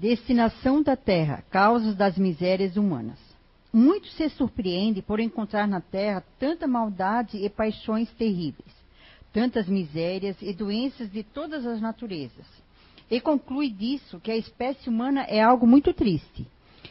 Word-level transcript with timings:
Destinação 0.00 0.82
da 0.82 0.96
Terra, 0.96 1.44
causas 1.50 1.94
das 1.94 2.16
misérias 2.16 2.74
humanas. 2.78 3.18
Muito 3.70 4.08
se 4.08 4.30
surpreende 4.30 5.02
por 5.02 5.20
encontrar 5.20 5.68
na 5.68 5.82
Terra 5.82 6.24
tanta 6.38 6.66
maldade 6.66 7.36
e 7.36 7.50
paixões 7.50 8.10
terríveis, 8.12 8.72
tantas 9.30 9.68
misérias 9.68 10.38
e 10.40 10.54
doenças 10.54 11.12
de 11.12 11.22
todas 11.22 11.66
as 11.66 11.82
naturezas. 11.82 12.46
E 13.10 13.20
conclui 13.20 13.68
disso 13.68 14.18
que 14.20 14.30
a 14.30 14.36
espécie 14.38 14.88
humana 14.88 15.26
é 15.28 15.42
algo 15.42 15.66
muito 15.66 15.92
triste. 15.92 16.48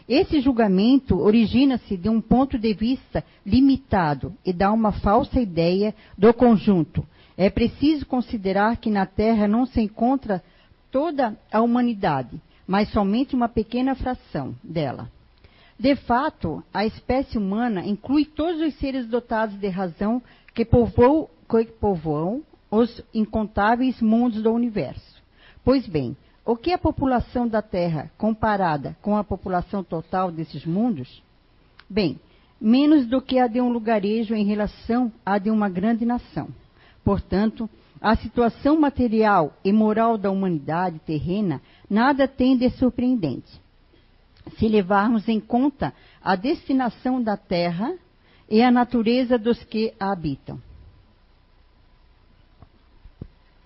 Esse 0.07 0.39
julgamento 0.39 1.17
origina-se 1.17 1.97
de 1.97 2.09
um 2.09 2.21
ponto 2.21 2.59
de 2.59 2.75
vista 2.75 3.25
limitado 3.43 4.35
e 4.45 4.53
dá 4.53 4.71
uma 4.71 4.91
falsa 4.91 5.41
ideia 5.41 5.95
do 6.15 6.31
conjunto. 6.31 7.03
É 7.35 7.49
preciso 7.49 8.05
considerar 8.05 8.77
que 8.77 8.91
na 8.91 9.07
Terra 9.07 9.47
não 9.47 9.65
se 9.65 9.81
encontra 9.81 10.43
toda 10.91 11.35
a 11.51 11.59
humanidade, 11.59 12.39
mas 12.69 12.91
somente 12.91 13.35
uma 13.35 13.49
pequena 13.49 13.95
fração 13.95 14.55
dela. 14.63 15.09
De 15.79 15.95
fato, 15.95 16.63
a 16.71 16.85
espécie 16.85 17.35
humana 17.35 17.83
inclui 17.83 18.25
todos 18.25 18.61
os 18.61 18.75
seres 18.75 19.07
dotados 19.07 19.55
de 19.55 19.67
razão 19.69 20.21
que 20.53 20.63
povoam, 20.63 22.43
os 22.69 23.01
incontáveis 23.11 23.99
mundos 23.99 24.43
do 24.43 24.51
universo. 24.51 25.19
Pois 25.65 25.87
bem, 25.87 26.15
o 26.45 26.55
que 26.55 26.69
é 26.69 26.75
a 26.75 26.77
população 26.77 27.47
da 27.47 27.63
Terra 27.63 28.11
comparada 28.19 28.95
com 29.01 29.17
a 29.17 29.23
população 29.23 29.83
total 29.83 30.31
desses 30.31 30.63
mundos? 30.63 31.23
Bem, 31.89 32.19
menos 32.61 33.07
do 33.07 33.19
que 33.19 33.39
a 33.39 33.47
de 33.47 33.59
um 33.59 33.69
lugarejo 33.69 34.35
em 34.35 34.45
relação 34.45 35.11
à 35.25 35.39
de 35.39 35.49
uma 35.49 35.69
grande 35.69 36.05
nação. 36.05 36.49
Portanto, 37.03 37.67
a 38.01 38.15
situação 38.15 38.79
material 38.79 39.53
e 39.63 39.73
moral 39.73 40.17
da 40.17 40.31
humanidade 40.31 40.99
terrena 40.99 41.61
nada 41.89 42.27
tem 42.27 42.57
de 42.57 42.69
surpreendente. 42.71 43.61
Se 44.57 44.67
levarmos 44.67 45.27
em 45.27 45.39
conta 45.39 45.93
a 46.23 46.35
destinação 46.35 47.21
da 47.21 47.35
terra 47.35 47.93
e 48.49 48.63
a 48.63 48.71
natureza 48.71 49.37
dos 49.37 49.63
que 49.65 49.93
a 49.99 50.11
habitam. 50.11 50.59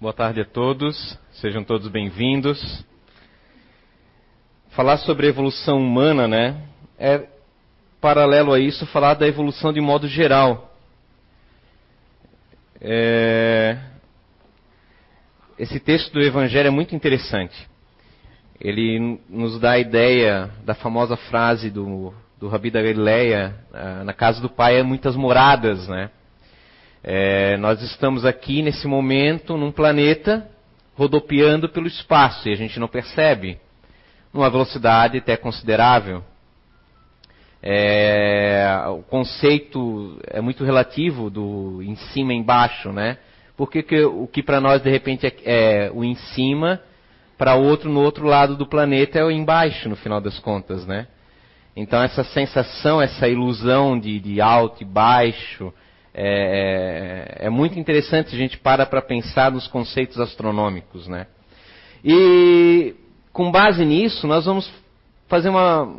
Boa 0.02 0.14
tarde 0.14 0.42
a 0.42 0.46
todos, 0.46 1.18
sejam 1.34 1.64
todos 1.64 1.88
bem-vindos. 1.88 2.84
Falar 4.72 4.98
sobre 4.98 5.28
a 5.28 5.30
evolução 5.30 5.78
humana, 5.78 6.28
né, 6.28 6.68
é 6.98 7.30
paralelo 8.02 8.52
a 8.52 8.60
isso 8.60 8.86
falar 8.88 9.14
da 9.14 9.28
evolução 9.28 9.72
de 9.72 9.80
modo 9.80 10.08
geral. 10.08 10.76
É, 12.82 13.93
esse 15.58 15.80
texto 15.80 16.14
do 16.14 16.22
Evangelho 16.22 16.68
é 16.68 16.72
muito 16.72 16.96
interessante. 16.96 17.56
Ele 18.60 19.20
nos 19.30 19.60
dá 19.60 19.72
a 19.72 19.80
ideia 19.80 20.50
da 20.64 20.74
famosa 20.74 21.16
frase 21.16 21.70
do, 21.70 22.14
do 22.40 22.48
Rabi 22.48 22.72
da 22.72 22.82
Galileia, 22.82 23.56
ah, 23.74 24.04
na 24.04 24.14
casa 24.14 24.42
do 24.42 24.50
Pai 24.50 24.80
é 24.80 24.84
muitas 24.84 25.16
moradas, 25.16 25.88
né? 25.88 26.10
É, 27.04 27.58
nós 27.58 27.82
estamos 27.82 28.24
aqui 28.24 28.62
nesse 28.62 28.88
momento 28.88 29.58
num 29.58 29.72
planeta 29.72 30.50
rodopiando 30.96 31.68
pelo 31.68 31.88
espaço 31.88 32.48
e 32.48 32.54
a 32.54 32.56
gente 32.56 32.80
não 32.80 32.88
percebe, 32.88 33.60
numa 34.34 34.50
velocidade 34.50 35.18
até 35.18 35.36
considerável. 35.36 36.24
É, 37.62 38.78
o 38.88 39.04
conceito 39.04 40.18
é 40.28 40.40
muito 40.40 40.64
relativo 40.64 41.30
do 41.30 41.82
em 41.82 41.96
cima 41.96 42.34
e 42.34 42.38
embaixo, 42.38 42.92
né? 42.94 43.18
Porque 43.56 43.84
que, 43.84 44.04
o 44.04 44.28
que 44.28 44.42
para 44.42 44.60
nós 44.60 44.82
de 44.82 44.90
repente 44.90 45.28
é, 45.28 45.34
é 45.46 45.92
o 45.94 46.04
em 46.04 46.16
cima, 46.16 46.82
para 47.38 47.56
outro 47.56 47.92
no 47.92 48.02
outro 48.02 48.26
lado 48.26 48.56
do 48.56 48.66
planeta 48.66 49.20
é 49.20 49.24
o 49.24 49.32
embaixo, 49.32 49.88
no 49.88 49.96
final 49.96 50.20
das 50.20 50.40
contas, 50.40 50.86
né? 50.86 51.08
Então 51.76 52.02
essa 52.02 52.24
sensação, 52.24 53.02
essa 53.02 53.28
ilusão 53.28 54.00
de, 54.00 54.20
de 54.20 54.42
alto 54.42 54.82
e 54.82 54.86
baixo 54.86 55.74
é, 56.14 57.38
é, 57.42 57.48
é 57.48 57.50
muito 57.50 57.78
interessante 57.78 58.36
a 58.36 58.38
gente 58.38 58.58
para 58.58 58.86
para 58.86 59.02
pensar 59.02 59.52
nos 59.52 59.68
conceitos 59.68 60.20
astronômicos, 60.20 61.08
né? 61.08 61.28
E 62.04 62.96
com 63.32 63.52
base 63.52 63.86
nisso 63.86 64.28
nós 64.28 64.46
vamos 64.46 64.72
fazer 65.28 65.50
uma 65.50 65.96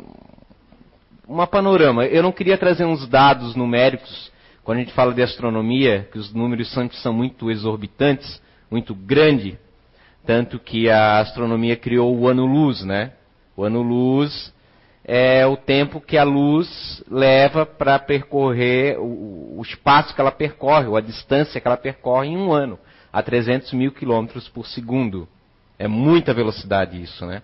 uma 1.27 1.47
panorama. 1.47 2.05
Eu 2.05 2.21
não 2.21 2.31
queria 2.31 2.57
trazer 2.57 2.85
uns 2.85 3.07
dados 3.07 3.55
numéricos 3.55 4.31
quando 4.65 4.79
a 4.79 4.81
gente 4.81 4.93
fala 4.93 5.13
de 5.13 5.21
astronomia, 5.21 6.09
que 6.11 6.17
os 6.17 6.33
números 6.33 6.75
são 7.03 7.13
muito 7.13 7.51
exorbitantes, 7.51 8.41
muito 8.69 8.95
grande, 8.95 9.59
tanto 10.25 10.57
que 10.57 10.89
a 10.89 11.19
astronomia 11.19 11.77
criou 11.77 12.17
o 12.17 12.27
ano-luz, 12.27 12.83
né? 12.83 13.13
O 13.55 13.63
ano-luz 13.63 14.51
é 15.03 15.45
o 15.45 15.55
tempo 15.55 16.01
que 16.01 16.17
a 16.17 16.23
luz 16.23 17.03
leva 17.07 17.63
para 17.63 17.99
percorrer 17.99 18.97
o, 18.99 19.59
o, 19.59 19.61
espaço 19.61 20.15
que 20.15 20.19
ela 20.19 20.31
percorre, 20.31 20.87
ou 20.87 20.97
a 20.97 21.01
distância 21.01 21.61
que 21.61 21.67
ela 21.67 21.77
percorre 21.77 22.29
em 22.29 22.37
um 22.37 22.51
ano, 22.51 22.79
a 23.13 23.21
300 23.21 23.71
mil 23.73 23.91
quilômetros 23.91 24.49
por 24.49 24.65
segundo. 24.65 25.27
É 25.77 25.87
muita 25.87 26.33
velocidade 26.33 26.99
isso, 26.99 27.23
né? 27.23 27.43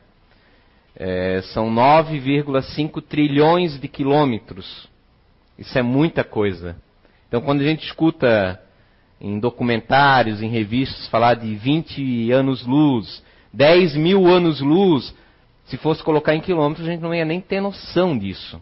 É, 0.95 1.39
são 1.53 1.71
9,5 1.71 2.99
trilhões 3.03 3.79
de 3.79 3.87
quilômetros. 3.87 4.89
Isso 5.55 5.77
é 5.77 5.83
muita 5.83 6.23
coisa. 6.23 6.75
Então, 7.31 7.39
quando 7.39 7.61
a 7.61 7.63
gente 7.63 7.85
escuta 7.85 8.61
em 9.21 9.39
documentários, 9.39 10.41
em 10.41 10.49
revistas, 10.49 11.07
falar 11.07 11.35
de 11.35 11.55
20 11.55 12.29
anos-luz, 12.29 13.23
10 13.53 13.95
mil 13.95 14.27
anos-luz, 14.27 15.15
se 15.63 15.77
fosse 15.77 16.03
colocar 16.03 16.35
em 16.35 16.41
quilômetros, 16.41 16.85
a 16.85 16.91
gente 16.91 16.99
não 16.99 17.15
ia 17.15 17.23
nem 17.23 17.39
ter 17.39 17.61
noção 17.61 18.17
disso. 18.17 18.61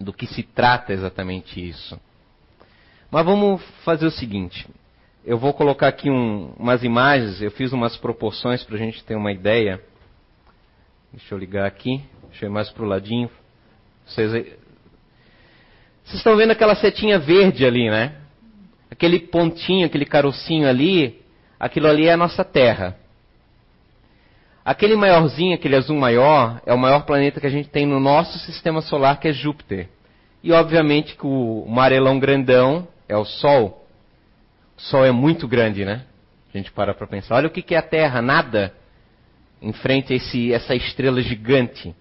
Do 0.00 0.14
que 0.14 0.26
se 0.26 0.42
trata 0.42 0.94
exatamente 0.94 1.60
isso. 1.60 2.00
Mas 3.10 3.26
vamos 3.26 3.62
fazer 3.84 4.06
o 4.06 4.10
seguinte: 4.10 4.66
eu 5.22 5.36
vou 5.36 5.52
colocar 5.52 5.88
aqui 5.88 6.08
um, 6.08 6.54
umas 6.58 6.82
imagens, 6.82 7.42
eu 7.42 7.50
fiz 7.50 7.70
umas 7.70 7.98
proporções 7.98 8.64
para 8.64 8.76
a 8.76 8.78
gente 8.78 9.04
ter 9.04 9.14
uma 9.14 9.30
ideia. 9.30 9.78
Deixa 11.12 11.34
eu 11.34 11.38
ligar 11.38 11.66
aqui, 11.66 12.02
deixa 12.30 12.46
eu 12.46 12.48
ir 12.48 12.52
mais 12.52 12.70
para 12.70 12.82
o 12.82 12.88
ladinho. 12.88 13.28
Vocês 14.06 14.56
vocês 16.08 16.20
estão 16.20 16.38
vendo 16.38 16.52
aquela 16.52 16.74
setinha 16.74 17.18
verde 17.18 17.66
ali, 17.66 17.90
né? 17.90 18.14
Aquele 18.90 19.18
pontinho, 19.18 19.84
aquele 19.84 20.06
carocinho 20.06 20.66
ali, 20.66 21.20
aquilo 21.60 21.86
ali 21.86 22.06
é 22.06 22.14
a 22.14 22.16
nossa 22.16 22.42
Terra. 22.42 22.96
Aquele 24.64 24.96
maiorzinho, 24.96 25.54
aquele 25.54 25.76
azul 25.76 25.98
maior, 25.98 26.62
é 26.64 26.72
o 26.72 26.78
maior 26.78 27.04
planeta 27.04 27.38
que 27.38 27.46
a 27.46 27.50
gente 27.50 27.68
tem 27.68 27.84
no 27.84 28.00
nosso 28.00 28.38
sistema 28.38 28.80
solar, 28.80 29.20
que 29.20 29.28
é 29.28 29.32
Júpiter. 29.34 29.90
E 30.42 30.50
obviamente 30.50 31.14
que 31.14 31.26
o 31.26 31.66
amarelão 31.68 32.18
grandão 32.18 32.88
é 33.06 33.16
o 33.16 33.26
Sol. 33.26 33.86
O 34.78 34.80
Sol 34.80 35.04
é 35.04 35.12
muito 35.12 35.46
grande, 35.46 35.84
né? 35.84 36.06
A 36.54 36.56
gente 36.56 36.72
para 36.72 36.94
para 36.94 37.06
pensar. 37.06 37.34
Olha 37.34 37.48
o 37.48 37.50
que 37.50 37.74
é 37.74 37.78
a 37.78 37.82
Terra, 37.82 38.22
nada, 38.22 38.72
em 39.60 39.74
frente 39.74 40.14
a 40.14 40.16
esse, 40.16 40.54
essa 40.54 40.74
estrela 40.74 41.20
gigante, 41.20 41.94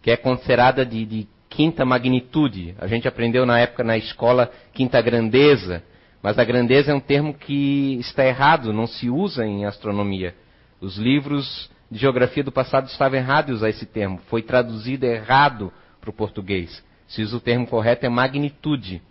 que 0.00 0.10
é 0.10 0.16
considerada 0.16 0.86
de, 0.86 1.04
de 1.04 1.28
quinta 1.50 1.84
magnitude. 1.84 2.74
A 2.78 2.86
gente 2.86 3.06
aprendeu 3.06 3.44
na 3.44 3.58
época 3.58 3.84
na 3.84 3.98
escola 3.98 4.50
quinta 4.72 5.02
grandeza, 5.02 5.82
mas 6.22 6.38
a 6.38 6.44
grandeza 6.44 6.92
é 6.92 6.94
um 6.94 7.00
termo 7.00 7.34
que 7.34 7.98
está 8.00 8.24
errado, 8.24 8.72
não 8.72 8.86
se 8.86 9.10
usa 9.10 9.44
em 9.44 9.66
astronomia. 9.66 10.34
Os 10.80 10.96
livros 10.96 11.68
de 11.90 11.98
geografia 11.98 12.44
do 12.44 12.52
passado 12.52 12.86
estavam 12.86 13.18
errados 13.18 13.56
usar 13.56 13.68
esse 13.68 13.84
termo, 13.84 14.20
foi 14.28 14.42
traduzido 14.42 15.04
errado 15.04 15.72
para 16.00 16.08
o 16.08 16.12
português. 16.12 16.82
Se 17.08 17.22
usa 17.22 17.36
o 17.36 17.40
termo 17.40 17.66
correto 17.66 18.06
é 18.06 18.08
magnitude, 18.08 19.02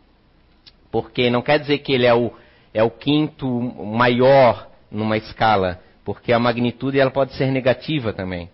porque 0.89 1.29
não 1.29 1.41
quer 1.41 1.59
dizer 1.59 1.79
que 1.79 1.91
ele 1.91 2.05
é 2.05 2.13
o, 2.13 2.31
é 2.73 2.81
o 2.81 2.89
quinto 2.89 3.47
maior 3.85 4.69
numa 4.89 5.17
escala, 5.17 5.81
porque 6.05 6.31
a 6.31 6.39
magnitude 6.39 6.99
ela 6.99 7.11
pode 7.11 7.33
ser 7.33 7.51
negativa 7.51 8.13
também. 8.13 8.49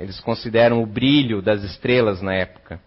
Eles 0.00 0.18
consideram 0.18 0.82
o 0.82 0.86
brilho 0.86 1.42
das 1.42 1.62
estrelas 1.62 2.22
na 2.22 2.32
época. 2.32 2.80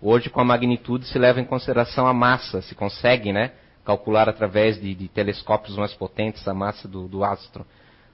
Hoje, 0.00 0.30
com 0.30 0.40
a 0.40 0.44
magnitude, 0.44 1.04
se 1.04 1.18
leva 1.18 1.40
em 1.40 1.44
consideração 1.44 2.06
a 2.06 2.14
massa, 2.14 2.62
se 2.62 2.76
consegue, 2.76 3.32
né? 3.32 3.50
Calcular 3.84 4.28
através 4.28 4.80
de, 4.80 4.94
de 4.94 5.08
telescópios 5.08 5.76
mais 5.76 5.92
potentes 5.94 6.46
a 6.46 6.54
massa 6.54 6.86
do, 6.86 7.08
do 7.08 7.24
astro. 7.24 7.66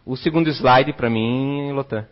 O 0.06 0.16
segundo 0.16 0.48
slide, 0.48 0.94
para 0.94 1.10
mim, 1.10 1.70
Lotan. 1.72 2.06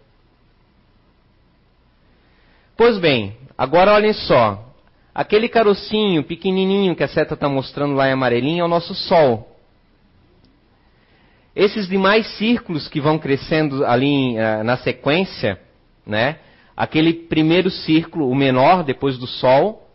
Pois 2.77 2.99
bem, 2.99 3.39
agora 3.57 3.95
olhem 3.95 4.13
só. 4.13 4.71
Aquele 5.15 5.49
carocinho 5.49 6.25
pequenininho 6.25 6.95
que 6.95 7.05
a 7.05 7.09
seta 7.09 7.33
está 7.33 7.49
mostrando 7.49 7.95
lá 7.95 8.07
em 8.07 8.13
amarelinho 8.13 8.61
é 8.61 8.65
o 8.65 8.69
nosso 8.69 8.95
Sol. 8.95 9.51
Esses 11.57 11.89
demais 11.89 12.27
círculos 12.37 12.87
que 12.87 13.01
vão 13.01 13.19
crescendo 13.19 13.87
ali 13.87 14.37
uh, 14.37 14.63
na 14.63 14.77
sequência 14.77 15.64
né? 16.07 16.37
Aquele 16.77 17.13
primeiro 17.13 17.71
círculo, 17.71 18.29
o 18.29 18.35
menor, 18.35 18.83
depois 18.83 19.17
do 19.17 19.27
Sol, 19.27 19.89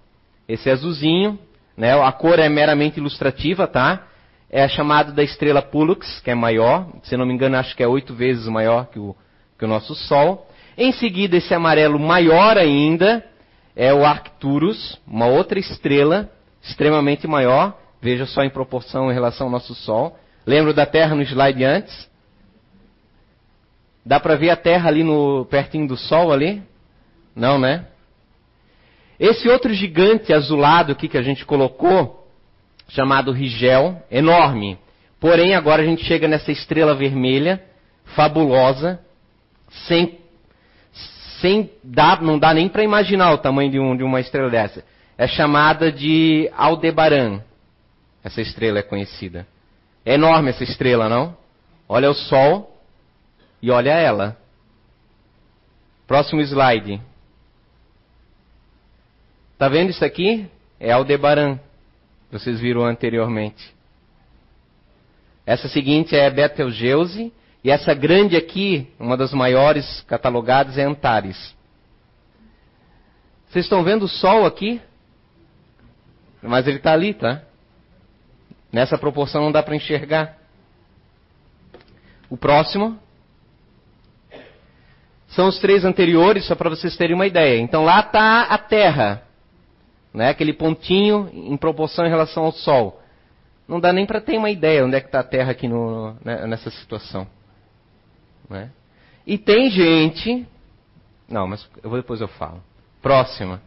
esse 0.47 0.69
azulzinho, 0.69 1.37
né? 1.77 1.93
A 2.01 2.11
cor 2.11 2.39
é 2.39 2.49
meramente 2.49 2.99
ilustrativa, 2.99 3.67
tá? 3.67 4.07
É 4.49 4.67
chamado 4.67 5.13
da 5.13 5.23
estrela 5.23 5.61
Pollux, 5.61 6.19
que 6.21 6.31
é 6.31 6.35
maior, 6.35 6.87
se 7.03 7.15
não 7.15 7.25
me 7.25 7.33
engano, 7.33 7.57
acho 7.57 7.75
que 7.75 7.83
é 7.83 7.87
oito 7.87 8.13
vezes 8.13 8.47
maior 8.47 8.87
que 8.87 8.99
o, 8.99 9.15
que 9.57 9.65
o 9.65 9.67
nosso 9.67 9.93
Sol. 9.93 10.47
Em 10.77 10.91
seguida, 10.91 11.37
esse 11.37 11.53
amarelo 11.53 11.99
maior 11.99 12.57
ainda 12.57 13.23
é 13.75 13.93
o 13.93 14.03
Arcturus, 14.05 14.99
uma 15.05 15.27
outra 15.27 15.59
estrela 15.59 16.29
extremamente 16.61 17.27
maior. 17.27 17.77
Veja 18.01 18.25
só 18.25 18.43
em 18.43 18.49
proporção 18.49 19.11
em 19.11 19.13
relação 19.13 19.47
ao 19.47 19.51
nosso 19.51 19.75
Sol. 19.75 20.17
Lembra 20.45 20.73
da 20.73 20.85
Terra 20.85 21.15
no 21.15 21.21
slide 21.21 21.63
antes? 21.63 22.08
Dá 24.05 24.19
para 24.19 24.35
ver 24.35 24.49
a 24.49 24.55
Terra 24.55 24.89
ali 24.89 25.03
no 25.03 25.45
pertinho 25.45 25.87
do 25.87 25.97
Sol 25.97 26.31
ali? 26.31 26.63
Não, 27.35 27.59
né? 27.59 27.85
Esse 29.19 29.49
outro 29.49 29.73
gigante 29.73 30.33
azulado 30.33 30.93
aqui 30.93 31.07
que 31.07 31.17
a 31.17 31.21
gente 31.21 31.45
colocou, 31.45 32.27
chamado 32.87 33.31
Rigel, 33.31 34.01
enorme. 34.09 34.77
Porém, 35.19 35.53
agora 35.53 35.81
a 35.81 35.85
gente 35.85 36.05
chega 36.05 36.27
nessa 36.27 36.51
estrela 36.51 36.95
vermelha, 36.95 37.61
fabulosa, 38.15 38.99
sem, 39.87 40.19
sem 41.41 41.69
dar, 41.83 42.21
não 42.21 42.39
dá 42.39 42.53
nem 42.53 42.69
para 42.69 42.83
imaginar 42.83 43.33
o 43.33 43.37
tamanho 43.37 43.69
de, 43.69 43.79
um, 43.79 43.95
de 43.95 44.03
uma 44.03 44.21
estrela 44.21 44.49
dessa. 44.49 44.83
É 45.17 45.27
chamada 45.27 45.91
de 45.91 46.49
Aldebaran. 46.55 47.41
Essa 48.23 48.41
estrela 48.41 48.79
é 48.79 48.83
conhecida. 48.83 49.45
É 50.05 50.13
enorme 50.13 50.49
essa 50.49 50.63
estrela, 50.63 51.09
não? 51.09 51.35
Olha 51.87 52.09
o 52.09 52.13
Sol 52.13 52.78
e 53.61 53.71
olha 53.71 53.91
ela. 53.91 54.37
Próximo 56.07 56.41
slide. 56.41 57.01
Está 59.53 59.67
vendo 59.67 59.89
isso 59.89 60.03
aqui? 60.03 60.49
É 60.79 60.91
Aldebaran. 60.91 61.59
Vocês 62.31 62.59
viram 62.59 62.85
anteriormente. 62.85 63.75
Essa 65.45 65.67
seguinte 65.67 66.15
é 66.15 66.29
Betelgeuse. 66.29 67.33
E 67.63 67.69
essa 67.69 67.93
grande 67.93 68.37
aqui, 68.37 68.87
uma 68.97 69.17
das 69.17 69.33
maiores 69.33 70.01
catalogadas, 70.07 70.77
é 70.77 70.83
Antares. 70.83 71.53
Vocês 73.49 73.65
estão 73.65 73.83
vendo 73.83 74.03
o 74.03 74.07
Sol 74.07 74.45
aqui? 74.45 74.81
Mas 76.41 76.67
ele 76.67 76.77
está 76.77 76.93
ali, 76.93 77.13
tá? 77.13 77.41
Nessa 78.71 78.97
proporção 78.97 79.41
não 79.41 79.51
dá 79.51 79.61
para 79.61 79.75
enxergar. 79.75 80.37
O 82.29 82.37
próximo. 82.37 82.97
São 85.39 85.47
os 85.47 85.57
três 85.57 85.85
anteriores, 85.85 86.43
só 86.43 86.53
para 86.53 86.69
vocês 86.69 86.97
terem 86.97 87.15
uma 87.15 87.25
ideia. 87.25 87.61
Então 87.61 87.85
lá 87.85 88.01
está 88.01 88.41
a 88.41 88.57
Terra 88.57 89.23
né? 90.13 90.27
aquele 90.27 90.51
pontinho 90.51 91.29
em 91.31 91.55
proporção 91.55 92.05
em 92.05 92.09
relação 92.09 92.43
ao 92.43 92.51
Sol. 92.51 93.01
Não 93.65 93.79
dá 93.79 93.93
nem 93.93 94.05
para 94.05 94.19
ter 94.19 94.37
uma 94.37 94.49
ideia 94.49 94.85
onde 94.85 94.97
é 94.97 94.99
que 94.99 95.05
está 95.05 95.21
a 95.21 95.23
Terra 95.23 95.51
aqui 95.51 95.65
no, 95.65 96.13
né, 96.25 96.45
nessa 96.45 96.69
situação. 96.69 97.25
Né? 98.49 98.69
E 99.25 99.37
tem 99.37 99.69
gente. 99.69 100.45
Não, 101.25 101.47
mas 101.47 101.65
eu 101.81 101.89
vou, 101.89 101.97
depois 101.97 102.19
eu 102.19 102.27
falo. 102.27 102.61
Próxima. 103.01 103.61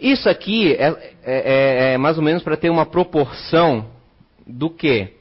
Isso 0.00 0.28
aqui 0.28 0.74
é, 0.74 0.86
é, 0.86 0.92
é, 1.24 1.94
é 1.94 1.98
mais 1.98 2.18
ou 2.18 2.22
menos 2.22 2.44
para 2.44 2.56
ter 2.56 2.70
uma 2.70 2.86
proporção 2.86 3.90
do 4.46 4.70
que, 4.70 5.12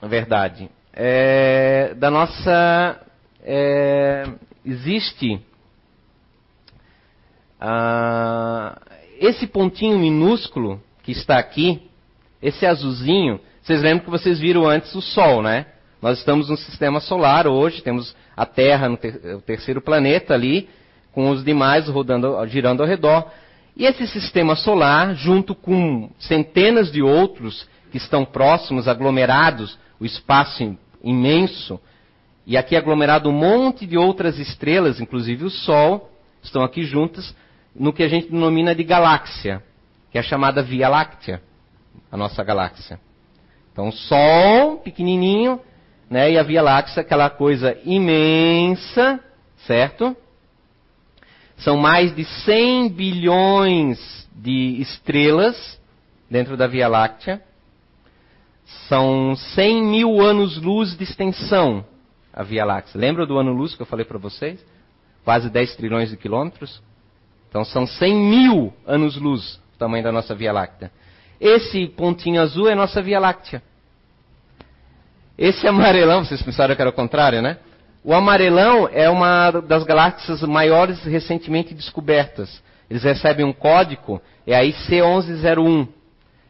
na 0.00 0.06
verdade, 0.06 0.70
é, 0.96 1.94
da 1.94 2.10
nossa. 2.10 3.00
É, 3.48 4.24
existe 4.64 5.40
ah, 7.60 8.80
esse 9.20 9.46
pontinho 9.46 9.98
minúsculo 9.98 10.82
que 11.02 11.12
está 11.12 11.38
aqui, 11.38 11.82
esse 12.42 12.66
azulzinho, 12.66 13.40
vocês 13.62 13.82
lembram 13.82 14.04
que 14.04 14.10
vocês 14.10 14.38
viram 14.38 14.66
antes 14.66 14.94
o 14.94 15.00
Sol, 15.00 15.42
né? 15.42 15.66
Nós 16.02 16.18
estamos 16.18 16.48
no 16.50 16.56
sistema 16.56 17.00
solar 17.00 17.46
hoje, 17.46 17.82
temos 17.82 18.14
a 18.36 18.44
Terra, 18.44 18.88
no 18.88 18.96
ter 18.96 19.36
o 19.36 19.40
terceiro 19.40 19.80
planeta 19.80 20.34
ali, 20.34 20.68
com 21.12 21.30
os 21.30 21.44
demais 21.44 21.88
rodando, 21.88 22.46
girando 22.46 22.82
ao 22.82 22.88
redor. 22.88 23.30
E 23.76 23.84
esse 23.84 24.06
sistema 24.06 24.54
solar, 24.54 25.14
junto 25.14 25.54
com 25.54 26.10
centenas 26.18 26.92
de 26.92 27.02
outros 27.02 27.66
que 27.90 27.96
estão 27.96 28.24
próximos, 28.24 28.88
aglomerados, 28.88 29.78
o 29.98 30.04
espaço 30.04 30.76
imenso, 31.08 31.80
e 32.46 32.56
aqui 32.56 32.76
aglomerado 32.76 33.28
um 33.28 33.32
monte 33.32 33.86
de 33.86 33.96
outras 33.96 34.38
estrelas, 34.38 35.00
inclusive 35.00 35.44
o 35.44 35.50
Sol, 35.50 36.10
estão 36.42 36.62
aqui 36.62 36.82
juntas, 36.84 37.34
no 37.74 37.92
que 37.92 38.02
a 38.02 38.08
gente 38.08 38.30
denomina 38.30 38.74
de 38.74 38.84
galáxia, 38.84 39.62
que 40.10 40.18
é 40.18 40.20
a 40.20 40.24
chamada 40.24 40.62
Via 40.62 40.88
Láctea, 40.88 41.42
a 42.10 42.16
nossa 42.16 42.42
galáxia. 42.44 43.00
Então, 43.72 43.90
Sol, 43.90 44.78
pequenininho, 44.78 45.60
né, 46.08 46.30
e 46.30 46.38
a 46.38 46.42
Via 46.42 46.62
Láctea, 46.62 47.00
aquela 47.00 47.28
coisa 47.28 47.76
imensa, 47.84 49.20
certo? 49.66 50.16
São 51.58 51.76
mais 51.76 52.14
de 52.14 52.24
100 52.24 52.88
bilhões 52.90 54.28
de 54.34 54.80
estrelas 54.80 55.80
dentro 56.30 56.56
da 56.56 56.66
Via 56.66 56.86
Láctea. 56.86 57.42
São 58.88 59.36
100 59.36 59.82
mil 59.82 60.20
anos-luz 60.20 60.96
de 60.96 61.04
extensão 61.04 61.84
a 62.32 62.42
Via 62.42 62.64
Láctea. 62.64 63.00
Lembra 63.00 63.24
do 63.24 63.38
ano-luz 63.38 63.74
que 63.74 63.82
eu 63.82 63.86
falei 63.86 64.04
para 64.04 64.18
vocês? 64.18 64.64
Quase 65.24 65.48
10 65.48 65.76
trilhões 65.76 66.10
de 66.10 66.16
quilômetros. 66.16 66.82
Então 67.48 67.64
são 67.64 67.86
100 67.86 68.14
mil 68.14 68.74
anos-luz 68.86 69.58
o 69.76 69.78
tamanho 69.78 70.02
da 70.02 70.10
nossa 70.10 70.34
Via 70.34 70.52
Láctea. 70.52 70.90
Esse 71.40 71.86
pontinho 71.86 72.40
azul 72.40 72.68
é 72.68 72.74
nossa 72.74 73.02
Via 73.02 73.20
Láctea. 73.20 73.62
Esse 75.38 75.66
amarelão, 75.68 76.24
vocês 76.24 76.42
pensaram 76.42 76.74
que 76.74 76.80
era 76.80 76.90
o 76.90 76.94
contrário, 76.94 77.42
né? 77.42 77.58
O 78.02 78.14
amarelão 78.14 78.88
é 78.90 79.08
uma 79.10 79.50
das 79.50 79.84
galáxias 79.84 80.40
maiores 80.42 81.02
recentemente 81.04 81.74
descobertas. 81.74 82.62
Eles 82.88 83.02
recebem 83.02 83.44
um 83.44 83.52
código, 83.52 84.20
é 84.46 84.56
a 84.56 84.62
IC1101. 84.62 85.88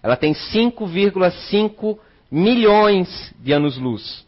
Ela 0.06 0.16
tem 0.16 0.32
5,5 0.32 1.98
milhões 2.30 3.34
de 3.40 3.52
anos-luz. 3.52 4.24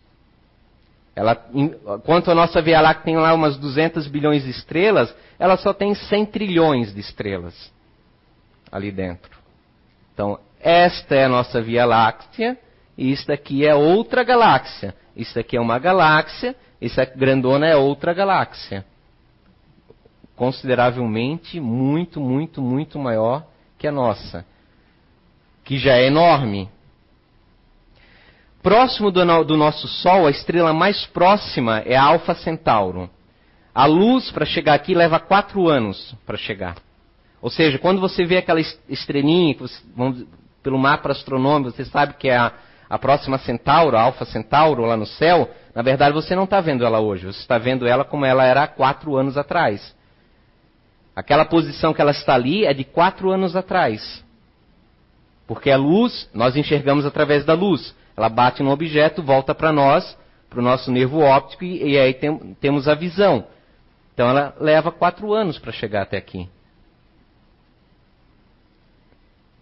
Ela, 1.15 1.41
enquanto 1.55 2.33
a 2.33 2.35
nossa 2.35 2.61
Via 2.61 2.81
Láctea 2.81 3.05
tem 3.05 3.17
lá 3.17 3.33
umas 3.33 3.57
200 3.57 4.09
bilhões 4.09 4.43
de 4.43 4.51
estrelas, 4.51 5.15
ela 5.39 5.57
só 5.57 5.73
tem 5.73 5.95
100 5.95 6.27
trilhões 6.27 6.93
de 6.93 7.01
estrelas 7.01 7.73
ali 8.73 8.91
dentro. 8.91 9.39
Então, 10.13 10.41
esta 10.61 11.15
é 11.15 11.27
a 11.27 11.29
nossa 11.29 11.63
Via 11.63 11.85
Láctea, 11.85 12.59
e 12.97 13.13
isto 13.13 13.31
aqui 13.31 13.65
é 13.65 13.73
outra 13.73 14.25
galáxia. 14.25 14.97
Isso 15.15 15.39
aqui 15.39 15.57
é 15.57 15.61
uma 15.61 15.79
galáxia, 15.79 16.57
essa 16.83 17.05
grandona 17.05 17.69
é 17.69 17.77
outra 17.77 18.13
galáxia. 18.13 18.85
Consideravelmente, 20.35 21.61
muito, 21.61 22.21
muito, 22.21 22.61
muito 22.61 22.99
maior 22.99 23.47
que 23.79 23.87
a 23.87 23.93
nossa. 23.93 24.45
Que 25.69 25.77
já 25.77 25.99
é 25.99 26.07
enorme. 26.07 26.67
Próximo 28.63 29.11
do, 29.11 29.45
do 29.45 29.55
nosso 29.55 29.87
Sol, 29.87 30.27
a 30.27 30.31
estrela 30.31 30.73
mais 30.73 31.05
próxima 31.05 31.81
é 31.81 31.95
a 31.95 32.05
Alfa 32.05 32.35
Centauro. 32.35 33.11
A 33.75 33.85
luz 33.85 34.31
para 34.31 34.47
chegar 34.47 34.73
aqui 34.73 34.95
leva 34.95 35.21
quatro 35.21 35.69
anos 35.69 36.15
para 36.25 36.39
chegar. 36.39 36.77
Ou 37.43 37.51
seja, 37.51 37.79
quando 37.79 38.01
você 38.01 38.25
vê 38.25 38.39
aquela 38.39 38.61
estrelinha, 38.89 39.53
que 39.53 39.61
você, 39.61 39.79
vamos, 39.95 40.25
pelo 40.63 40.79
mapa 40.79 41.13
astronômico, 41.13 41.71
você 41.71 41.85
sabe 41.85 42.15
que 42.15 42.31
é 42.31 42.37
a, 42.39 42.51
a 42.89 42.99
próxima 42.99 43.37
Centauro, 43.37 43.95
a 43.95 44.01
Alfa 44.01 44.25
Centauro 44.25 44.87
lá 44.87 44.97
no 44.97 45.05
céu, 45.05 45.51
na 45.75 45.83
verdade 45.83 46.15
você 46.15 46.35
não 46.35 46.45
está 46.45 46.63
vendo 46.63 46.83
ela 46.83 46.99
hoje, 46.99 47.27
você 47.27 47.41
está 47.41 47.59
vendo 47.59 47.87
ela 47.87 48.07
como 48.07 48.25
ela 48.25 48.43
era 48.43 48.63
há 48.63 48.67
quatro 48.67 49.17
anos 49.17 49.37
atrás. 49.37 49.95
Aquela 51.15 51.45
posição 51.45 51.93
que 51.93 52.01
ela 52.01 52.13
está 52.13 52.33
ali 52.33 52.65
é 52.65 52.73
de 52.73 52.85
quatro 52.85 53.31
anos 53.31 53.55
atrás. 53.55 54.27
Porque 55.49 55.71
a 55.71 55.78
luz, 55.78 56.28
nós 56.35 56.55
enxergamos 56.57 57.07
através 57.07 57.43
da 57.43 57.55
luz. 57.55 57.97
Ela 58.14 58.28
bate 58.28 58.62
no 58.62 58.71
objeto, 58.71 59.23
volta 59.23 59.55
para 59.55 59.73
nós, 59.73 60.17
para 60.50 60.61
o 60.61 60.62
nosso 60.62 60.93
nervo 60.93 61.21
óptico, 61.21 61.64
e, 61.64 61.93
e 61.93 61.99
aí 61.99 62.12
tem, 62.12 62.55
temos 62.61 62.87
a 62.87 62.95
visão. 62.95 63.47
Então 64.12 64.28
ela 64.28 64.55
leva 64.61 64.93
quatro 64.93 65.33
anos 65.33 65.59
para 65.59 65.73
chegar 65.73 66.02
até 66.02 66.19
aqui. 66.19 66.47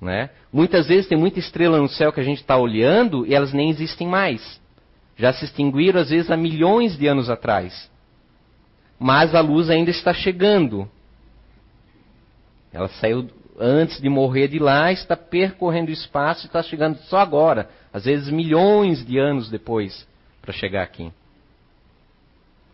Né? 0.00 0.28
Muitas 0.52 0.88
vezes 0.88 1.08
tem 1.08 1.16
muita 1.16 1.38
estrela 1.38 1.78
no 1.78 1.88
céu 1.88 2.12
que 2.12 2.20
a 2.20 2.24
gente 2.24 2.40
está 2.40 2.56
olhando 2.56 3.24
e 3.24 3.32
elas 3.32 3.52
nem 3.52 3.70
existem 3.70 4.08
mais. 4.08 4.60
Já 5.16 5.32
se 5.32 5.44
extinguiram 5.44 6.00
às 6.00 6.10
vezes 6.10 6.30
há 6.30 6.36
milhões 6.36 6.98
de 6.98 7.06
anos 7.06 7.30
atrás. 7.30 7.88
Mas 8.98 9.36
a 9.36 9.40
luz 9.40 9.70
ainda 9.70 9.90
está 9.90 10.12
chegando. 10.12 10.90
Ela 12.72 12.88
saiu 12.88 13.28
antes 13.58 14.00
de 14.00 14.08
morrer 14.08 14.48
de 14.48 14.58
lá, 14.58 14.92
está 14.92 15.16
percorrendo 15.16 15.90
o 15.90 15.92
espaço 15.92 16.44
e 16.44 16.46
está 16.46 16.62
chegando 16.62 16.98
só 17.08 17.18
agora, 17.18 17.68
às 17.92 18.04
vezes 18.04 18.28
milhões 18.30 19.04
de 19.04 19.18
anos 19.18 19.50
depois, 19.50 20.06
para 20.42 20.52
chegar 20.52 20.82
aqui. 20.82 21.10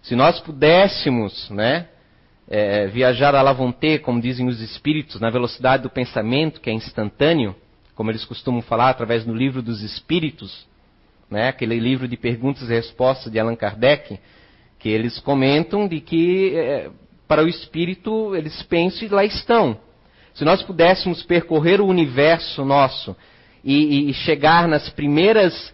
Se 0.02 0.16
nós 0.16 0.40
pudéssemos, 0.40 1.48
né, 1.50 1.88
é, 2.48 2.86
viajar 2.88 3.34
à 3.34 3.42
lavonté, 3.42 3.98
como 3.98 4.20
dizem 4.20 4.48
os 4.48 4.60
espíritos, 4.60 5.20
na 5.20 5.30
velocidade 5.30 5.84
do 5.84 5.90
pensamento, 5.90 6.60
que 6.60 6.68
é 6.68 6.72
instantâneo, 6.72 7.54
como 7.94 8.10
eles 8.10 8.24
costumam 8.24 8.62
falar 8.62 8.90
através 8.90 9.24
do 9.24 9.34
livro 9.34 9.62
dos 9.62 9.80
espíritos, 9.82 10.66
né, 11.30 11.48
aquele 11.48 11.78
livro 11.78 12.08
de 12.08 12.16
perguntas 12.16 12.68
e 12.68 12.74
respostas 12.74 13.32
de 13.32 13.38
Allan 13.38 13.56
Kardec, 13.56 14.18
que 14.78 14.88
eles 14.88 15.18
comentam 15.20 15.86
de 15.86 16.00
que 16.00 16.56
é, 16.56 16.90
para 17.28 17.44
o 17.44 17.48
espírito 17.48 18.34
eles 18.34 18.62
pensam 18.64 19.06
e 19.06 19.10
lá 19.10 19.24
estão. 19.24 19.78
Se 20.34 20.44
nós 20.44 20.62
pudéssemos 20.62 21.22
percorrer 21.22 21.80
o 21.80 21.86
universo 21.86 22.64
nosso 22.64 23.16
e, 23.64 24.10
e 24.10 24.14
chegar 24.14 24.66
nas 24.66 24.88
primeiras 24.90 25.72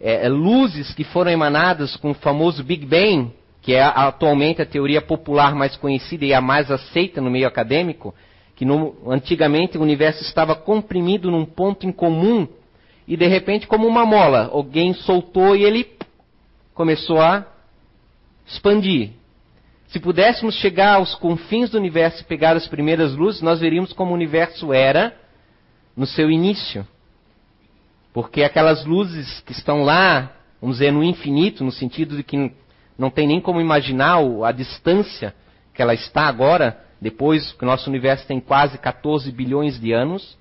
é, 0.00 0.28
luzes 0.28 0.92
que 0.94 1.04
foram 1.04 1.30
emanadas 1.30 1.96
com 1.96 2.10
o 2.10 2.14
famoso 2.14 2.62
Big 2.62 2.84
Bang, 2.84 3.32
que 3.62 3.72
é 3.72 3.82
atualmente 3.82 4.60
a 4.60 4.66
teoria 4.66 5.00
popular 5.00 5.54
mais 5.54 5.76
conhecida 5.76 6.24
e 6.24 6.34
a 6.34 6.40
mais 6.40 6.70
aceita 6.70 7.20
no 7.20 7.30
meio 7.30 7.48
acadêmico, 7.48 8.14
que 8.54 8.64
no, 8.64 8.94
antigamente 9.10 9.78
o 9.78 9.82
universo 9.82 10.22
estava 10.22 10.54
comprimido 10.54 11.30
num 11.30 11.46
ponto 11.46 11.86
em 11.86 11.92
comum 11.92 12.46
e 13.06 13.16
de 13.16 13.26
repente, 13.26 13.66
como 13.66 13.86
uma 13.86 14.04
mola, 14.04 14.50
alguém 14.52 14.94
soltou 14.94 15.54
e 15.56 15.64
ele 15.64 15.86
começou 16.74 17.20
a 17.20 17.46
expandir. 18.46 19.10
Se 19.94 20.00
pudéssemos 20.00 20.56
chegar 20.56 20.96
aos 20.96 21.14
confins 21.14 21.70
do 21.70 21.78
universo 21.78 22.20
e 22.20 22.24
pegar 22.24 22.56
as 22.56 22.66
primeiras 22.66 23.14
luzes, 23.14 23.40
nós 23.40 23.60
veríamos 23.60 23.92
como 23.92 24.10
o 24.10 24.14
universo 24.14 24.72
era 24.72 25.16
no 25.96 26.04
seu 26.04 26.28
início. 26.28 26.84
Porque 28.12 28.42
aquelas 28.42 28.84
luzes 28.84 29.38
que 29.42 29.52
estão 29.52 29.84
lá, 29.84 30.32
vamos 30.60 30.78
dizer, 30.78 30.90
no 30.90 31.04
infinito, 31.04 31.62
no 31.62 31.70
sentido 31.70 32.16
de 32.16 32.24
que 32.24 32.50
não 32.98 33.08
tem 33.08 33.28
nem 33.28 33.40
como 33.40 33.60
imaginar 33.60 34.18
a 34.44 34.50
distância 34.50 35.32
que 35.72 35.80
ela 35.80 35.94
está 35.94 36.22
agora, 36.22 36.84
depois 37.00 37.52
que 37.52 37.62
o 37.62 37.66
nosso 37.66 37.88
universo 37.88 38.26
tem 38.26 38.40
quase 38.40 38.76
14 38.78 39.30
bilhões 39.30 39.78
de 39.78 39.92
anos 39.92 40.36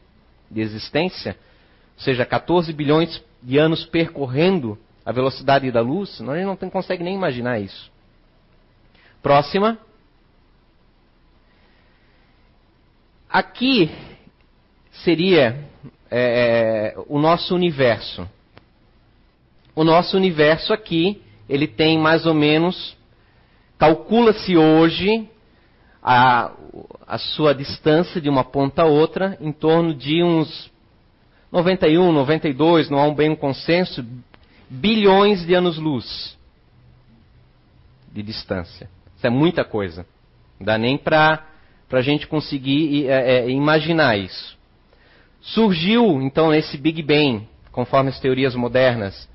de 0.50 0.62
existência, 0.62 1.38
ou 1.96 2.04
seja, 2.04 2.26
14 2.26 2.74
bilhões 2.74 3.24
de 3.44 3.60
anos 3.60 3.86
percorrendo 3.86 4.80
a 5.06 5.12
velocidade 5.12 5.70
da 5.70 5.82
luz, 5.82 6.20
nós 6.22 6.44
não 6.44 6.56
consegue 6.72 7.04
nem 7.04 7.14
imaginar 7.14 7.60
isso. 7.60 7.93
Próxima. 9.24 9.80
Aqui 13.30 13.90
seria 14.92 15.66
é, 16.12 16.94
o 17.08 17.18
nosso 17.18 17.56
universo. 17.56 18.30
O 19.74 19.86
nosso 19.86 20.18
universo 20.18 20.74
aqui, 20.74 21.22
ele 21.48 21.68
tem 21.68 21.98
mais 21.98 22.26
ou 22.26 22.34
menos, 22.34 22.98
calcula-se 23.80 24.58
hoje 24.58 25.28
a, 26.04 26.52
a 27.08 27.18
sua 27.18 27.56
distância 27.56 28.20
de 28.20 28.28
uma 28.28 28.44
ponta 28.44 28.82
a 28.82 28.88
outra 28.88 29.38
em 29.40 29.54
torno 29.54 29.96
de 29.96 30.22
uns 30.22 30.70
91, 31.50 32.12
92, 32.12 32.90
não 32.90 33.00
há 33.00 33.08
um 33.08 33.16
bem 33.16 33.30
um 33.30 33.38
consenso, 33.38 34.06
bilhões 34.70 35.46
de 35.46 35.54
anos-luz 35.54 36.38
de 38.12 38.22
distância. 38.22 38.90
Isso 39.24 39.28
é 39.28 39.30
muita 39.30 39.64
coisa. 39.64 40.06
Não 40.60 40.66
dá 40.66 40.78
nem 40.78 40.98
para 40.98 41.46
a 41.90 42.02
gente 42.02 42.28
conseguir 42.28 43.08
é, 43.08 43.38
é, 43.38 43.50
imaginar 43.50 44.18
isso. 44.18 44.58
Surgiu, 45.40 46.22
então, 46.22 46.54
esse 46.54 46.78
Big 46.78 47.02
Bang, 47.02 47.48
conforme 47.72 48.10
as 48.10 48.20
teorias 48.20 48.54
modernas, 48.54 49.30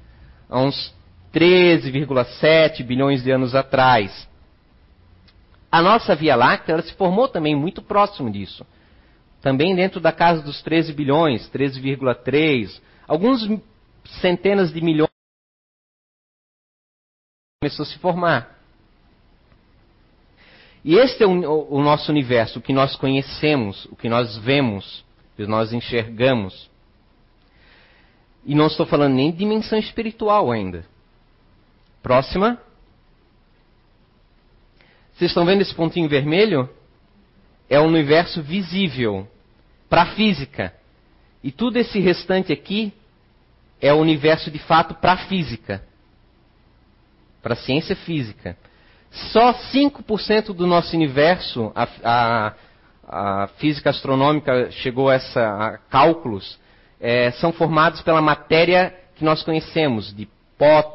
há 0.47 0.61
uns 0.61 0.95
13,7 1.33 2.85
bilhões 2.85 3.23
de 3.23 3.30
anos 3.30 3.54
atrás. 3.54 4.28
A 5.73 5.80
nossa 5.80 6.14
Via 6.14 6.37
Láctea 6.37 6.75
ela 6.75 6.83
se 6.83 6.92
formou 6.92 7.26
também 7.26 7.57
muito 7.57 7.80
próximo 7.80 8.30
disso. 8.30 8.66
Também 9.40 9.75
dentro 9.75 10.00
da 10.00 10.12
casa 10.12 10.42
dos 10.42 10.61
13 10.61 10.92
bilhões, 10.92 11.49
13,3, 11.50 12.78
alguns 13.07 13.49
centenas 14.21 14.71
de 14.71 14.83
milhões 14.83 15.09
começou 17.62 17.85
a 17.85 17.87
se 17.87 17.99
formar. 17.99 18.58
E 20.85 20.97
este 20.97 21.23
é 21.23 21.27
o, 21.27 21.67
o 21.71 21.83
nosso 21.83 22.11
universo, 22.11 22.59
o 22.59 22.63
que 22.63 22.73
nós 22.73 22.97
conhecemos, 22.97 23.85
o 23.87 23.97
que 23.97 24.09
nós 24.09 24.37
vemos, 24.39 25.05
o 25.33 25.37
que 25.37 25.47
nós 25.47 25.73
enxergamos. 25.73 26.71
E 28.45 28.55
não 28.55 28.67
estou 28.67 28.87
falando 28.87 29.15
nem 29.15 29.31
de 29.31 29.39
dimensão 29.39 29.79
espiritual 29.79 30.51
ainda. 30.51 30.85
Próxima. 32.03 32.59
Vocês 35.13 35.31
estão 35.31 35.45
vendo 35.45 35.63
esse 35.63 35.75
pontinho 35.75 36.09
vermelho? 36.09 36.71
É 37.69 37.79
o 37.79 37.85
universo 37.85 38.43
visível 38.43 39.29
para 39.89 40.03
a 40.03 40.15
física. 40.15 40.73
E 41.43 41.51
tudo 41.51 41.77
esse 41.77 41.99
restante 41.99 42.53
aqui 42.53 42.93
é 43.81 43.93
o 43.93 43.97
universo 43.99 44.51
de 44.51 44.59
fato 44.59 44.95
para 44.95 45.13
a 45.13 45.27
física. 45.29 45.85
Para 47.43 47.55
a 47.55 47.57
ciência 47.57 47.97
física. 47.97 48.57
Só 49.11 49.55
5% 49.55 50.53
do 50.55 50.67
nosso 50.67 50.95
universo, 50.95 51.73
a, 51.75 51.88
a, 52.05 52.55
a, 53.43 53.47
física 53.59 53.91
astronômica 53.91 54.71
chegou 54.71 55.09
a, 55.09 55.15
essa, 55.15 55.41
a 55.41 55.79
cálculos, 55.91 56.59
é, 57.00 57.31
são 57.33 57.53
formados 57.53 58.03
pela 58.03 58.21
matéria 58.21 58.95
que 59.17 59.25
nós 59.25 59.43
conhecemos, 59.43 60.15
de 60.15 60.29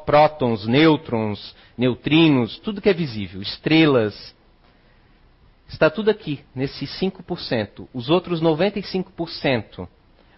prótons, 0.05 0.67
nêutrons, 0.67 1.55
neutrinos, 1.77 2.59
tudo 2.59 2.81
que 2.81 2.89
é 2.89 2.93
visível, 2.93 3.41
estrelas. 3.41 4.35
Está 5.67 5.89
tudo 5.89 6.11
aqui, 6.11 6.41
nesses 6.53 6.89
5%. 6.99 7.87
Os 7.93 8.09
outros 8.09 8.41
95%, 8.41 9.87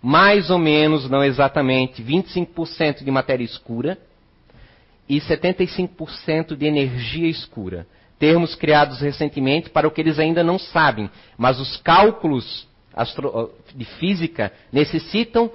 mais 0.02 0.50
ou 0.50 0.60
menos, 0.60 1.10
não 1.10 1.24
exatamente, 1.24 2.02
25% 2.02 3.04
de 3.04 3.12
matéria 3.12 3.44
escura 3.44 3.98
e 5.08 5.20
75% 5.20 6.56
de 6.56 6.66
energia 6.66 7.28
escura. 7.28 7.88
Termos 8.18 8.56
criados 8.56 9.02
recentemente 9.02 9.70
para 9.70 9.88
o 9.88 9.92
que 9.92 10.02
eles 10.02 10.20
ainda 10.20 10.44
não 10.44 10.58
sabem, 10.58 11.10
mas 11.38 11.60
os 11.60 11.78
cálculos 11.78 12.68
de 13.76 13.86
física 13.86 14.54
necessitam 14.72 15.52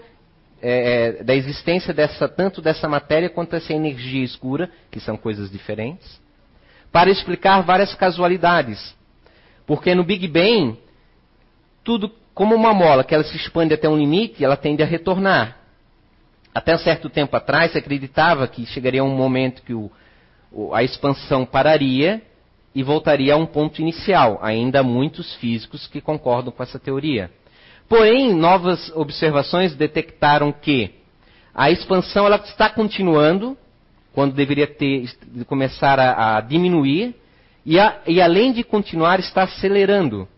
é, 0.62 1.19
é, 1.21 1.25
da 1.25 1.35
existência 1.35 1.95
dessa, 1.95 2.28
tanto 2.28 2.61
dessa 2.61 2.87
matéria 2.87 3.30
quanto 3.30 3.52
dessa 3.52 3.73
energia 3.73 4.23
escura, 4.23 4.71
que 4.90 5.00
são 5.00 5.16
coisas 5.16 5.50
diferentes, 5.50 6.21
para 6.92 7.11
explicar 7.11 7.62
várias 7.62 7.95
casualidades. 7.95 8.95
Porque 9.66 9.95
no 9.95 10.04
Big 10.04 10.28
Bang, 10.28 10.78
tudo 11.83 12.12
como 12.35 12.54
uma 12.54 12.75
mola, 12.75 13.04
que 13.04 13.14
ela 13.14 13.25
se 13.25 13.37
expande 13.37 13.73
até 13.73 13.88
um 13.88 13.97
limite, 13.97 14.45
ela 14.45 14.57
tende 14.57 14.83
a 14.83 14.87
retornar. 14.87 15.60
Até 16.54 16.75
um 16.75 16.78
certo 16.78 17.09
tempo 17.09 17.37
atrás, 17.37 17.73
se 17.73 17.78
acreditava 17.78 18.47
que 18.49 18.66
chegaria 18.66 19.04
um 19.04 19.14
momento 19.14 19.62
que 19.62 19.73
o, 19.73 19.90
a 20.73 20.83
expansão 20.83 21.45
pararia 21.45 22.23
e 22.75 22.83
voltaria 22.83 23.35
a 23.35 23.37
um 23.37 23.47
ponto 23.47 23.80
inicial. 23.80 24.38
Ainda 24.42 24.80
há 24.80 24.83
muitos 24.83 25.35
físicos 25.37 25.87
que 25.87 26.00
concordam 26.00 26.52
com 26.52 26.62
essa 26.62 26.78
teoria. 26.78 27.30
Porém, 27.88 28.35
novas 28.35 28.90
observações 28.95 29.75
detectaram 29.75 30.52
que 30.52 30.95
a 31.54 31.71
expansão 31.71 32.26
ela 32.26 32.37
está 32.37 32.69
continuando, 32.69 33.57
quando 34.12 34.35
deveria 34.35 34.66
ter, 34.66 35.11
começar 35.47 35.99
a, 35.99 36.37
a 36.37 36.40
diminuir, 36.40 37.14
e, 37.66 37.78
a, 37.78 38.00
e 38.07 38.21
além 38.21 38.52
de 38.52 38.64
continuar, 38.64 39.21
está 39.21 39.42
acelerando. 39.42 40.28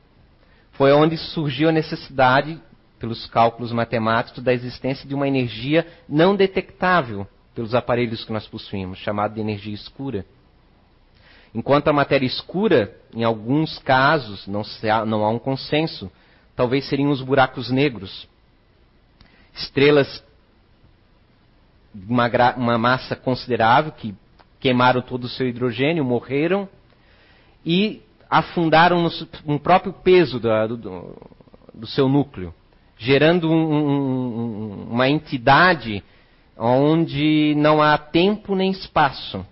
Foi 0.73 0.92
onde 0.92 1.16
surgiu 1.16 1.69
a 1.69 1.73
necessidade, 1.73 2.59
pelos 3.03 3.27
cálculos 3.27 3.73
matemáticos, 3.73 4.45
da 4.45 4.53
existência 4.53 5.09
de 5.09 5.13
uma 5.13 5.27
energia 5.27 5.85
não 6.09 6.37
detectável 6.37 7.27
pelos 7.53 7.75
aparelhos 7.75 8.25
que 8.25 8.33
nós 8.33 8.47
possuímos, 8.47 9.01
chamada 9.01 9.35
de 9.35 9.41
energia 9.41 9.75
escura. 9.75 10.25
Enquanto 11.53 11.89
a 11.89 11.93
matéria 11.93 12.27
escura, 12.27 12.97
em 13.13 13.25
alguns 13.25 13.77
casos, 13.81 14.47
não, 14.47 14.63
há, 14.89 15.05
não 15.05 15.25
há 15.25 15.31
um 15.31 15.39
consenso 15.41 16.09
talvez 16.55 16.89
seriam 16.89 17.11
os 17.11 17.21
buracos 17.21 17.71
negros. 17.71 18.29
Estrelas 19.53 20.23
de 21.93 22.07
uma, 22.09 22.31
uma 22.57 22.79
massa 22.79 23.17
considerável 23.17 23.91
que 23.91 24.15
queimaram 24.61 25.03
todo 25.03 25.25
o 25.25 25.29
seu 25.29 25.49
hidrogênio, 25.49 26.05
morreram 26.05 26.69
e 27.67 28.01
afundaram 28.31 29.03
no, 29.03 29.11
no 29.45 29.59
próprio 29.59 29.93
peso 29.93 30.39
da, 30.39 30.69
do, 30.69 30.77
do, 31.75 31.87
seu 31.89 32.09
núcleo, 32.09 32.55
gerando 33.03 33.51
um, 33.51 33.75
um, 33.75 34.87
uma 34.93 35.09
entidade 35.09 36.05
onde 36.57 37.53
não 37.57 37.83
há 37.83 37.99
tempo 37.99 38.55
nem 38.55 38.71
espaço 38.71 39.45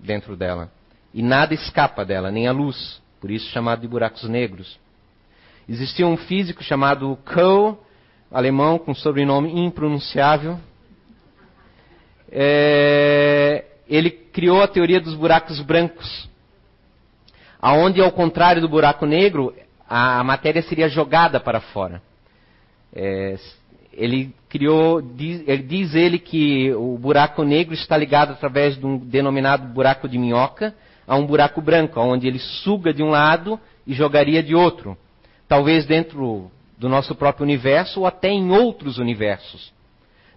dentro 0.00 0.34
dela. 0.34 0.72
E 1.12 1.22
nada 1.22 1.52
escapa 1.52 2.02
dela, 2.02 2.30
nem 2.30 2.48
a 2.48 2.52
luz, 2.52 3.02
por 3.20 3.30
isso 3.30 3.50
chamado 3.50 3.82
de 3.82 3.88
buracos 3.88 4.26
negros. 4.26 4.78
Existia 5.68 6.06
um 6.06 6.16
físico 6.16 6.64
chamado 6.64 7.18
Koh, 7.26 7.76
alemão, 8.32 8.78
com 8.78 8.94
sobrenome 8.94 9.60
impronunciável. 9.60 10.58
É, 12.32 13.66
ele 13.86 14.10
criou 14.10 14.62
a 14.62 14.68
teoria 14.68 15.00
dos 15.00 15.14
buracos 15.14 15.60
brancos, 15.60 16.26
aonde, 17.60 18.00
ao 18.00 18.12
contrário 18.12 18.62
do 18.62 18.68
buraco 18.68 19.04
negro, 19.04 19.54
a 19.86 20.24
matéria 20.24 20.62
seria 20.62 20.88
jogada 20.88 21.38
para 21.38 21.60
fora. 21.60 22.00
É, 22.94 23.36
ele 23.92 24.32
criou, 24.48 25.02
diz 25.02 25.42
ele, 25.46 25.62
diz 25.62 25.94
ele 25.94 26.18
que 26.18 26.72
o 26.72 26.96
buraco 26.96 27.42
negro 27.42 27.74
está 27.74 27.96
ligado 27.96 28.32
através 28.32 28.78
de 28.78 28.86
um 28.86 28.96
denominado 28.98 29.66
buraco 29.72 30.08
de 30.08 30.18
minhoca, 30.18 30.74
a 31.06 31.16
um 31.16 31.26
buraco 31.26 31.60
branco, 31.60 31.98
onde 32.00 32.26
ele 32.26 32.38
suga 32.38 32.92
de 32.92 33.02
um 33.02 33.08
lado 33.08 33.58
e 33.86 33.94
jogaria 33.94 34.42
de 34.42 34.54
outro. 34.54 34.96
Talvez 35.48 35.86
dentro 35.86 36.50
do 36.76 36.88
nosso 36.88 37.14
próprio 37.14 37.44
universo 37.44 38.00
ou 38.00 38.06
até 38.06 38.28
em 38.28 38.50
outros 38.50 38.98
universos. 38.98 39.72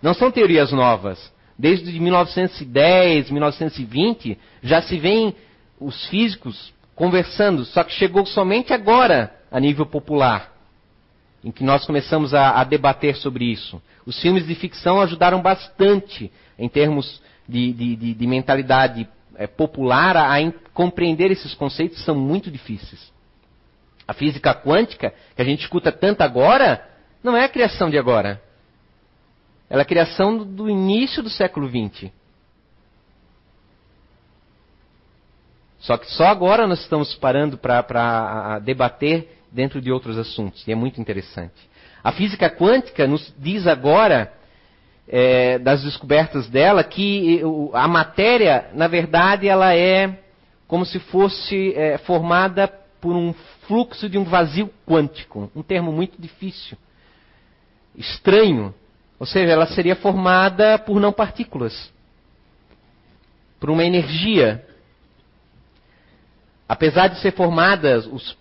Não 0.02 0.14
são 0.14 0.32
teorias 0.32 0.72
novas. 0.72 1.32
Desde 1.60 2.00
1910, 2.00 3.30
1920, 3.30 4.40
já 4.64 4.82
se 4.82 4.98
vêem 4.98 5.36
os 5.80 6.08
físicos 6.08 6.74
conversando, 6.96 7.66
só 7.66 7.84
que 7.84 7.94
chegou 7.94 8.26
somente 8.26 8.74
agora 8.74 9.36
a 9.52 9.60
nível 9.60 9.86
popular, 9.86 10.52
em 11.44 11.52
que 11.52 11.64
nós 11.64 11.86
começamos 11.86 12.34
a, 12.34 12.60
a 12.60 12.64
debater 12.64 13.16
sobre 13.16 13.46
isso. 13.46 13.82
Os 14.06 14.20
filmes 14.20 14.46
de 14.46 14.56
ficção 14.56 15.02
ajudaram 15.02 15.42
bastante 15.42 16.32
em 16.58 16.70
termos 16.70 17.22
de, 17.48 17.74
de, 17.74 17.96
de, 17.96 18.14
de 18.14 18.28
mentalidade 18.28 19.08
é, 19.36 19.48
popular 19.48 20.16
a, 20.16 20.38
a 20.38 20.52
compreender 20.74 21.32
esses 21.32 21.54
conceitos 21.54 22.04
são 22.04 22.16
muito 22.16 22.52
difíceis. 22.52 23.12
A 24.08 24.14
física 24.14 24.54
quântica, 24.54 25.14
que 25.36 25.42
a 25.42 25.46
gente 25.46 25.62
escuta 25.62 25.92
tanto 25.92 26.22
agora, 26.22 26.88
não 27.24 27.36
é 27.36 27.46
a 27.46 27.50
criação 27.50 27.90
de 27.90 27.98
agora. 27.98 28.42
Ela 29.70 29.82
é 29.82 29.84
a 29.84 29.88
criação 29.88 30.38
do 30.44 30.70
início 30.70 31.24
do 31.24 31.30
século 31.30 31.68
XX. 31.68 32.12
Só 35.80 35.98
que 35.98 36.12
só 36.12 36.26
agora 36.26 36.68
nós 36.68 36.82
estamos 36.82 37.16
parando 37.16 37.58
para 37.58 38.60
debater 38.60 39.41
dentro 39.52 39.82
de 39.82 39.92
outros 39.92 40.18
assuntos, 40.18 40.66
e 40.68 40.72
é 40.72 40.76
muito 40.76 41.02
interessante. 41.02 41.70
A 42.04 42.12
física 42.12 42.50
quântica 42.50 43.06
nos 43.06 43.34
diz 43.38 43.68
agora, 43.68 44.32
é, 45.08 45.60
das 45.60 45.84
descobertas 45.84 46.48
dela, 46.48 46.84
que 46.84 47.42
a 47.74 47.88
matéria, 47.88 48.70
na 48.74 48.88
verdade, 48.88 49.48
ela 49.48 49.76
é 49.76 50.20
como 50.68 50.86
se 50.86 51.00
fosse 51.00 51.74
é, 51.76 51.98
formada 51.98 52.68
por 53.02 53.14
um 53.14 53.34
fluxo 53.68 54.08
de 54.08 54.18
um 54.18 54.24
vazio 54.24 54.72
quântico, 54.88 55.52
um 55.56 55.62
termo 55.62 55.92
muito 55.92 56.22
difícil, 56.22 56.78
estranho. 57.96 58.74
Ou 59.20 59.26
seja, 59.26 59.52
ela 59.52 59.68
seria 59.68 59.96
formada 59.96 60.80
por 60.80 61.00
não 61.00 61.12
partículas, 61.12 61.92
por 63.60 63.70
uma 63.70 63.84
energia. 63.84 64.66
Apesar 66.68 67.08
de 67.08 67.20
ser 67.20 67.34
formada 67.34 68.00
os, 68.00 68.38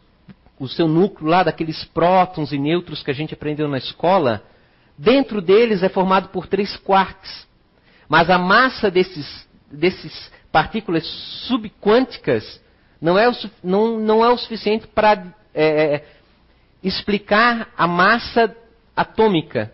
o 0.61 0.69
seu 0.69 0.87
núcleo 0.87 1.31
lá 1.31 1.43
daqueles 1.43 1.83
prótons 1.87 2.52
e 2.52 2.59
nêutrons 2.59 3.02
que 3.02 3.11
a 3.11 3.14
gente 3.14 3.33
aprendeu 3.33 3.67
na 3.67 3.79
escola, 3.79 4.45
dentro 4.97 5.40
deles 5.40 5.83
é 5.83 5.88
formado 5.88 6.29
por 6.29 6.47
três 6.47 6.76
quarks. 6.76 7.49
Mas 8.07 8.29
a 8.29 8.37
massa 8.37 8.90
desses, 8.90 9.49
desses 9.73 10.31
partículas 10.52 11.07
subquânticas 11.47 12.61
não 13.00 13.19
é 13.19 13.26
o, 13.26 13.33
não, 13.64 13.99
não 13.99 14.23
é 14.23 14.29
o 14.29 14.37
suficiente 14.37 14.87
para 14.87 15.35
é, 15.55 15.64
é, 15.64 16.05
explicar 16.83 17.73
a 17.75 17.87
massa 17.87 18.55
atômica 18.95 19.73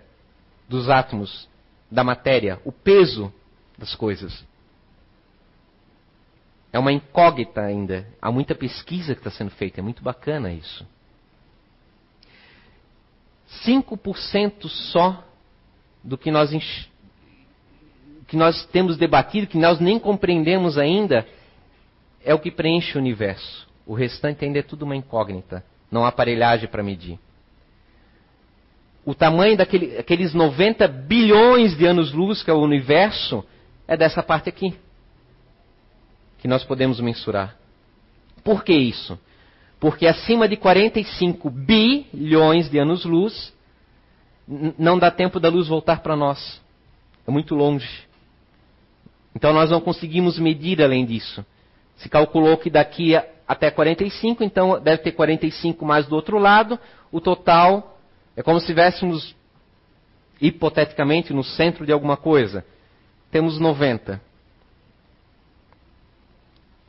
dos 0.68 0.88
átomos, 0.88 1.48
da 1.90 2.04
matéria, 2.04 2.60
o 2.64 2.70
peso 2.70 3.32
das 3.76 3.92
coisas. 3.96 4.44
É 6.76 6.78
uma 6.78 6.92
incógnita 6.92 7.62
ainda. 7.62 8.06
Há 8.20 8.30
muita 8.30 8.54
pesquisa 8.54 9.14
que 9.14 9.20
está 9.20 9.30
sendo 9.30 9.50
feita, 9.52 9.80
é 9.80 9.82
muito 9.82 10.02
bacana 10.02 10.52
isso. 10.52 10.86
5% 13.66 14.68
só 14.68 15.24
do 16.04 16.18
que 16.18 16.30
nós, 16.30 16.50
que 18.26 18.36
nós 18.36 18.66
temos 18.66 18.98
debatido, 18.98 19.46
que 19.46 19.56
nós 19.56 19.80
nem 19.80 19.98
compreendemos 19.98 20.76
ainda, 20.76 21.26
é 22.22 22.34
o 22.34 22.38
que 22.38 22.50
preenche 22.50 22.98
o 22.98 23.00
universo. 23.00 23.66
O 23.86 23.94
restante 23.94 24.44
ainda 24.44 24.58
é 24.58 24.62
tudo 24.62 24.82
uma 24.82 24.94
incógnita. 24.94 25.64
Não 25.90 26.04
há 26.04 26.08
aparelhagem 26.08 26.68
para 26.68 26.82
medir. 26.82 27.18
O 29.02 29.14
tamanho 29.14 29.56
daqueles 29.56 30.34
90 30.34 30.86
bilhões 30.86 31.74
de 31.74 31.86
anos-luz 31.86 32.42
que 32.42 32.50
é 32.50 32.52
o 32.52 32.60
universo 32.60 33.42
é 33.88 33.96
dessa 33.96 34.22
parte 34.22 34.50
aqui. 34.50 34.74
Que 36.38 36.48
nós 36.48 36.64
podemos 36.64 37.00
mensurar. 37.00 37.56
Por 38.44 38.62
que 38.62 38.72
isso? 38.72 39.18
Porque 39.80 40.06
acima 40.06 40.48
de 40.48 40.56
45 40.56 41.50
bilhões 41.50 42.70
de 42.70 42.78
anos-luz, 42.78 43.52
não 44.78 44.98
dá 44.98 45.10
tempo 45.10 45.40
da 45.40 45.48
luz 45.48 45.68
voltar 45.68 46.00
para 46.00 46.16
nós. 46.16 46.60
É 47.26 47.30
muito 47.30 47.54
longe. 47.54 48.06
Então 49.34 49.52
nós 49.52 49.70
não 49.70 49.80
conseguimos 49.80 50.38
medir 50.38 50.80
além 50.80 51.04
disso. 51.04 51.44
Se 51.96 52.08
calculou 52.08 52.56
que 52.56 52.70
daqui 52.70 53.14
até 53.46 53.70
45, 53.70 54.42
então 54.42 54.80
deve 54.80 55.02
ter 55.02 55.12
45 55.12 55.84
mais 55.84 56.06
do 56.06 56.14
outro 56.14 56.38
lado. 56.38 56.78
O 57.12 57.20
total 57.20 57.98
é 58.36 58.42
como 58.42 58.58
se 58.58 58.64
estivéssemos, 58.64 59.34
hipoteticamente, 60.40 61.32
no 61.32 61.44
centro 61.44 61.84
de 61.84 61.92
alguma 61.92 62.16
coisa. 62.16 62.64
Temos 63.30 63.58
90. 63.58 64.20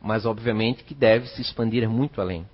Mas, 0.07 0.25
obviamente, 0.25 0.85
que 0.85 0.95
deve 0.95 1.27
se 1.27 1.41
expandir 1.41 1.87
muito 1.89 2.21
além. 2.21 2.45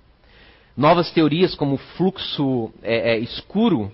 Novas 0.76 1.12
teorias, 1.12 1.54
como 1.54 1.76
o 1.76 1.78
fluxo 1.78 2.72
é, 2.82 3.12
é, 3.12 3.18
escuro, 3.20 3.92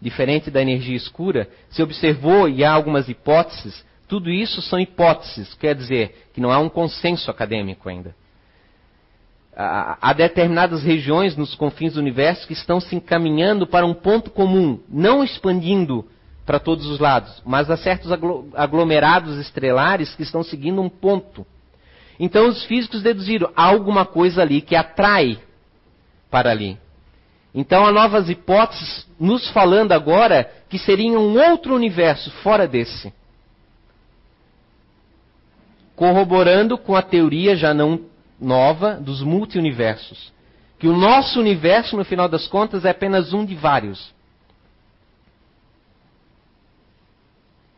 diferente 0.00 0.50
da 0.50 0.62
energia 0.62 0.96
escura, 0.96 1.50
se 1.68 1.82
observou, 1.82 2.48
e 2.48 2.64
há 2.64 2.72
algumas 2.72 3.06
hipóteses, 3.06 3.84
tudo 4.08 4.30
isso 4.30 4.62
são 4.62 4.80
hipóteses, 4.80 5.52
quer 5.52 5.74
dizer 5.74 6.28
que 6.32 6.40
não 6.40 6.50
há 6.50 6.58
um 6.58 6.70
consenso 6.70 7.30
acadêmico 7.30 7.90
ainda. 7.90 8.16
Há 9.54 10.12
determinadas 10.14 10.82
regiões 10.82 11.36
nos 11.36 11.54
confins 11.54 11.92
do 11.92 12.00
universo 12.00 12.46
que 12.46 12.54
estão 12.54 12.80
se 12.80 12.96
encaminhando 12.96 13.66
para 13.66 13.84
um 13.84 13.94
ponto 13.94 14.30
comum, 14.30 14.80
não 14.88 15.22
expandindo 15.22 16.06
para 16.46 16.58
todos 16.58 16.86
os 16.86 16.98
lados, 16.98 17.42
mas 17.44 17.70
há 17.70 17.76
certos 17.76 18.10
aglomerados 18.54 19.38
estrelares 19.38 20.14
que 20.14 20.22
estão 20.22 20.42
seguindo 20.42 20.80
um 20.80 20.88
ponto. 20.88 21.46
Então 22.18 22.48
os 22.48 22.64
físicos 22.64 23.02
deduziram 23.02 23.50
há 23.56 23.64
alguma 23.64 24.04
coisa 24.04 24.42
ali 24.42 24.60
que 24.60 24.76
atrai 24.76 25.38
para 26.30 26.50
ali. 26.50 26.78
Então 27.54 27.86
há 27.86 27.92
novas 27.92 28.28
hipóteses 28.28 29.06
nos 29.18 29.48
falando 29.50 29.92
agora 29.92 30.50
que 30.68 30.78
seria 30.78 31.18
um 31.18 31.38
outro 31.38 31.74
universo 31.74 32.30
fora 32.42 32.66
desse 32.66 33.12
corroborando 35.96 36.76
com 36.76 36.96
a 36.96 37.02
teoria 37.02 37.56
já 37.56 37.72
não 37.72 38.00
nova 38.40 38.94
dos 38.94 39.22
multiuniversos. 39.22 40.32
Que 40.78 40.88
o 40.88 40.96
nosso 40.96 41.38
universo, 41.38 41.96
no 41.96 42.04
final 42.04 42.28
das 42.28 42.46
contas, 42.48 42.84
é 42.84 42.90
apenas 42.90 43.32
um 43.32 43.44
de 43.44 43.54
vários. 43.54 44.12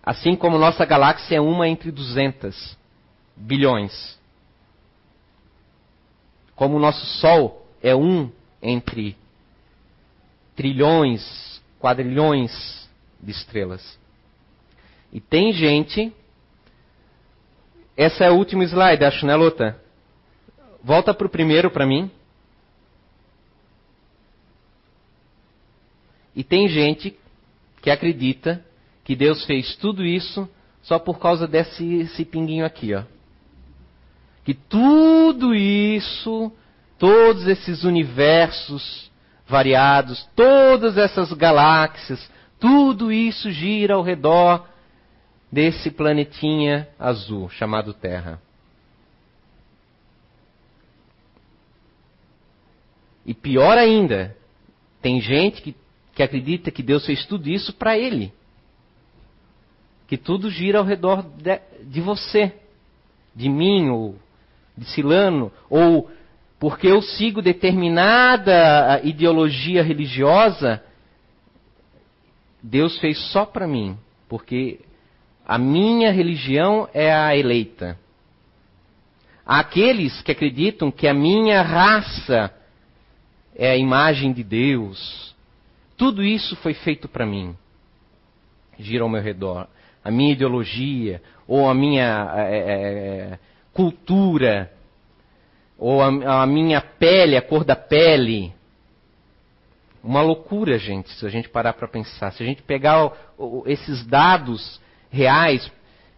Assim 0.03 0.35
como 0.35 0.59
nossa 0.59 0.85
galáxia 0.85 1.37
é 1.37 1.41
uma 1.41 1.69
entre 1.69 1.91
200 1.91 2.77
bilhões. 3.37 4.16
Como 6.57 6.77
o 6.77 6.81
nosso 6.81 7.07
Sol 7.21 7.65
é 7.81 7.95
um 7.95 8.33
entre 8.61 9.17
trilhões, 10.57 11.63
quadrilhões 11.79 12.89
de 13.21 13.31
estrelas. 13.31 13.97
E 15.13 15.21
tem 15.21 15.53
gente 15.53 16.13
essa 17.97 18.25
é 18.25 18.31
o 18.31 18.35
último 18.35 18.63
slide, 18.63 19.05
acho, 19.05 19.25
né, 19.25 19.35
Luta? 19.35 19.81
Volta 20.85 21.15
para 21.15 21.27
o 21.27 21.31
primeiro 21.31 21.71
para 21.71 21.87
mim. 21.87 22.11
E 26.35 26.45
tem 26.45 26.69
gente 26.69 27.17
que 27.81 27.91
acredita 27.91 28.63
que 29.03 29.17
Deus 29.17 29.45
fez 29.47 29.75
tudo 29.77 30.05
isso 30.05 30.47
só 30.83 30.99
por 30.99 31.19
causa 31.19 31.49
desse 31.49 32.25
pinguinho 32.27 32.67
aqui, 32.67 32.95
ó. 32.95 33.03
Que 34.47 34.55
tudo 34.55 35.57
isso, 35.57 36.53
todos 37.01 37.49
esses 37.49 37.83
universos 37.83 39.11
variados, 39.45 40.25
todas 40.37 40.97
essas 40.97 41.33
galáxias, 41.33 42.31
tudo 42.61 43.11
isso 43.11 43.51
gira 43.51 43.95
ao 43.95 44.03
redor 44.05 44.69
desse 45.51 45.91
planetinha 45.91 46.89
azul 46.97 47.49
chamado 47.49 47.93
Terra. 47.93 48.41
E 53.27 53.35
pior 53.35 53.77
ainda, 53.77 54.37
tem 55.03 55.21
gente 55.21 55.61
que, 55.61 55.75
que 56.15 56.23
acredita 56.23 56.71
que 56.71 56.85
Deus 56.85 57.05
fez 57.05 57.27
tudo 57.27 57.49
isso 57.49 57.73
para 57.73 57.99
ele. 57.99 58.33
Que 60.07 60.17
tudo 60.17 60.49
gira 60.49 60.79
ao 60.79 60.85
redor 60.85 61.23
de, 61.23 61.61
de 61.83 62.01
você, 62.01 62.55
de 63.35 63.49
mim, 63.49 63.89
ou 63.89 64.15
de 64.77 64.85
Silano, 64.87 65.53
ou 65.71 66.11
porque 66.59 66.87
eu 66.87 67.03
sigo 67.03 67.43
determinada 67.43 69.01
ideologia 69.05 69.83
religiosa, 69.83 70.83
Deus 72.63 72.99
fez 72.99 73.19
só 73.31 73.45
para 73.45 73.67
mim, 73.67 73.97
porque 74.29 74.81
a 75.47 75.59
minha 75.59 76.11
religião 76.11 76.89
é 76.93 77.13
a 77.13 77.37
eleita. 77.37 77.99
Aqueles 79.45 80.21
que 80.23 80.33
acreditam 80.33 80.91
que 80.91 81.07
a 81.07 81.15
minha 81.15 81.63
raça 81.63 82.53
é 83.55 83.71
a 83.71 83.77
imagem 83.77 84.33
de 84.33 84.43
Deus. 84.43 85.35
Tudo 85.97 86.25
isso 86.25 86.57
foi 86.57 86.75
feito 86.75 87.07
para 87.07 87.25
mim. 87.25 87.57
Gira 88.77 89.05
ao 89.05 89.09
meu 89.09 89.23
redor. 89.23 89.69
A 90.03 90.11
minha 90.11 90.33
ideologia, 90.33 91.23
ou 91.47 91.69
a 91.69 91.75
minha 91.75 92.33
é, 92.37 92.57
é, 92.57 93.39
cultura, 93.77 94.73
ou 95.79 96.03
a, 96.03 96.43
a 96.43 96.47
minha 96.47 96.81
pele, 96.81 97.37
a 97.37 97.43
cor 97.43 97.63
da 97.63 97.77
pele. 97.77 98.53
Uma 100.03 100.23
loucura, 100.23 100.79
gente, 100.79 101.11
se 101.11 101.27
a 101.27 101.29
gente 101.29 101.49
parar 101.51 101.75
para 101.75 101.87
pensar. 101.87 102.33
Se 102.33 102.43
a 102.43 102.47
gente 102.47 102.63
pegar 102.63 103.05
o, 103.05 103.13
o, 103.37 103.63
esses 103.67 104.07
dados 104.07 104.81
reais, 105.11 105.71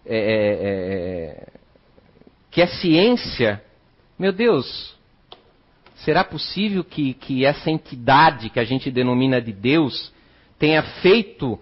é, 0.07 0.17
é, 0.17 1.53
é 1.53 1.59
que 2.51 2.63
é 2.63 2.67
ciência, 2.67 3.63
meu 4.19 4.33
Deus, 4.33 4.97
será 5.97 6.25
possível 6.25 6.85
que, 6.85 7.15
que 7.15 7.45
essa 7.45 7.71
entidade 7.71 8.51
que 8.51 8.61
a 8.61 8.65
gente 8.65 8.91
denomina 8.91 9.41
de 9.41 9.53
Deus 9.53 10.13
tenha 10.59 10.83
feito 11.03 11.59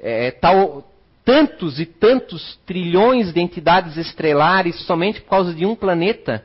é, 0.00 0.30
tal, 0.30 0.84
tantos 1.28 1.78
e 1.78 1.84
tantos 1.84 2.58
trilhões 2.64 3.34
de 3.34 3.38
entidades 3.38 3.98
estrelares 3.98 4.80
somente 4.86 5.20
por 5.20 5.28
causa 5.28 5.52
de 5.52 5.66
um 5.66 5.76
planeta? 5.76 6.42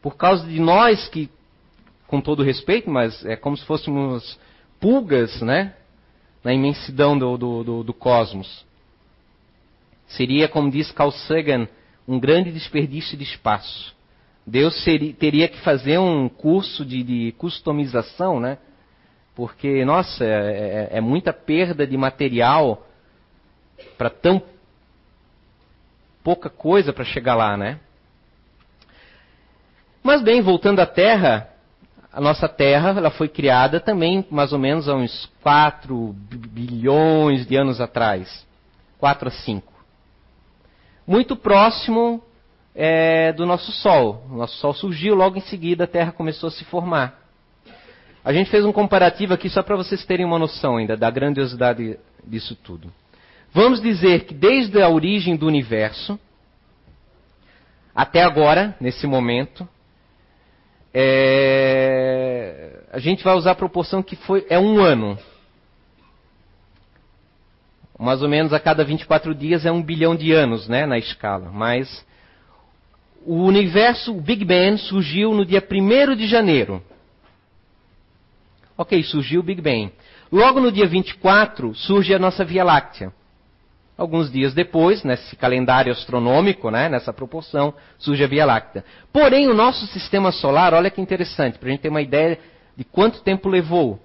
Por 0.00 0.16
causa 0.16 0.46
de 0.46 0.60
nós 0.60 1.08
que, 1.08 1.28
com 2.06 2.20
todo 2.20 2.44
respeito, 2.44 2.88
mas 2.88 3.26
é 3.26 3.34
como 3.34 3.56
se 3.56 3.64
fôssemos 3.64 4.38
pulgas, 4.78 5.42
né? 5.42 5.74
Na 6.44 6.54
imensidão 6.54 7.18
do, 7.18 7.36
do, 7.36 7.64
do, 7.64 7.82
do 7.82 7.92
cosmos. 7.92 8.64
Seria, 10.06 10.46
como 10.46 10.70
diz 10.70 10.92
Carl 10.92 11.10
Sagan, 11.10 11.66
um 12.06 12.20
grande 12.20 12.52
desperdício 12.52 13.18
de 13.18 13.24
espaço. 13.24 13.92
Deus 14.46 14.80
seria, 14.84 15.12
teria 15.12 15.48
que 15.48 15.58
fazer 15.58 15.98
um 15.98 16.28
curso 16.28 16.84
de, 16.84 17.02
de 17.02 17.32
customização, 17.32 18.38
né? 18.38 18.58
Porque, 19.34 19.84
nossa, 19.84 20.24
é, 20.24 20.88
é, 20.92 20.98
é 20.98 21.00
muita 21.00 21.32
perda 21.32 21.84
de 21.84 21.96
material 21.96 22.86
para 23.96 24.10
tão 24.10 24.42
pouca 26.22 26.50
coisa 26.50 26.92
para 26.92 27.04
chegar 27.04 27.34
lá, 27.34 27.56
né? 27.56 27.78
Mas 30.02 30.22
bem, 30.22 30.40
voltando 30.40 30.80
à 30.80 30.86
Terra, 30.86 31.48
a 32.12 32.20
nossa 32.20 32.48
Terra 32.48 32.90
ela 32.90 33.10
foi 33.10 33.28
criada 33.28 33.80
também 33.80 34.24
mais 34.30 34.52
ou 34.52 34.58
menos 34.58 34.88
há 34.88 34.94
uns 34.94 35.30
4 35.42 36.14
bilhões 36.28 37.46
de 37.46 37.56
anos 37.56 37.80
atrás. 37.80 38.46
4 38.98 39.28
a 39.28 39.30
5 39.30 39.70
muito 41.10 41.34
próximo 41.34 42.22
é, 42.72 43.32
do 43.32 43.44
nosso 43.44 43.72
Sol. 43.72 44.24
O 44.30 44.36
nosso 44.36 44.56
Sol 44.58 44.72
surgiu, 44.72 45.16
logo 45.16 45.36
em 45.36 45.40
seguida 45.40 45.82
a 45.82 45.86
Terra 45.88 46.12
começou 46.12 46.46
a 46.46 46.52
se 46.52 46.64
formar. 46.64 47.18
A 48.24 48.32
gente 48.32 48.48
fez 48.48 48.64
um 48.64 48.70
comparativo 48.70 49.34
aqui 49.34 49.50
só 49.50 49.60
para 49.60 49.74
vocês 49.74 50.04
terem 50.04 50.24
uma 50.24 50.38
noção 50.38 50.76
ainda 50.76 50.96
da 50.96 51.10
grandiosidade 51.10 51.98
disso 52.24 52.54
tudo. 52.54 52.92
Vamos 53.52 53.80
dizer 53.80 54.24
que 54.24 54.34
desde 54.34 54.80
a 54.80 54.88
origem 54.88 55.36
do 55.36 55.46
universo 55.46 56.18
até 57.94 58.22
agora, 58.22 58.76
nesse 58.80 59.06
momento, 59.06 59.68
é, 60.94 62.84
a 62.92 62.98
gente 62.98 63.24
vai 63.24 63.34
usar 63.34 63.52
a 63.52 63.56
proporção 63.56 64.02
que 64.02 64.16
foi 64.16 64.46
é 64.48 64.58
um 64.58 64.80
ano 64.80 65.18
mais 68.00 68.22
ou 68.22 68.28
menos 68.30 68.54
a 68.54 68.58
cada 68.58 68.82
24 68.82 69.34
dias 69.34 69.66
é 69.66 69.70
um 69.70 69.82
bilhão 69.82 70.16
de 70.16 70.32
anos, 70.32 70.66
né, 70.66 70.86
na 70.86 70.96
escala. 70.96 71.50
Mas 71.52 72.02
o 73.26 73.42
universo, 73.42 74.16
o 74.16 74.22
Big 74.22 74.42
Bang, 74.42 74.78
surgiu 74.78 75.34
no 75.34 75.44
dia 75.44 75.62
1 75.62 76.16
de 76.16 76.26
janeiro. 76.26 76.82
Ok, 78.74 79.02
surgiu 79.02 79.40
o 79.40 79.42
Big 79.42 79.60
Bang. 79.60 79.92
Logo 80.32 80.60
no 80.60 80.72
dia 80.72 80.86
24 80.86 81.74
surge 81.74 82.14
a 82.14 82.18
nossa 82.18 82.42
Via 82.42 82.64
Láctea. 82.64 83.12
Alguns 84.00 84.32
dias 84.32 84.54
depois, 84.54 85.04
nesse 85.04 85.36
calendário 85.36 85.92
astronômico, 85.92 86.70
né, 86.70 86.88
nessa 86.88 87.12
proporção, 87.12 87.74
surge 87.98 88.24
a 88.24 88.26
Via 88.26 88.46
Láctea. 88.46 88.82
Porém, 89.12 89.46
o 89.46 89.52
nosso 89.52 89.86
sistema 89.88 90.32
solar, 90.32 90.72
olha 90.72 90.90
que 90.90 91.02
interessante, 91.02 91.58
para 91.58 91.68
a 91.68 91.70
gente 91.70 91.82
ter 91.82 91.90
uma 91.90 92.00
ideia 92.00 92.38
de 92.74 92.82
quanto 92.82 93.20
tempo 93.20 93.46
levou. 93.46 94.00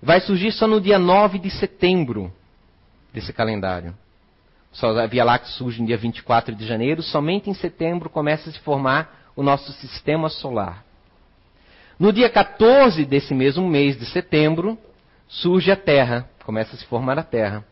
Vai 0.00 0.18
surgir 0.22 0.50
só 0.50 0.66
no 0.66 0.80
dia 0.80 0.98
9 0.98 1.38
de 1.38 1.50
setembro 1.50 2.32
desse 3.12 3.34
calendário. 3.34 3.94
A 4.82 5.06
Via 5.06 5.24
Láctea 5.24 5.52
surge 5.52 5.82
no 5.82 5.86
dia 5.86 5.98
24 5.98 6.54
de 6.54 6.64
janeiro, 6.64 7.02
somente 7.02 7.50
em 7.50 7.54
setembro 7.54 8.08
começa 8.08 8.48
a 8.48 8.52
se 8.54 8.60
formar 8.60 9.30
o 9.36 9.42
nosso 9.42 9.72
sistema 9.72 10.30
solar. 10.30 10.86
No 11.98 12.14
dia 12.14 12.30
14 12.30 13.04
desse 13.04 13.34
mesmo 13.34 13.68
mês 13.68 13.94
de 13.98 14.06
setembro, 14.06 14.78
surge 15.28 15.70
a 15.70 15.76
Terra, 15.76 16.26
começa 16.46 16.74
a 16.74 16.78
se 16.78 16.86
formar 16.86 17.18
a 17.18 17.22
Terra. 17.22 17.62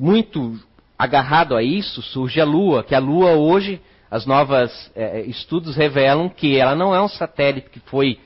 Muito 0.00 0.56
agarrado 0.96 1.56
a 1.56 1.62
isso, 1.64 2.00
surge 2.02 2.40
a 2.40 2.44
Lua, 2.44 2.84
que 2.84 2.94
a 2.94 3.00
Lua 3.00 3.32
hoje, 3.32 3.80
as 4.08 4.24
novas 4.26 4.92
é, 4.94 5.22
estudos 5.22 5.74
revelam 5.74 6.28
que 6.28 6.56
ela 6.56 6.76
não 6.76 6.94
é 6.94 7.02
um 7.02 7.08
satélite 7.08 7.68
que 7.68 7.80
foi 7.80 8.20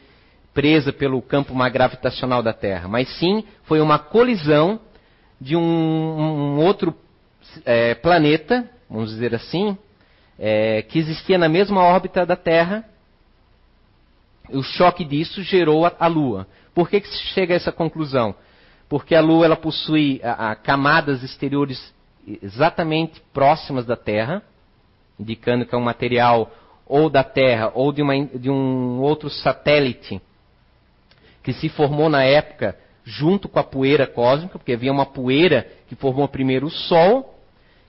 presa 0.52 0.92
pelo 0.92 1.22
campo 1.22 1.54
gravitacional 1.70 2.42
da 2.42 2.52
Terra, 2.52 2.88
mas 2.88 3.08
sim 3.18 3.42
foi 3.62 3.80
uma 3.80 3.98
colisão 3.98 4.78
de 5.40 5.56
um, 5.56 5.62
um 5.62 6.58
outro 6.58 6.94
é, 7.64 7.94
planeta, 7.94 8.68
vamos 8.90 9.08
dizer 9.08 9.34
assim, 9.34 9.74
é, 10.38 10.82
que 10.82 10.98
existia 10.98 11.38
na 11.38 11.48
mesma 11.48 11.82
órbita 11.82 12.26
da 12.26 12.36
Terra. 12.36 12.84
O 14.50 14.62
choque 14.62 15.06
disso 15.06 15.42
gerou 15.42 15.86
a, 15.86 15.92
a 15.98 16.06
Lua. 16.06 16.46
Por 16.74 16.90
que, 16.90 17.00
que 17.00 17.08
se 17.08 17.22
chega 17.28 17.54
a 17.54 17.56
essa 17.56 17.72
conclusão? 17.72 18.34
Porque 18.92 19.14
a 19.14 19.22
Lua 19.22 19.46
ela 19.46 19.56
possui 19.56 20.20
a, 20.22 20.50
a 20.50 20.54
camadas 20.54 21.22
exteriores 21.22 21.94
exatamente 22.42 23.22
próximas 23.32 23.86
da 23.86 23.96
Terra, 23.96 24.42
indicando 25.18 25.64
que 25.64 25.74
é 25.74 25.78
um 25.78 25.82
material 25.82 26.52
ou 26.84 27.08
da 27.08 27.24
Terra 27.24 27.72
ou 27.74 27.90
de, 27.90 28.02
uma, 28.02 28.26
de 28.26 28.50
um 28.50 29.00
outro 29.00 29.30
satélite 29.30 30.20
que 31.42 31.54
se 31.54 31.70
formou 31.70 32.10
na 32.10 32.22
época 32.22 32.78
junto 33.02 33.48
com 33.48 33.58
a 33.58 33.64
poeira 33.64 34.06
cósmica, 34.06 34.58
porque 34.58 34.74
havia 34.74 34.92
uma 34.92 35.06
poeira 35.06 35.66
que 35.88 35.94
formou 35.94 36.28
primeiro 36.28 36.66
o 36.66 36.70
Sol, 36.70 37.40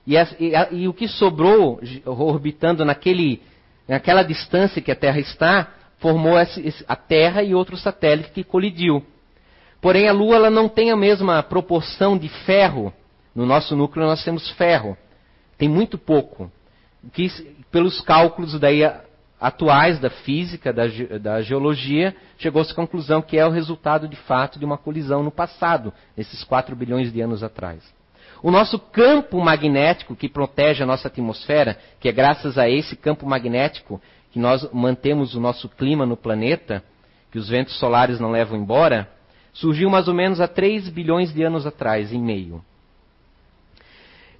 e, 0.06 0.16
a, 0.16 0.26
e, 0.40 0.56
a, 0.56 0.68
e 0.70 0.88
o 0.88 0.94
que 0.94 1.06
sobrou 1.06 1.82
orbitando 2.06 2.82
naquele, 2.82 3.42
naquela 3.86 4.22
distância 4.22 4.80
que 4.80 4.90
a 4.90 4.96
Terra 4.96 5.20
está, 5.20 5.68
formou 5.98 6.40
esse, 6.40 6.82
a 6.88 6.96
Terra 6.96 7.42
e 7.42 7.54
outro 7.54 7.76
satélite 7.76 8.30
que 8.30 8.42
colidiu. 8.42 9.04
Porém, 9.84 10.08
a 10.08 10.12
Lua 10.14 10.36
ela 10.36 10.48
não 10.48 10.66
tem 10.66 10.90
a 10.90 10.96
mesma 10.96 11.42
proporção 11.42 12.16
de 12.16 12.26
ferro. 12.26 12.90
No 13.34 13.44
nosso 13.44 13.76
núcleo 13.76 14.06
nós 14.06 14.24
temos 14.24 14.48
ferro. 14.52 14.96
Tem 15.58 15.68
muito 15.68 15.98
pouco. 15.98 16.50
Que, 17.12 17.28
pelos 17.70 18.00
cálculos 18.00 18.58
daí 18.58 18.80
atuais 19.38 19.98
da 19.98 20.08
física, 20.08 20.72
da, 20.72 20.84
da 21.20 21.42
geologia, 21.42 22.16
chegou-se 22.38 22.72
à 22.72 22.74
conclusão 22.74 23.20
que 23.20 23.36
é 23.36 23.46
o 23.46 23.50
resultado 23.50 24.08
de 24.08 24.16
fato 24.16 24.58
de 24.58 24.64
uma 24.64 24.78
colisão 24.78 25.22
no 25.22 25.30
passado, 25.30 25.92
nesses 26.16 26.42
4 26.42 26.74
bilhões 26.74 27.12
de 27.12 27.20
anos 27.20 27.42
atrás. 27.42 27.82
O 28.42 28.50
nosso 28.50 28.78
campo 28.78 29.38
magnético 29.38 30.16
que 30.16 30.30
protege 30.30 30.82
a 30.82 30.86
nossa 30.86 31.08
atmosfera, 31.08 31.78
que 32.00 32.08
é 32.08 32.12
graças 32.12 32.56
a 32.56 32.70
esse 32.70 32.96
campo 32.96 33.26
magnético 33.26 34.00
que 34.32 34.38
nós 34.38 34.66
mantemos 34.72 35.34
o 35.34 35.40
nosso 35.40 35.68
clima 35.68 36.06
no 36.06 36.16
planeta, 36.16 36.82
que 37.30 37.38
os 37.38 37.50
ventos 37.50 37.78
solares 37.78 38.18
não 38.18 38.30
levam 38.30 38.58
embora, 38.58 39.12
surgiu 39.54 39.88
mais 39.88 40.08
ou 40.08 40.14
menos 40.14 40.40
há 40.40 40.48
3 40.48 40.88
bilhões 40.88 41.32
de 41.32 41.42
anos 41.42 41.66
atrás, 41.66 42.12
em 42.12 42.20
meio. 42.20 42.62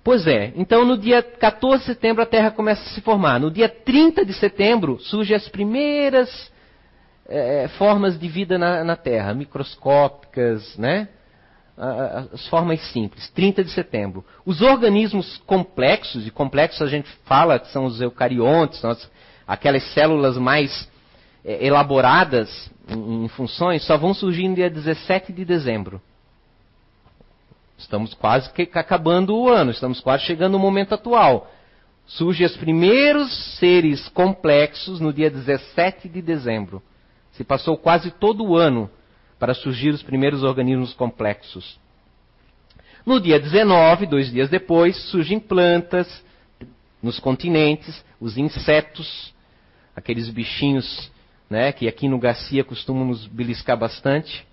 Pois 0.02 0.26
é, 0.26 0.52
então 0.54 0.84
no 0.84 0.98
dia 0.98 1.22
14 1.22 1.80
de 1.80 1.86
setembro 1.86 2.22
a 2.22 2.26
Terra 2.26 2.50
começa 2.50 2.82
a 2.82 2.92
se 2.92 3.00
formar. 3.00 3.40
No 3.40 3.50
dia 3.50 3.70
30 3.70 4.26
de 4.26 4.34
setembro 4.34 5.00
surgem 5.00 5.34
as 5.34 5.48
primeiras 5.48 6.52
é, 7.26 7.68
formas 7.78 8.18
de 8.18 8.28
vida 8.28 8.58
na, 8.58 8.84
na, 8.84 8.96
Terra, 8.96 9.32
microscópicas, 9.32 10.76
né? 10.76 11.08
As 11.76 12.46
formas 12.48 12.80
simples, 12.92 13.28
30 13.30 13.64
de 13.64 13.70
setembro. 13.70 14.24
Os 14.46 14.60
organismos 14.62 15.38
complexos, 15.38 16.24
e 16.24 16.30
complexos 16.30 16.82
a 16.82 16.86
gente 16.86 17.08
fala 17.24 17.58
que 17.58 17.68
são 17.72 17.86
os 17.86 18.00
eucariontes, 18.00 18.80
aquelas 19.44 19.82
células 19.92 20.36
mais 20.38 20.88
é, 21.44 21.66
elaboradas 21.66 22.70
em, 22.88 23.28
funções, 23.28 23.84
só 23.84 23.96
vão 23.96 24.14
surgir 24.14 24.48
no 24.48 24.54
dia 24.54 24.70
17 24.70 25.32
de 25.32 25.44
dezembro. 25.44 26.00
Estamos 27.78 28.14
quase 28.14 28.52
que 28.52 28.68
acabando 28.74 29.36
o 29.36 29.48
ano, 29.48 29.70
estamos 29.70 30.00
quase 30.00 30.24
chegando 30.24 30.52
no 30.52 30.58
momento 30.58 30.94
atual. 30.94 31.50
Surgem 32.06 32.46
os 32.46 32.56
primeiros 32.56 33.58
seres 33.58 34.08
complexos 34.08 35.00
no 35.00 35.12
dia 35.12 35.30
17 35.30 36.08
de 36.08 36.20
dezembro. 36.20 36.82
Se 37.32 37.42
passou 37.42 37.76
quase 37.76 38.10
todo 38.10 38.44
o 38.44 38.56
ano 38.56 38.90
para 39.38 39.54
surgir 39.54 39.90
os 39.90 40.02
primeiros 40.02 40.42
organismos 40.42 40.94
complexos. 40.94 41.78
No 43.04 43.20
dia 43.20 43.40
19, 43.40 44.06
dois 44.06 44.30
dias 44.30 44.48
depois, 44.48 44.96
surgem 45.10 45.38
plantas, 45.40 46.24
nos 47.02 47.18
continentes, 47.18 48.04
os 48.20 48.38
insetos, 48.38 49.34
aqueles 49.94 50.28
bichinhos 50.30 51.10
né, 51.48 51.72
que 51.72 51.86
aqui 51.86 52.08
no 52.08 52.18
Garcia 52.18 52.64
costumam 52.64 53.04
nos 53.04 53.26
beliscar 53.26 53.76
bastante. 53.76 54.46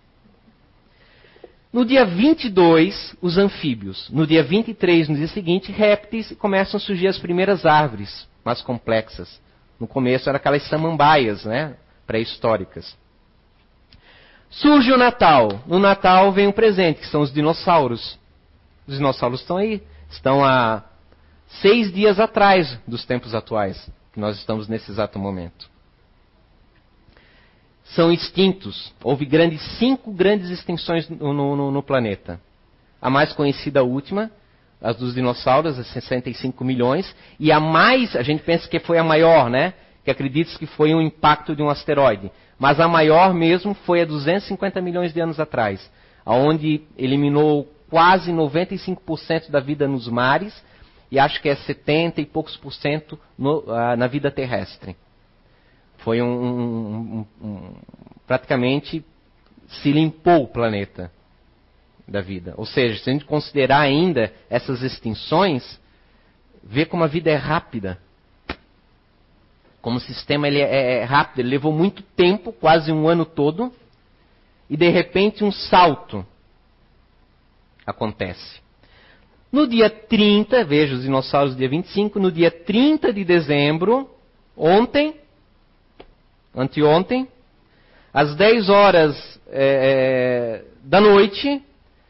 No 1.71 1.85
dia 1.85 2.05
22, 2.05 3.15
os 3.21 3.37
anfíbios. 3.37 4.09
No 4.09 4.27
dia 4.27 4.43
23, 4.43 5.07
no 5.07 5.15
dia 5.15 5.27
seguinte, 5.27 5.71
répteis, 5.71 6.31
começam 6.33 6.77
a 6.77 6.81
surgir 6.81 7.07
as 7.07 7.17
primeiras 7.17 7.65
árvores 7.65 8.27
mais 8.43 8.61
complexas. 8.61 9.39
No 9.79 9.87
começo 9.87 10.27
eram 10.27 10.37
aquelas 10.37 10.63
samambaias, 10.67 11.45
né, 11.45 11.75
pré-históricas. 12.05 12.95
Surge 14.49 14.91
o 14.91 14.97
Natal. 14.97 15.63
No 15.65 15.79
Natal 15.79 16.31
vem 16.33 16.47
um 16.47 16.51
presente, 16.51 16.99
que 16.99 17.07
são 17.07 17.21
os 17.21 17.31
dinossauros. 17.31 18.19
Os 18.85 18.95
dinossauros 18.95 19.39
estão 19.39 19.55
aí. 19.55 19.81
Estão 20.09 20.43
há 20.43 20.83
seis 21.61 21.91
dias 21.91 22.19
atrás 22.19 22.77
dos 22.85 23.05
tempos 23.05 23.33
atuais, 23.33 23.89
que 24.13 24.19
nós 24.19 24.37
estamos 24.37 24.67
nesse 24.67 24.91
exato 24.91 25.17
momento. 25.17 25.70
São 27.95 28.11
extintos. 28.11 28.93
Houve 29.03 29.25
grandes, 29.25 29.61
cinco 29.77 30.11
grandes 30.11 30.49
extinções 30.49 31.09
no, 31.09 31.33
no, 31.33 31.71
no 31.71 31.83
planeta. 31.83 32.39
A 33.01 33.09
mais 33.09 33.33
conhecida, 33.33 33.81
a 33.81 33.83
última, 33.83 34.31
as 34.81 34.95
dos 34.97 35.13
dinossauros, 35.13 35.77
a 35.77 35.83
65 35.83 36.63
milhões. 36.63 37.13
E 37.39 37.51
a 37.51 37.59
mais, 37.59 38.15
a 38.15 38.23
gente 38.23 38.43
pensa 38.43 38.67
que 38.67 38.79
foi 38.79 38.97
a 38.97 39.03
maior, 39.03 39.49
né? 39.49 39.73
Que 40.05 40.11
acredita 40.11 40.57
que 40.57 40.65
foi 40.65 40.93
um 40.93 41.01
impacto 41.01 41.55
de 41.55 41.61
um 41.61 41.69
asteroide. 41.69 42.31
Mas 42.57 42.79
a 42.79 42.87
maior 42.87 43.33
mesmo 43.33 43.73
foi 43.73 44.01
há 44.01 44.05
250 44.05 44.79
milhões 44.81 45.13
de 45.13 45.19
anos 45.19 45.39
atrás, 45.39 45.91
onde 46.25 46.81
eliminou 46.97 47.67
quase 47.89 48.31
95% 48.31 49.49
da 49.49 49.59
vida 49.59 49.87
nos 49.87 50.07
mares 50.07 50.63
e 51.11 51.19
acho 51.19 51.41
que 51.41 51.49
é 51.49 51.55
70 51.55 52.21
e 52.21 52.25
poucos 52.25 52.55
por 52.55 52.71
cento 52.71 53.19
no, 53.37 53.59
uh, 53.59 53.97
na 53.97 54.07
vida 54.07 54.31
terrestre. 54.31 54.95
Foi 56.03 56.21
um, 56.21 56.27
um, 56.27 57.25
um, 57.41 57.47
um, 57.47 57.73
praticamente 58.27 59.03
se 59.67 59.91
limpou 59.91 60.43
o 60.43 60.47
planeta 60.47 61.11
da 62.07 62.21
vida. 62.21 62.53
Ou 62.57 62.65
seja, 62.65 63.01
se 63.01 63.09
a 63.09 63.13
gente 63.13 63.25
considerar 63.25 63.79
ainda 63.79 64.33
essas 64.49 64.81
extinções, 64.81 65.79
vê 66.63 66.85
como 66.85 67.03
a 67.03 67.07
vida 67.07 67.29
é 67.29 67.35
rápida 67.35 67.99
como 69.81 69.99
sistema 69.99 70.47
ele 70.47 70.59
é, 70.59 70.99
é 70.99 71.03
rápido, 71.03 71.39
ele 71.39 71.49
levou 71.49 71.73
muito 71.73 72.03
tempo, 72.03 72.53
quase 72.53 72.91
um 72.91 73.07
ano 73.07 73.25
todo, 73.25 73.73
e 74.69 74.77
de 74.77 74.89
repente 74.89 75.43
um 75.43 75.51
salto 75.51 76.25
acontece. 77.85 78.61
No 79.51 79.67
dia 79.67 79.89
30, 79.89 80.63
veja 80.63 80.93
os 80.93 81.01
dinossauros 81.01 81.57
dia 81.57 81.67
25, 81.67 82.19
no 82.19 82.31
dia 82.31 82.51
30 82.51 83.11
de 83.11 83.25
dezembro, 83.25 84.09
ontem, 84.55 85.15
anteontem, 86.55 87.27
às 88.13 88.35
10 88.35 88.69
horas 88.69 89.41
é, 89.47 90.63
é, 90.63 90.65
da 90.83 90.99
noite, 90.99 91.63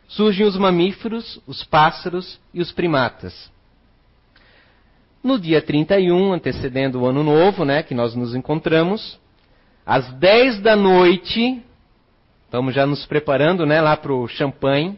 surgem 0.08 0.46
os 0.46 0.58
mamíferos, 0.58 1.40
os 1.46 1.64
pássaros 1.64 2.40
e 2.54 2.60
os 2.60 2.72
primatas. 2.72 3.52
No 5.24 5.40
dia 5.40 5.62
31, 5.62 6.34
antecedendo 6.34 7.02
o 7.02 7.06
ano 7.06 7.24
novo, 7.24 7.64
né, 7.64 7.84
que 7.84 7.94
nós 7.94 8.16
nos 8.16 8.34
encontramos, 8.34 9.20
às 9.86 10.12
10 10.14 10.62
da 10.62 10.76
noite, 10.76 11.62
estamos 12.46 12.74
já 12.74 12.86
nos 12.86 13.06
preparando, 13.06 13.66
né, 13.66 13.80
lá 13.80 13.96
para 13.96 14.14
o 14.14 14.28
champanhe, 14.28 14.98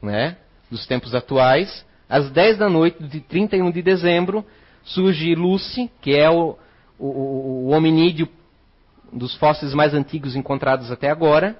né, 0.00 0.36
dos 0.70 0.86
tempos 0.86 1.14
atuais. 1.14 1.84
Às 2.08 2.30
10 2.30 2.58
da 2.58 2.68
noite 2.68 3.02
de 3.02 3.20
31 3.20 3.70
de 3.70 3.82
dezembro, 3.82 4.44
surge 4.84 5.34
Lucy, 5.34 5.90
que 6.00 6.16
é 6.16 6.30
o, 6.30 6.56
o, 6.98 7.06
o 7.06 7.68
hominídeo 7.70 8.28
dos 9.12 9.34
fósseis 9.36 9.74
mais 9.74 9.94
antigos 9.94 10.36
encontrados 10.36 10.90
até 10.90 11.10
agora. 11.10 11.58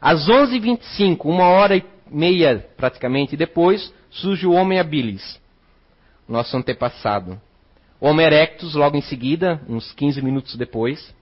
Às 0.00 0.26
11h25, 0.28 1.24
uma 1.24 1.44
hora 1.44 1.76
e 1.76 1.84
meia 2.10 2.66
praticamente 2.76 3.36
depois, 3.36 3.92
surge 4.10 4.46
o 4.46 4.52
Homem 4.52 4.78
habilis 4.78 5.40
nosso 6.32 6.56
antepassado. 6.56 7.40
Homo 8.00 8.20
erectus, 8.20 8.74
logo 8.74 8.96
em 8.96 9.02
seguida, 9.02 9.60
uns 9.68 9.92
15 9.92 10.22
minutos 10.22 10.56
depois. 10.56 11.14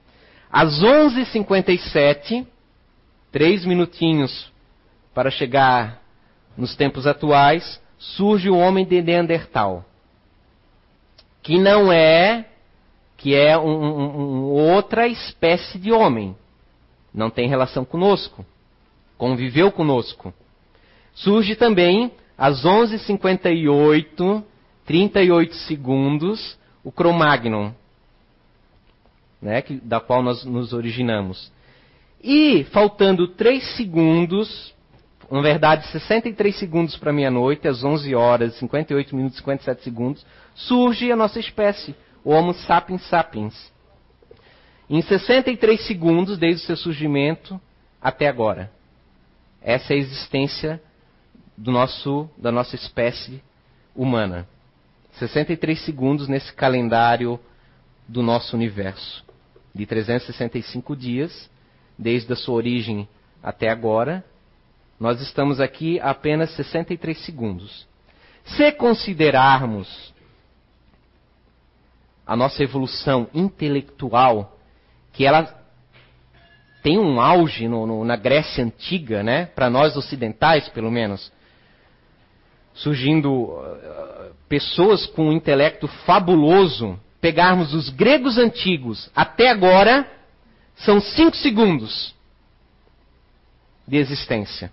Às 0.50 0.80
11h57, 0.80 2.46
três 3.30 3.64
minutinhos 3.64 4.50
para 5.12 5.30
chegar 5.30 6.00
nos 6.56 6.74
tempos 6.74 7.06
atuais, 7.06 7.80
surge 7.98 8.48
o 8.48 8.56
homem 8.56 8.86
de 8.86 9.02
Neandertal. 9.02 9.84
Que 11.42 11.58
não 11.58 11.92
é, 11.92 12.46
que 13.20 13.34
é 13.36 13.56
um, 13.56 13.68
um, 13.68 14.44
outra 14.50 15.06
espécie 15.06 15.78
de 15.78 15.92
homem. 15.92 16.34
Não 17.12 17.28
tem 17.28 17.46
relação 17.48 17.84
conosco. 17.84 18.46
Conviveu 19.18 19.70
conosco. 19.70 20.32
Surge 21.12 21.54
também 21.54 22.10
às 22.36 22.64
11h58 22.64 24.42
38 24.86 25.54
segundos 25.54 26.58
o 26.82 26.90
Cromagnon, 26.90 27.72
né, 29.40 29.62
da 29.82 30.00
qual 30.00 30.22
nós 30.22 30.42
nos 30.44 30.72
originamos. 30.72 31.52
E 32.24 32.64
faltando 32.72 33.28
3 33.28 33.76
segundos, 33.76 34.74
na 35.30 35.42
verdade 35.42 35.86
63 35.88 36.58
segundos 36.58 36.96
para 36.96 37.12
meia-noite, 37.12 37.68
às 37.68 37.84
11 37.84 38.14
horas, 38.14 38.54
58 38.54 39.14
minutos 39.14 39.36
e 39.36 39.40
57 39.40 39.84
segundos, 39.84 40.24
surge 40.54 41.12
a 41.12 41.16
nossa 41.16 41.38
espécie, 41.38 41.94
o 42.24 42.30
Homo 42.30 42.52
sapiens 42.54 43.02
sapiens. 43.08 43.72
Em 44.88 45.00
63 45.02 45.86
segundos, 45.86 46.38
desde 46.38 46.62
o 46.62 46.66
seu 46.66 46.76
surgimento 46.76 47.60
até 48.00 48.28
agora. 48.28 48.70
Essa 49.62 49.92
é 49.92 49.96
a 49.96 50.00
existência 50.00 50.82
do 51.56 51.70
nosso, 51.70 52.28
da 52.36 52.50
nossa 52.50 52.74
espécie 52.74 53.42
humana. 53.94 54.48
63 55.12 55.78
segundos 55.84 56.28
nesse 56.28 56.52
calendário 56.52 57.38
do 58.08 58.22
nosso 58.22 58.56
universo, 58.56 59.24
de 59.74 59.86
365 59.86 60.96
dias, 60.96 61.50
desde 61.98 62.32
a 62.32 62.36
sua 62.36 62.54
origem 62.54 63.08
até 63.42 63.68
agora. 63.68 64.24
Nós 64.98 65.20
estamos 65.20 65.60
aqui 65.60 66.00
apenas 66.00 66.50
63 66.52 67.18
segundos. 67.24 67.86
Se 68.44 68.72
considerarmos 68.72 70.12
a 72.30 72.36
nossa 72.36 72.62
evolução 72.62 73.26
intelectual, 73.34 74.56
que 75.12 75.26
ela 75.26 75.52
tem 76.80 76.96
um 76.96 77.20
auge 77.20 77.66
no, 77.66 77.84
no, 77.84 78.04
na 78.04 78.14
Grécia 78.14 78.62
antiga, 78.62 79.20
né? 79.20 79.46
Para 79.46 79.68
nós 79.68 79.96
ocidentais, 79.96 80.68
pelo 80.68 80.92
menos, 80.92 81.32
surgindo 82.72 83.50
pessoas 84.48 85.06
com 85.06 85.26
um 85.26 85.32
intelecto 85.32 85.88
fabuloso, 86.06 86.96
pegarmos 87.20 87.74
os 87.74 87.88
gregos 87.88 88.38
antigos 88.38 89.10
até 89.12 89.50
agora, 89.50 90.08
são 90.76 91.00
cinco 91.00 91.36
segundos 91.36 92.14
de 93.88 93.96
existência. 93.96 94.70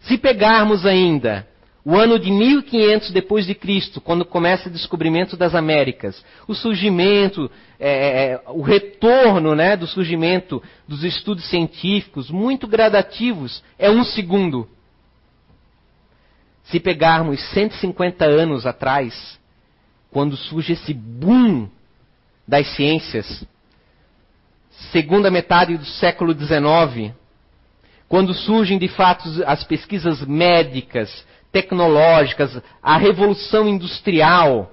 Se 0.00 0.18
pegarmos 0.18 0.84
ainda 0.84 1.46
o 1.84 1.94
ano 1.94 2.18
de 2.18 2.30
1500 2.30 3.10
depois 3.10 3.44
de 3.44 3.54
Cristo, 3.54 4.00
quando 4.00 4.24
começa 4.24 4.68
o 4.68 4.72
descobrimento 4.72 5.36
das 5.36 5.54
Américas, 5.54 6.24
o 6.48 6.54
surgimento, 6.54 7.50
é, 7.78 7.90
é, 7.90 8.24
é, 8.32 8.42
o 8.48 8.62
retorno 8.62 9.54
né, 9.54 9.76
do 9.76 9.86
surgimento 9.86 10.62
dos 10.88 11.04
estudos 11.04 11.44
científicos, 11.50 12.30
muito 12.30 12.66
gradativos, 12.66 13.62
é 13.78 13.90
um 13.90 14.02
segundo. 14.02 14.66
Se 16.64 16.80
pegarmos 16.80 17.38
150 17.50 18.24
anos 18.24 18.64
atrás, 18.64 19.38
quando 20.10 20.38
surge 20.38 20.72
esse 20.72 20.94
boom 20.94 21.68
das 22.48 22.66
ciências, 22.74 23.44
segunda 24.90 25.30
metade 25.30 25.76
do 25.76 25.84
século 25.84 26.32
XIX, 26.32 27.12
quando 28.08 28.32
surgem 28.32 28.78
de 28.78 28.88
fato 28.88 29.28
as 29.46 29.64
pesquisas 29.64 30.24
médicas, 30.24 31.26
tecnológicas, 31.54 32.60
a 32.82 32.96
revolução 32.96 33.68
industrial, 33.68 34.72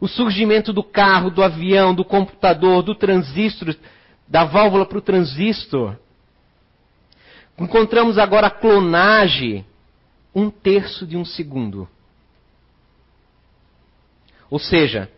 o 0.00 0.08
surgimento 0.08 0.72
do 0.72 0.82
carro, 0.82 1.30
do 1.30 1.42
avião, 1.42 1.94
do 1.94 2.06
computador, 2.06 2.82
do 2.82 2.94
transistor, 2.94 3.76
da 4.26 4.44
válvula 4.44 4.86
para 4.86 4.96
o 4.96 5.02
transistor. 5.02 5.96
Encontramos 7.58 8.16
agora 8.16 8.46
a 8.46 8.50
clonagem, 8.50 9.66
um 10.34 10.48
terço 10.48 11.06
de 11.06 11.18
um 11.18 11.24
segundo. 11.24 11.86
Ou 14.50 14.58
seja, 14.58 15.10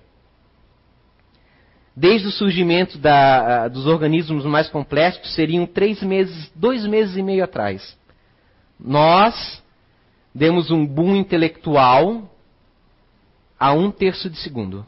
desde 1.94 2.26
o 2.26 2.32
surgimento 2.32 2.98
da, 2.98 3.68
dos 3.68 3.86
organismos 3.86 4.44
mais 4.44 4.68
complexos, 4.68 5.32
seriam 5.32 5.64
três 5.64 6.02
meses, 6.02 6.50
dois 6.56 6.84
meses 6.84 7.16
e 7.16 7.22
meio 7.22 7.44
atrás. 7.44 7.96
Nós 8.78 9.64
demos 10.36 10.70
um 10.70 10.86
boom 10.86 11.16
intelectual 11.16 12.30
a 13.58 13.72
um 13.72 13.90
terço 13.90 14.28
de 14.28 14.36
segundo. 14.36 14.86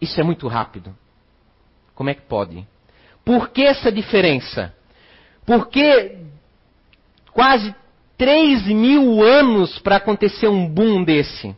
Isso 0.00 0.20
é 0.20 0.24
muito 0.24 0.48
rápido. 0.48 0.94
Como 1.94 2.10
é 2.10 2.14
que 2.14 2.22
pode? 2.22 2.66
Por 3.24 3.50
que 3.50 3.62
essa 3.62 3.92
diferença? 3.92 4.74
Por 5.46 5.68
que 5.68 6.18
quase 7.32 7.72
3 8.18 8.66
mil 8.66 9.22
anos 9.22 9.78
para 9.78 9.96
acontecer 9.96 10.48
um 10.48 10.68
boom 10.68 11.04
desse? 11.04 11.54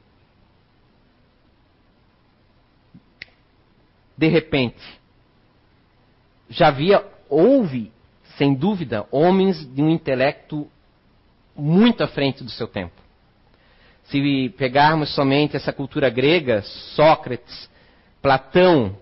De 4.17 4.29
repente, 4.29 5.01
já 6.51 6.69
havia, 6.69 7.03
houve, 7.31 7.91
sem 8.37 8.55
dúvida, 8.55 9.07
homens 9.11 9.67
de 9.75 9.83
um 9.83 9.89
intelecto 9.89 10.71
muito 11.57 12.03
à 12.03 12.07
frente 12.07 12.45
do 12.45 12.51
seu 12.51 12.67
tempo. 12.67 12.95
Se 14.05 14.49
pegarmos 14.57 15.15
somente 15.15 15.57
essa 15.57 15.73
cultura 15.73 16.09
grega, 16.09 16.63
Sócrates, 16.95 17.69
Platão, 18.23 18.97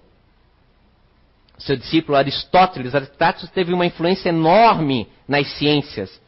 seu 1.59 1.77
discípulo 1.77 2.17
Aristóteles, 2.17 2.95
Aristóteles 2.95 3.51
teve 3.51 3.73
uma 3.73 3.87
influência 3.87 4.31
enorme 4.31 5.09
nas 5.29 5.47
ciências, 5.59 6.21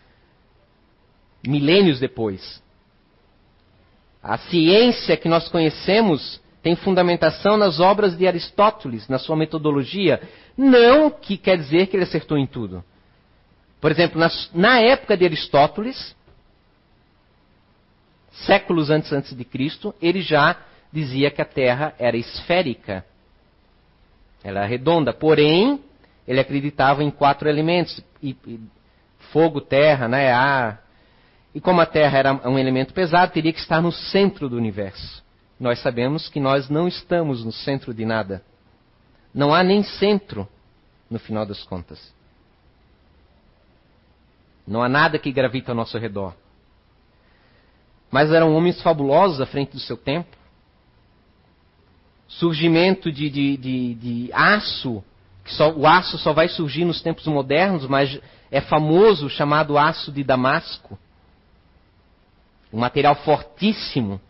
milênios 1.46 2.00
depois. 2.00 2.62
A 4.22 4.38
ciência 4.38 5.16
que 5.16 5.28
nós 5.28 5.48
conhecemos 5.48 6.40
tem 6.62 6.74
fundamentação 6.74 7.56
nas 7.56 7.78
obras 7.78 8.16
de 8.16 8.26
Aristóteles, 8.26 9.08
na 9.08 9.18
sua 9.18 9.36
metodologia. 9.36 10.20
Não 10.56 11.10
que 11.10 11.36
quer 11.36 11.56
dizer 11.56 11.86
que 11.86 11.96
ele 11.96 12.02
acertou 12.02 12.36
em 12.36 12.46
tudo. 12.46 12.82
Por 13.80 13.90
exemplo, 13.90 14.18
na, 14.18 14.30
na 14.54 14.80
época 14.80 15.16
de 15.16 15.24
Aristóteles, 15.24 16.14
séculos 18.32 18.90
antes, 18.90 19.12
antes 19.12 19.36
de 19.36 19.44
Cristo, 19.44 19.94
ele 20.00 20.22
já 20.22 20.56
dizia 20.92 21.30
que 21.30 21.42
a 21.42 21.44
Terra 21.44 21.94
era 21.98 22.16
esférica. 22.16 23.04
Ela 24.42 24.60
era 24.60 24.68
redonda. 24.68 25.12
Porém, 25.12 25.80
ele 26.26 26.40
acreditava 26.40 27.02
em 27.02 27.10
quatro 27.10 27.48
elementos: 27.48 28.02
e, 28.22 28.36
e, 28.46 28.60
fogo, 29.32 29.60
terra, 29.60 30.08
né, 30.08 30.32
ar. 30.32 30.84
E 31.54 31.60
como 31.60 31.80
a 31.80 31.86
Terra 31.86 32.18
era 32.18 32.48
um 32.48 32.58
elemento 32.58 32.92
pesado, 32.92 33.32
teria 33.32 33.52
que 33.52 33.60
estar 33.60 33.80
no 33.80 33.90
centro 33.90 34.48
do 34.48 34.56
universo. 34.56 35.24
Nós 35.58 35.78
sabemos 35.80 36.28
que 36.28 36.38
nós 36.38 36.68
não 36.68 36.86
estamos 36.86 37.44
no 37.44 37.52
centro 37.52 37.94
de 37.94 38.04
nada. 38.04 38.42
Não 39.32 39.54
há 39.54 39.62
nem 39.62 39.82
centro, 39.82 40.46
no 41.10 41.18
final 41.18 41.46
das 41.46 41.62
contas. 41.64 42.14
Não 44.66 44.82
há 44.82 44.88
nada 44.88 45.18
que 45.18 45.30
gravita 45.30 45.70
ao 45.72 45.76
nosso 45.76 45.96
redor. 45.96 46.34
Mas 48.10 48.32
eram 48.32 48.54
homens 48.54 48.80
fabulosos 48.82 49.40
à 49.40 49.46
frente 49.46 49.72
do 49.72 49.80
seu 49.80 49.96
tempo. 49.96 50.36
Surgimento 52.26 53.12
de, 53.12 53.30
de, 53.30 53.56
de, 53.56 53.94
de 53.94 54.32
aço, 54.32 55.04
que 55.44 55.52
só, 55.54 55.70
o 55.70 55.86
aço 55.86 56.18
só 56.18 56.32
vai 56.32 56.48
surgir 56.48 56.84
nos 56.84 57.00
tempos 57.00 57.26
modernos, 57.26 57.86
mas 57.86 58.18
é 58.50 58.60
famoso 58.60 59.30
chamado 59.30 59.78
aço 59.78 60.10
de 60.10 60.24
Damasco. 60.24 60.98
Um 62.72 62.80
material 62.80 63.14
fortíssimo 63.16 64.20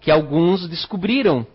que 0.00 0.10
alguns 0.10 0.68
descobriram. 0.68 1.46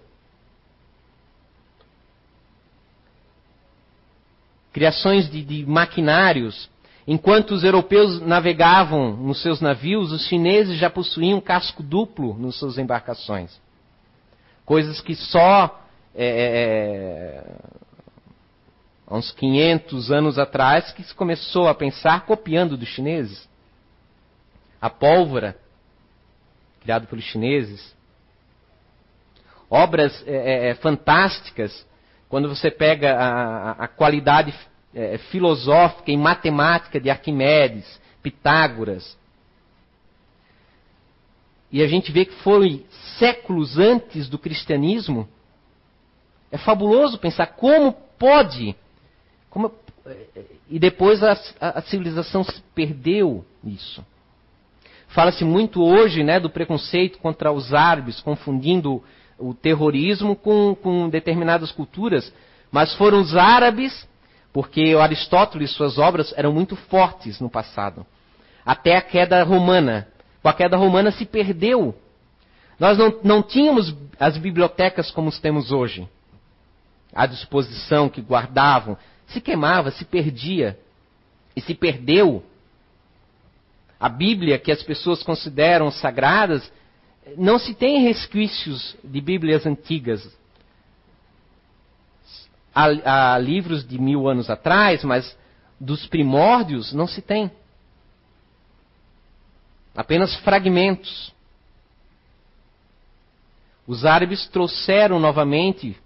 Criações 4.74 5.30
de, 5.30 5.44
de 5.44 5.66
maquinários, 5.66 6.70
Enquanto 7.08 7.52
os 7.52 7.64
europeus 7.64 8.20
navegavam 8.22 9.16
nos 9.16 9.42
seus 9.42 9.62
navios, 9.62 10.12
os 10.12 10.28
chineses 10.28 10.78
já 10.78 10.90
possuíam 10.90 11.40
casco 11.40 11.84
duplo 11.84 12.38
nas 12.40 12.56
suas 12.56 12.78
embarcações. 12.78 13.60
Coisas 14.66 15.00
que 15.02 15.16
só 15.16 15.84
é, 16.16 16.26
é, 16.26 16.32
é 16.58 17.56
há 19.06 19.16
uns 19.16 19.32
500 19.32 20.12
anos 20.12 20.40
atrás 20.40 20.92
que 20.94 21.04
se 21.04 21.14
começou 21.14 21.68
a 21.68 21.76
pensar 21.76 22.26
copiando 22.26 22.76
dos 22.76 22.90
chineses. 22.90 23.48
A 24.82 24.90
pólvora, 24.90 25.56
criada 26.82 27.06
pelos 27.06 27.26
chineses. 27.26 27.96
Obras 29.70 30.24
é, 30.28 30.36
é, 30.36 30.70
é 30.70 30.76
fantásticas, 30.76 31.86
quando 32.30 32.50
você 32.50 32.72
pega 32.72 33.16
a, 33.16 33.72
a 33.72 33.88
qualidade 33.88 34.54
é, 34.96 35.18
filosófica 35.18 36.10
e 36.10 36.16
matemática 36.16 37.00
de 37.00 37.10
Arquimedes, 37.10 38.00
Pitágoras. 38.24 39.18
E 41.70 41.84
a 41.84 41.88
gente 41.88 42.12
vê 42.12 42.24
que 42.24 42.34
foi 42.36 42.86
séculos 43.20 43.78
antes 43.78 44.30
do 44.30 44.40
cristianismo. 44.40 45.28
É 46.50 46.58
fabuloso 46.58 47.20
pensar 47.20 47.48
como 47.48 47.92
pode. 48.18 48.74
Como, 49.50 49.70
e 50.70 50.80
depois 50.80 51.22
a, 51.22 51.38
a, 51.60 51.82
civilização 51.82 52.44
se 52.46 52.62
perdeu 52.74 53.44
isso. 53.64 54.06
Fala-se 55.10 55.44
muito 55.44 55.84
hoje 55.84 56.24
né, 56.24 56.40
do 56.40 56.50
preconceito 56.50 57.20
contra 57.20 57.52
os 57.52 57.74
árabes, 57.74 58.22
confundindo 58.22 59.04
o 59.38 59.54
terrorismo 59.54 60.36
com, 60.36 60.74
com 60.76 61.10
determinadas 61.10 61.72
culturas. 61.72 62.34
Mas 62.72 62.94
foram 62.96 63.20
os 63.20 63.36
árabes 63.36 64.08
porque 64.56 64.96
Aristóteles 64.98 65.70
e 65.70 65.74
suas 65.74 65.98
obras 65.98 66.34
eram 66.38 66.54
muito 66.54 66.78
fortes 66.78 67.42
no 67.42 67.50
passado. 67.50 68.06
Até 68.66 68.96
a 68.96 69.02
queda 69.02 69.44
romana. 69.44 70.08
Com 70.42 70.48
a 70.48 70.54
queda 70.54 70.78
romana 70.78 71.12
se 71.12 71.26
perdeu. 71.26 71.94
Nós 72.80 72.98
não, 72.98 73.20
não 73.22 73.44
tínhamos 73.44 73.94
as 74.18 74.38
bibliotecas 74.38 75.12
como 75.12 75.30
temos 75.42 75.74
hoje, 75.74 76.08
à 77.14 77.26
disposição, 77.26 78.08
que 78.08 78.22
guardavam. 78.22 78.98
Se 79.28 79.42
queimava, 79.42 79.92
se 79.92 80.06
perdia. 80.06 80.80
E 81.54 81.60
se 81.60 81.76
perdeu. 81.76 82.42
A 84.00 84.08
Bíblia, 84.08 84.58
que 84.58 84.72
as 84.72 84.82
pessoas 84.82 85.22
consideram 85.22 85.92
sagradas, 85.92 86.72
não 87.36 87.60
se 87.60 87.74
tem 87.74 88.04
resquícios 88.04 88.96
de 89.04 89.20
Bíblias 89.20 89.66
antigas 89.66 90.26
há, 92.76 93.34
há 93.34 93.40
livros 93.40 93.88
de 93.88 93.98
mil 93.98 94.28
anos 94.28 94.50
atrás, 94.50 95.04
mas 95.06 95.38
dos 95.80 96.06
primórdios 96.06 96.92
não 96.94 97.08
se 97.08 97.22
tem. 97.22 97.50
Apenas 99.96 100.36
fragmentos. 100.42 101.34
Os 103.88 104.04
árabes 104.04 104.46
trouxeram 104.48 105.20
novamente, 105.20 105.98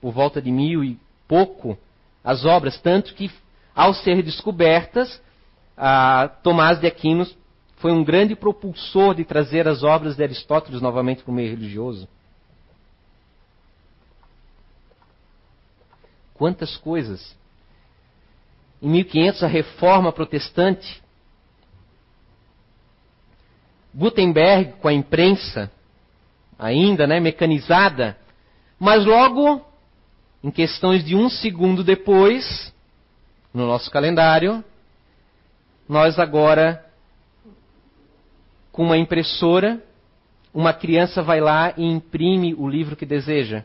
por 0.00 0.12
volta 0.12 0.42
de 0.42 0.50
mil 0.50 0.82
e 0.82 0.98
pouco, 1.28 1.78
as 2.24 2.44
obras, 2.44 2.80
tanto 2.80 3.14
que, 3.14 3.30
ao 3.74 3.94
ser 3.94 4.22
descobertas, 4.22 5.22
Tomás 6.42 6.80
de 6.80 6.86
Aquino 6.86 7.26
foi 7.76 7.92
um 7.92 8.02
grande 8.02 8.34
propulsor 8.34 9.14
de 9.14 9.24
trazer 9.24 9.68
as 9.68 9.82
obras 9.82 10.16
de 10.16 10.22
Aristóteles 10.22 10.80
novamente 10.80 11.22
para 11.22 11.30
o 11.30 11.34
meio 11.34 11.50
religioso. 11.50 12.08
Quantas 16.36 16.76
coisas. 16.76 17.34
Em 18.80 18.88
1500, 18.90 19.42
a 19.42 19.46
reforma 19.46 20.12
protestante. 20.12 21.02
Gutenberg 23.94 24.74
com 24.74 24.88
a 24.88 24.92
imprensa, 24.92 25.72
ainda 26.58 27.06
né, 27.06 27.18
mecanizada. 27.18 28.18
Mas 28.78 29.06
logo, 29.06 29.64
em 30.44 30.50
questões 30.50 31.02
de 31.02 31.16
um 31.16 31.30
segundo 31.30 31.82
depois, 31.82 32.72
no 33.54 33.66
nosso 33.66 33.90
calendário, 33.90 34.62
nós 35.88 36.18
agora, 36.18 36.84
com 38.70 38.82
uma 38.82 38.98
impressora, 38.98 39.82
uma 40.52 40.74
criança 40.74 41.22
vai 41.22 41.40
lá 41.40 41.72
e 41.78 41.84
imprime 41.84 42.54
o 42.54 42.68
livro 42.68 42.94
que 42.94 43.06
deseja 43.06 43.64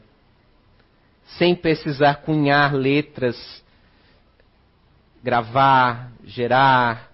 sem 1.37 1.55
precisar 1.55 2.15
cunhar 2.21 2.73
letras, 2.73 3.63
gravar, 5.23 6.11
gerar. 6.23 7.09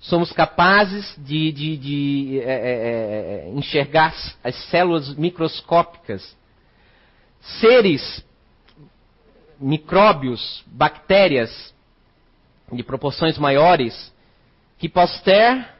Somos 0.00 0.30
capazes 0.32 1.14
de, 1.18 1.50
de, 1.50 1.76
de 1.76 2.40
é, 2.40 2.44
é, 2.44 3.48
é, 3.48 3.50
enxergar 3.50 4.14
as 4.42 4.54
células 4.70 5.14
microscópicas, 5.16 6.36
seres, 7.60 8.24
micróbios, 9.58 10.62
bactérias 10.66 11.74
de 12.72 12.82
proporções 12.82 13.36
maiores, 13.38 14.12
que 14.78 14.88
Pasteur 14.88 15.75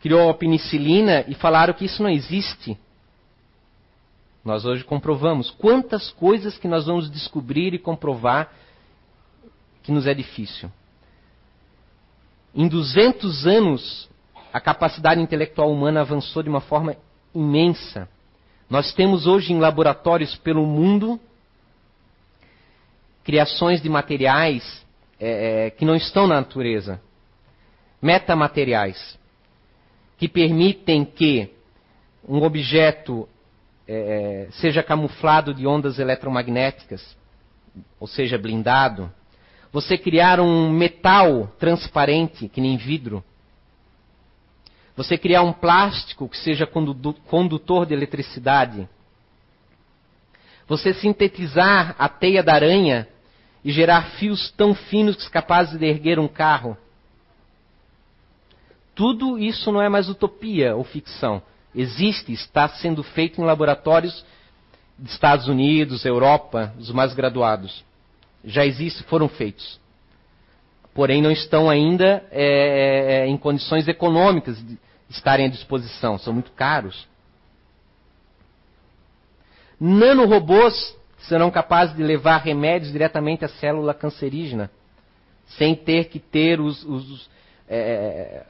criou 0.00 0.30
a 0.30 0.34
penicilina 0.34 1.24
e 1.26 1.34
falaram 1.34 1.74
que 1.74 1.84
isso 1.84 2.02
não 2.02 2.10
existe. 2.10 2.78
Nós 4.44 4.64
hoje 4.64 4.84
comprovamos 4.84 5.50
quantas 5.50 6.10
coisas 6.10 6.56
que 6.56 6.68
nós 6.68 6.86
vamos 6.86 7.10
descobrir 7.10 7.74
e 7.74 7.78
comprovar 7.78 8.52
que 9.82 9.92
nos 9.92 10.06
é 10.06 10.14
difícil. 10.14 10.70
Em 12.54 12.66
200 12.66 13.46
anos, 13.46 14.08
a 14.52 14.60
capacidade 14.60 15.20
intelectual 15.20 15.70
humana 15.70 16.00
avançou 16.00 16.42
de 16.42 16.48
uma 16.48 16.60
forma 16.60 16.96
imensa. 17.34 18.08
Nós 18.70 18.92
temos 18.94 19.26
hoje 19.26 19.52
em 19.52 19.58
laboratórios 19.58 20.36
pelo 20.36 20.66
mundo 20.66 21.20
criações 23.24 23.82
de 23.82 23.88
materiais 23.90 24.86
é, 25.20 25.70
que 25.70 25.84
não 25.84 25.94
estão 25.94 26.26
na 26.26 26.36
natureza, 26.36 27.00
metamateriais, 28.00 29.17
que 30.18 30.28
permitem 30.28 31.04
que 31.04 31.50
um 32.28 32.42
objeto 32.42 33.28
é, 33.86 34.48
seja 34.50 34.82
camuflado 34.82 35.54
de 35.54 35.66
ondas 35.66 35.98
eletromagnéticas, 35.98 37.16
ou 37.98 38.06
seja, 38.06 38.36
blindado. 38.36 39.10
Você 39.72 39.96
criar 39.96 40.40
um 40.40 40.70
metal 40.70 41.52
transparente, 41.58 42.48
que 42.48 42.60
nem 42.60 42.76
vidro. 42.76 43.24
Você 44.96 45.16
criar 45.16 45.42
um 45.42 45.52
plástico 45.52 46.28
que 46.28 46.36
seja 46.36 46.66
condutor 46.66 47.86
de 47.86 47.94
eletricidade. 47.94 48.88
Você 50.66 50.92
sintetizar 50.92 51.94
a 51.98 52.08
teia 52.08 52.42
da 52.42 52.52
aranha 52.52 53.08
e 53.64 53.70
gerar 53.70 54.10
fios 54.18 54.50
tão 54.52 54.74
finos 54.74 55.16
que 55.16 55.30
capazes 55.30 55.78
de 55.78 55.86
erguer 55.86 56.18
um 56.18 56.28
carro. 56.28 56.76
Tudo 58.98 59.38
isso 59.38 59.70
não 59.70 59.80
é 59.80 59.88
mais 59.88 60.08
utopia 60.08 60.74
ou 60.74 60.82
ficção 60.82 61.40
existe, 61.72 62.32
está 62.32 62.68
sendo 62.68 63.04
feito 63.04 63.40
em 63.40 63.44
laboratórios 63.44 64.24
de 64.98 65.08
Estados 65.08 65.46
Unidos, 65.46 66.04
Europa, 66.04 66.74
os 66.76 66.90
mais 66.90 67.14
graduados. 67.14 67.84
Já 68.44 68.66
existe, 68.66 69.04
foram 69.04 69.28
feitos. 69.28 69.78
Porém, 70.92 71.22
não 71.22 71.30
estão 71.30 71.70
ainda 71.70 72.26
é, 72.32 72.42
é, 72.42 73.12
é, 73.20 73.26
em 73.28 73.36
condições 73.36 73.86
econômicas 73.86 74.58
de 74.58 74.76
estarem 75.08 75.46
à 75.46 75.48
disposição, 75.48 76.18
são 76.18 76.32
muito 76.32 76.50
caros. 76.50 77.06
Nanorobôs 79.80 80.96
serão 81.18 81.52
capazes 81.52 81.94
de 81.94 82.02
levar 82.02 82.38
remédios 82.38 82.90
diretamente 82.90 83.44
à 83.44 83.48
célula 83.48 83.94
cancerígena, 83.94 84.68
sem 85.46 85.76
ter 85.76 86.06
que 86.06 86.18
ter 86.18 86.60
os, 86.60 86.82
os 86.82 87.30
é, 87.68 88.44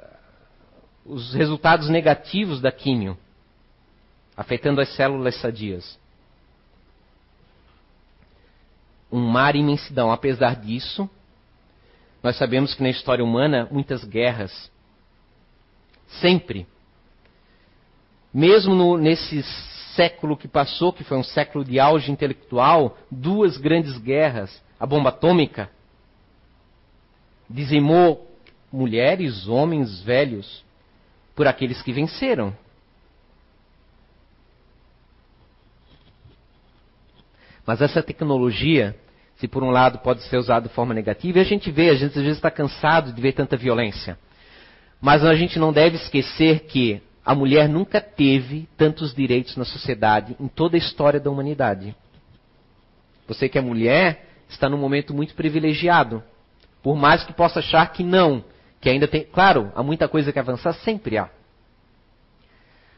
os 1.09 1.33
resultados 1.33 1.89
negativos 1.89 2.61
da 2.61 2.71
químio, 2.71 3.17
afetando 4.37 4.81
as 4.81 4.95
células 4.95 5.35
sadias. 5.41 5.99
Um 9.11 9.21
mar 9.21 9.57
imensidão. 9.57 10.13
Apesar 10.13 10.55
disso, 10.55 11.09
nós 12.23 12.37
sabemos 12.37 12.75
que 12.75 12.83
na 12.83 12.91
história 12.91 13.25
humana, 13.25 13.67
muitas 13.71 14.05
guerras. 14.05 14.71
Sempre. 16.21 16.67
Mesmo 18.33 18.75
no, 18.75 18.99
nesse 18.99 19.43
século 19.95 20.37
que 20.37 20.47
passou, 20.47 20.93
que 20.93 21.03
foi 21.03 21.17
um 21.17 21.25
século 21.25 21.65
de 21.65 21.81
auge 21.81 22.13
intelectual, 22.13 22.99
duas 23.11 23.57
grandes 23.57 23.97
guerras. 23.97 24.63
A 24.79 24.85
bomba 24.85 25.09
atômica 25.09 25.71
dizimou 27.49 28.31
mulheres, 28.71 29.49
homens, 29.49 30.03
velhos 30.03 30.68
por 31.39 31.47
aqueles 31.47 31.81
que 31.81 31.93
venceram. 31.93 32.53
Mas 37.65 37.81
essa 37.81 38.03
tecnologia, 38.03 38.99
se 39.37 39.47
por 39.47 39.63
um 39.63 39.71
lado 39.71 40.01
pode 40.01 40.21
ser 40.25 40.37
usada 40.37 40.67
de 40.67 40.75
forma 40.75 40.93
negativa, 40.93 41.39
e 41.39 41.41
a 41.41 41.45
gente 41.45 41.71
vê, 41.71 41.91
a 41.91 41.95
gente 41.95 42.19
às 42.19 42.25
vezes 42.25 42.39
está 42.39 42.51
cansado 42.51 43.13
de 43.13 43.23
ver 43.23 43.35
tanta 43.35 43.57
violência. 43.57 44.19
Mas 45.01 45.25
a 45.25 45.33
gente 45.37 45.61
não 45.61 45.73
deve 45.73 45.95
esquecer 45.95 46.65
que 46.65 47.01
a 47.25 47.37
mulher 47.37 47.69
nunca 47.69 48.01
teve 48.01 48.69
tantos 48.77 49.15
direitos 49.15 49.57
na 49.57 49.65
sociedade 49.65 50.35
em 50.41 50.49
toda 50.49 50.77
a 50.77 50.79
história 50.79 51.21
da 51.21 51.31
humanidade. 51.31 51.95
Você 53.29 53.49
que 53.49 53.59
é 53.59 53.61
mulher 53.61 54.27
está 54.49 54.69
num 54.69 54.79
momento 54.79 55.15
muito 55.15 55.37
privilegiado. 55.37 56.21
Por 56.83 56.97
mais 56.97 57.23
que 57.23 57.33
possa 57.33 57.61
achar 57.61 57.93
que 57.93 58.03
não, 58.03 58.43
que 58.81 58.89
ainda 58.89 59.09
tem. 59.09 59.25
Claro, 59.25 59.73
há 59.75 59.83
muita 59.83 60.09
coisa 60.09 60.33
que 60.33 60.39
avançar, 60.39 60.73
sempre 60.75 61.19
há. 61.19 61.29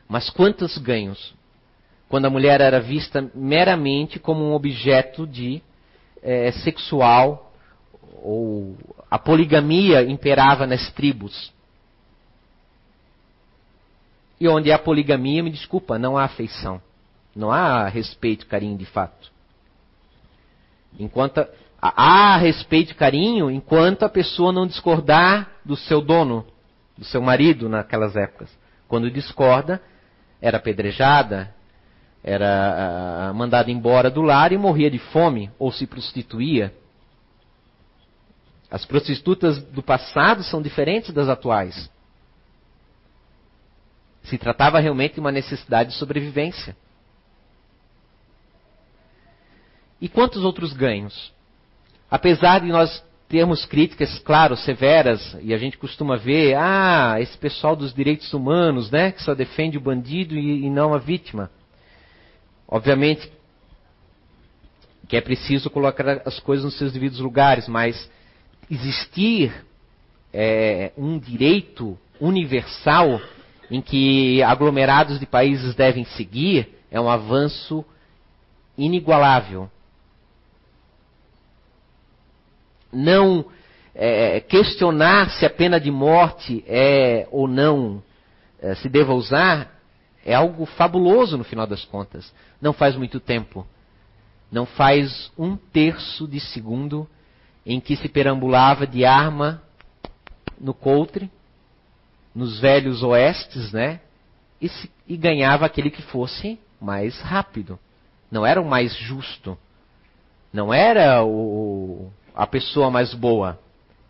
Mas 0.08 0.28
quantos 0.28 0.76
ganhos? 0.78 1.34
Quando 2.08 2.26
a 2.26 2.30
mulher 2.30 2.60
era 2.60 2.80
vista 2.80 3.30
meramente 3.34 4.18
como 4.18 4.42
um 4.42 4.52
objeto 4.52 5.26
de 5.26 5.62
é, 6.22 6.50
sexual, 6.50 7.52
ou 8.22 8.76
a 9.10 9.18
poligamia 9.18 10.02
imperava 10.02 10.66
nas 10.66 10.90
tribos. 10.92 11.52
E 14.40 14.48
onde 14.48 14.72
há 14.72 14.78
poligamia, 14.78 15.42
me 15.42 15.50
desculpa, 15.50 15.98
não 15.98 16.16
há 16.16 16.24
afeição. 16.24 16.80
Não 17.34 17.52
há 17.52 17.88
respeito, 17.88 18.46
carinho 18.46 18.76
de 18.76 18.86
fato. 18.86 19.30
Enquanto 20.98 21.46
há 21.80 22.36
respeito 22.36 22.92
e 22.92 22.94
carinho 22.94 23.50
enquanto 23.50 24.02
a 24.02 24.08
pessoa 24.08 24.52
não 24.52 24.66
discordar 24.66 25.50
do 25.64 25.76
seu 25.76 26.00
dono, 26.00 26.46
do 26.96 27.04
seu 27.04 27.22
marido 27.22 27.68
naquelas 27.68 28.14
épocas. 28.16 28.50
Quando 28.86 29.10
discorda, 29.10 29.80
era 30.40 30.58
apedrejada, 30.58 31.54
era 32.22 33.30
uh, 33.30 33.34
mandada 33.34 33.70
embora 33.70 34.10
do 34.10 34.20
lar 34.20 34.52
e 34.52 34.58
morria 34.58 34.90
de 34.90 34.98
fome 34.98 35.50
ou 35.58 35.72
se 35.72 35.86
prostituía. 35.86 36.74
As 38.70 38.84
prostitutas 38.84 39.62
do 39.62 39.82
passado 39.82 40.44
são 40.44 40.60
diferentes 40.60 41.12
das 41.12 41.28
atuais. 41.28 41.90
Se 44.24 44.36
tratava 44.36 44.78
realmente 44.78 45.14
de 45.14 45.20
uma 45.20 45.32
necessidade 45.32 45.90
de 45.90 45.96
sobrevivência. 45.96 46.76
E 50.00 50.08
quantos 50.08 50.44
outros 50.44 50.72
ganhos? 50.72 51.32
Apesar 52.10 52.60
de 52.60 52.66
nós 52.66 53.02
termos 53.28 53.64
críticas, 53.64 54.18
claro, 54.18 54.56
severas, 54.56 55.36
e 55.40 55.54
a 55.54 55.58
gente 55.58 55.78
costuma 55.78 56.16
ver, 56.16 56.56
ah, 56.56 57.16
esse 57.20 57.38
pessoal 57.38 57.76
dos 57.76 57.94
direitos 57.94 58.32
humanos, 58.34 58.90
né, 58.90 59.12
que 59.12 59.22
só 59.22 59.34
defende 59.34 59.78
o 59.78 59.80
bandido 59.80 60.34
e, 60.34 60.64
e 60.64 60.70
não 60.70 60.92
a 60.92 60.98
vítima. 60.98 61.48
Obviamente 62.66 63.30
que 65.10 65.16
é 65.16 65.20
preciso 65.20 65.68
colocar 65.68 66.22
as 66.24 66.38
coisas 66.38 66.64
nos 66.64 66.78
seus 66.78 66.92
devidos 66.92 67.18
lugares, 67.18 67.66
mas 67.66 68.08
existir 68.70 69.52
é, 70.32 70.92
um 70.96 71.18
direito 71.18 71.98
universal 72.20 73.20
em 73.68 73.80
que 73.80 74.40
aglomerados 74.44 75.18
de 75.18 75.26
países 75.26 75.74
devem 75.74 76.04
seguir 76.04 76.76
é 76.92 77.00
um 77.00 77.10
avanço 77.10 77.84
inigualável 78.78 79.68
não 82.92 83.44
é, 83.94 84.40
questionar 84.40 85.30
se 85.30 85.44
a 85.44 85.50
pena 85.50 85.80
de 85.80 85.90
morte 85.90 86.64
é 86.66 87.26
ou 87.30 87.46
não 87.46 88.02
é, 88.60 88.74
se 88.76 88.88
deva 88.88 89.12
usar 89.14 89.80
é 90.24 90.34
algo 90.34 90.66
fabuloso 90.66 91.36
no 91.38 91.44
final 91.44 91.66
das 91.66 91.84
contas. 91.84 92.32
Não 92.60 92.72
faz 92.72 92.94
muito 92.94 93.18
tempo, 93.18 93.66
não 94.52 94.66
faz 94.66 95.32
um 95.38 95.56
terço 95.56 96.28
de 96.28 96.40
segundo 96.40 97.08
em 97.64 97.80
que 97.80 97.96
se 97.96 98.08
perambulava 98.08 98.86
de 98.86 99.04
arma 99.04 99.62
no 100.58 100.74
coutre, 100.74 101.30
nos 102.34 102.60
velhos 102.60 103.02
oestes, 103.02 103.72
né? 103.72 104.00
E, 104.60 104.68
se, 104.68 104.90
e 105.08 105.16
ganhava 105.16 105.64
aquele 105.64 105.90
que 105.90 106.02
fosse 106.02 106.58
mais 106.80 107.18
rápido. 107.20 107.78
Não 108.30 108.44
era 108.44 108.60
o 108.60 108.64
mais 108.64 108.94
justo. 108.94 109.58
Não 110.52 110.72
era 110.72 111.24
o, 111.24 112.12
a 112.40 112.46
pessoa 112.46 112.90
mais 112.90 113.12
boa? 113.12 113.60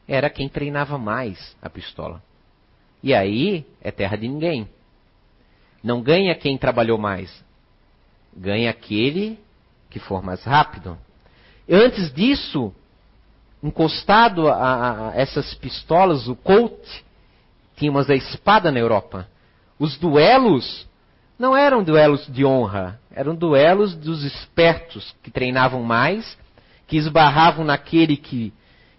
Era 0.06 0.30
quem 0.30 0.48
treinava 0.48 0.96
mais 0.96 1.56
a 1.60 1.68
pistola. 1.68 2.22
E 3.02 3.12
aí 3.12 3.66
é 3.82 3.90
terra 3.90 4.16
de 4.16 4.28
ninguém. 4.28 4.68
Não 5.82 6.00
ganha 6.00 6.32
quem 6.36 6.56
trabalhou 6.56 6.96
mais. 6.96 7.44
Ganha 8.32 8.70
aquele 8.70 9.36
que 9.88 9.98
for 9.98 10.22
mais 10.22 10.44
rápido. 10.44 10.96
Antes 11.68 12.14
disso, 12.14 12.72
encostado 13.60 14.46
a, 14.46 15.08
a 15.08 15.16
essas 15.16 15.52
pistolas, 15.54 16.28
o 16.28 16.36
Colt, 16.36 16.86
tínhamos 17.74 18.08
a 18.08 18.14
espada 18.14 18.70
na 18.70 18.78
Europa. 18.78 19.26
Os 19.76 19.98
duelos 19.98 20.86
não 21.36 21.56
eram 21.56 21.82
duelos 21.82 22.28
de 22.28 22.44
honra, 22.44 23.00
eram 23.10 23.34
duelos 23.34 23.96
dos 23.96 24.22
espertos 24.22 25.16
que 25.20 25.32
treinavam 25.32 25.82
mais 25.82 26.38
que 26.90 26.96
esbarravam 26.96 27.64
naquele 27.64 28.16
que 28.16 28.52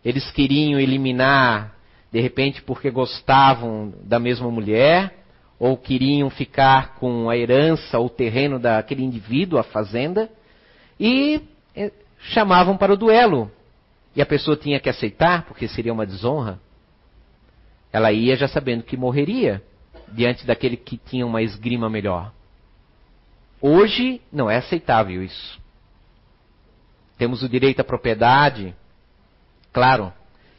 eles 0.04 0.32
queriam 0.32 0.80
eliminar, 0.80 1.76
de 2.10 2.22
repente 2.22 2.62
porque 2.62 2.90
gostavam 2.90 3.94
da 4.04 4.18
mesma 4.18 4.50
mulher, 4.50 5.14
ou 5.60 5.76
queriam 5.76 6.30
ficar 6.30 6.96
com 6.96 7.30
a 7.30 7.36
herança 7.36 8.00
ou 8.00 8.06
o 8.06 8.10
terreno 8.10 8.58
daquele 8.58 9.04
indivíduo, 9.04 9.60
a 9.60 9.64
fazenda, 9.64 10.30
e 10.98 11.42
eh, 11.76 11.92
chamavam 12.30 12.78
para 12.78 12.94
o 12.94 12.98
duelo. 12.98 13.52
E 14.16 14.22
a 14.22 14.26
pessoa 14.26 14.56
tinha 14.56 14.80
que 14.80 14.90
aceitar, 14.90 15.44
porque 15.44 15.68
seria 15.68 15.92
uma 15.92 16.06
desonra. 16.06 16.60
Ela 17.92 18.14
ia 18.14 18.38
já 18.38 18.48
sabendo 18.48 18.84
que 18.84 18.96
morreria 18.96 19.62
diante 20.08 20.48
daquele 20.48 20.78
que 20.78 20.98
tinha 20.98 21.28
uma 21.28 21.42
esgrima 21.42 21.90
melhor. 21.90 22.32
Hoje 23.62 24.22
não 24.32 24.50
é 24.50 24.58
aceitável 24.58 25.22
isso. 25.22 25.61
Temos 27.22 27.44
o 27.44 27.48
direito 27.48 27.80
à 27.80 27.84
propriedade, 27.84 28.76
claro. 29.72 30.12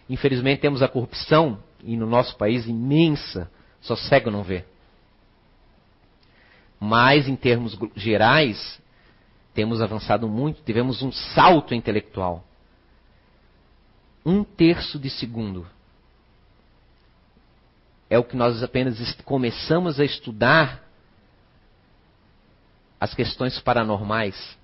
Infelizmente 0.09 0.61
temos 0.61 0.81
a 0.81 0.87
corrupção, 0.87 1.61
e 1.83 1.97
no 1.97 2.07
nosso 2.07 2.37
país 2.37 2.69
imensa, 2.69 3.51
só 3.81 3.97
cego 3.97 4.31
não 4.31 4.45
vê. 4.45 4.65
Mas 6.79 7.27
em 7.27 7.35
termos 7.35 7.77
gerais, 7.97 8.81
temos 9.53 9.83
avançado 9.83 10.29
muito, 10.29 10.63
tivemos 10.63 11.03
um 11.03 11.11
salto 11.11 11.75
intelectual. 11.75 12.45
Um 14.25 14.45
terço 14.45 15.01
de 15.01 15.11
segundo 15.11 15.67
é 18.09 18.17
o 18.17 18.23
que 18.23 18.37
nós 18.37 18.63
apenas 18.63 19.01
começamos 19.25 19.99
a 19.99 20.05
estudar 20.05 20.81
as 23.01 23.13
questões 23.15 23.59
paranormais. 23.59 24.62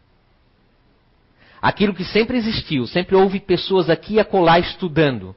Aquilo 1.60 1.94
que 1.94 2.04
sempre 2.04 2.38
existiu, 2.38 2.86
sempre 2.86 3.16
houve 3.16 3.40
pessoas 3.40 3.90
aqui 3.90 4.14
e 4.14 4.20
acolá 4.20 4.58
estudando. 4.58 5.34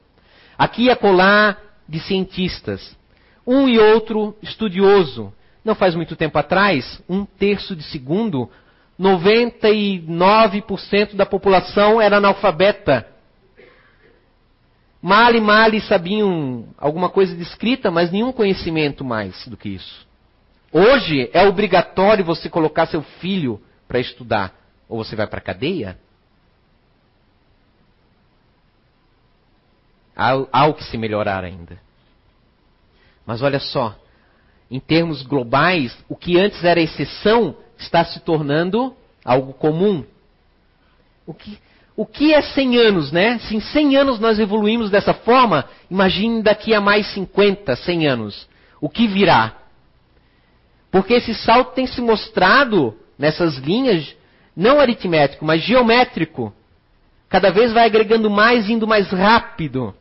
Aqui 0.56 0.84
e 0.84 0.90
acolá 0.90 1.56
de 1.88 1.98
cientistas. 2.00 2.96
Um 3.46 3.68
e 3.68 3.78
outro 3.78 4.34
estudioso. 4.42 5.32
Não 5.64 5.74
faz 5.74 5.94
muito 5.94 6.16
tempo 6.16 6.38
atrás, 6.38 7.02
um 7.08 7.24
terço 7.24 7.76
de 7.76 7.84
segundo, 7.84 8.50
99% 8.98 11.14
da 11.14 11.24
população 11.24 12.00
era 12.00 12.16
analfabeta. 12.16 13.06
Mal 15.00 15.32
e 15.34 15.40
mal 15.40 15.70
sabiam 15.80 16.66
alguma 16.78 17.08
coisa 17.08 17.34
de 17.34 17.42
escrita, 17.42 17.90
mas 17.90 18.12
nenhum 18.12 18.32
conhecimento 18.32 19.04
mais 19.04 19.46
do 19.48 19.56
que 19.56 19.68
isso. 19.68 20.06
Hoje 20.72 21.28
é 21.32 21.44
obrigatório 21.46 22.24
você 22.24 22.48
colocar 22.48 22.86
seu 22.86 23.02
filho 23.02 23.60
para 23.88 23.98
estudar. 23.98 24.54
Ou 24.88 25.04
você 25.04 25.16
vai 25.16 25.26
para 25.26 25.38
a 25.38 25.42
cadeia. 25.42 25.98
Há, 30.22 30.46
há 30.52 30.66
o 30.66 30.74
que 30.74 30.84
se 30.84 30.96
melhorar 30.96 31.42
ainda. 31.42 31.76
Mas 33.26 33.42
olha 33.42 33.58
só, 33.58 33.96
em 34.70 34.78
termos 34.78 35.22
globais, 35.22 35.96
o 36.08 36.14
que 36.14 36.38
antes 36.38 36.62
era 36.62 36.80
exceção 36.80 37.56
está 37.76 38.04
se 38.04 38.20
tornando 38.20 38.94
algo 39.24 39.52
comum. 39.52 40.04
O 41.26 41.34
que, 41.34 41.58
o 41.96 42.06
que 42.06 42.32
é 42.32 42.40
100 42.40 42.78
anos, 42.78 43.10
né? 43.10 43.40
Se 43.40 43.56
em 43.56 43.60
100 43.60 43.96
anos 43.96 44.20
nós 44.20 44.38
evoluímos 44.38 44.90
dessa 44.90 45.12
forma, 45.12 45.68
imagine 45.90 46.40
daqui 46.40 46.72
a 46.72 46.80
mais 46.80 47.08
50, 47.08 47.74
100 47.74 48.06
anos. 48.06 48.48
O 48.80 48.88
que 48.88 49.08
virá? 49.08 49.56
Porque 50.90 51.14
esse 51.14 51.34
salto 51.34 51.74
tem 51.74 51.86
se 51.86 52.00
mostrado 52.00 52.96
nessas 53.18 53.56
linhas, 53.56 54.14
não 54.56 54.78
aritmético, 54.78 55.44
mas 55.44 55.62
geométrico. 55.62 56.52
Cada 57.28 57.50
vez 57.50 57.72
vai 57.72 57.86
agregando 57.86 58.30
mais, 58.30 58.70
indo 58.70 58.86
mais 58.86 59.10
rápido. 59.10 59.94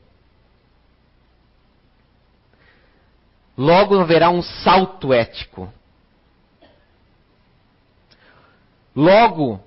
Logo 3.57 3.99
haverá 3.99 4.29
um 4.29 4.41
salto 4.41 5.13
ético. 5.13 5.71
Logo, 8.95 9.59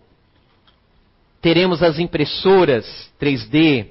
teremos 1.41 1.83
as 1.83 1.99
impressoras 1.99 3.13
3D, 3.21 3.89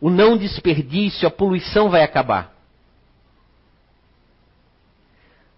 o 0.00 0.10
não 0.10 0.36
desperdício, 0.36 1.26
a 1.26 1.30
poluição 1.30 1.88
vai 1.88 2.02
acabar. 2.02 2.54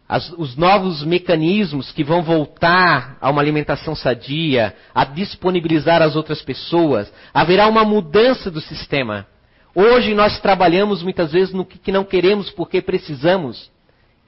As, 0.09 0.31
os 0.39 0.57
novos 0.57 1.03
mecanismos 1.05 1.93
que 1.93 2.03
vão 2.03 2.23
voltar 2.23 3.19
a 3.21 3.29
uma 3.29 3.43
alimentação 3.43 3.95
sadia, 3.95 4.75
a 4.95 5.05
disponibilizar 5.05 6.01
as 6.01 6.17
outras 6.17 6.41
pessoas, 6.41 7.13
haverá 7.35 7.67
uma 7.67 7.85
mudança 7.85 8.51
do 8.51 8.61
sistema. 8.61 9.27
Hoje 9.75 10.15
nós 10.15 10.41
trabalhamos 10.41 11.03
muitas 11.03 11.33
vezes 11.33 11.53
no 11.53 11.65
que 11.65 11.93
não 11.93 12.05
queremos 12.05 12.51
porque 12.51 12.81
precisamos. 12.81 13.71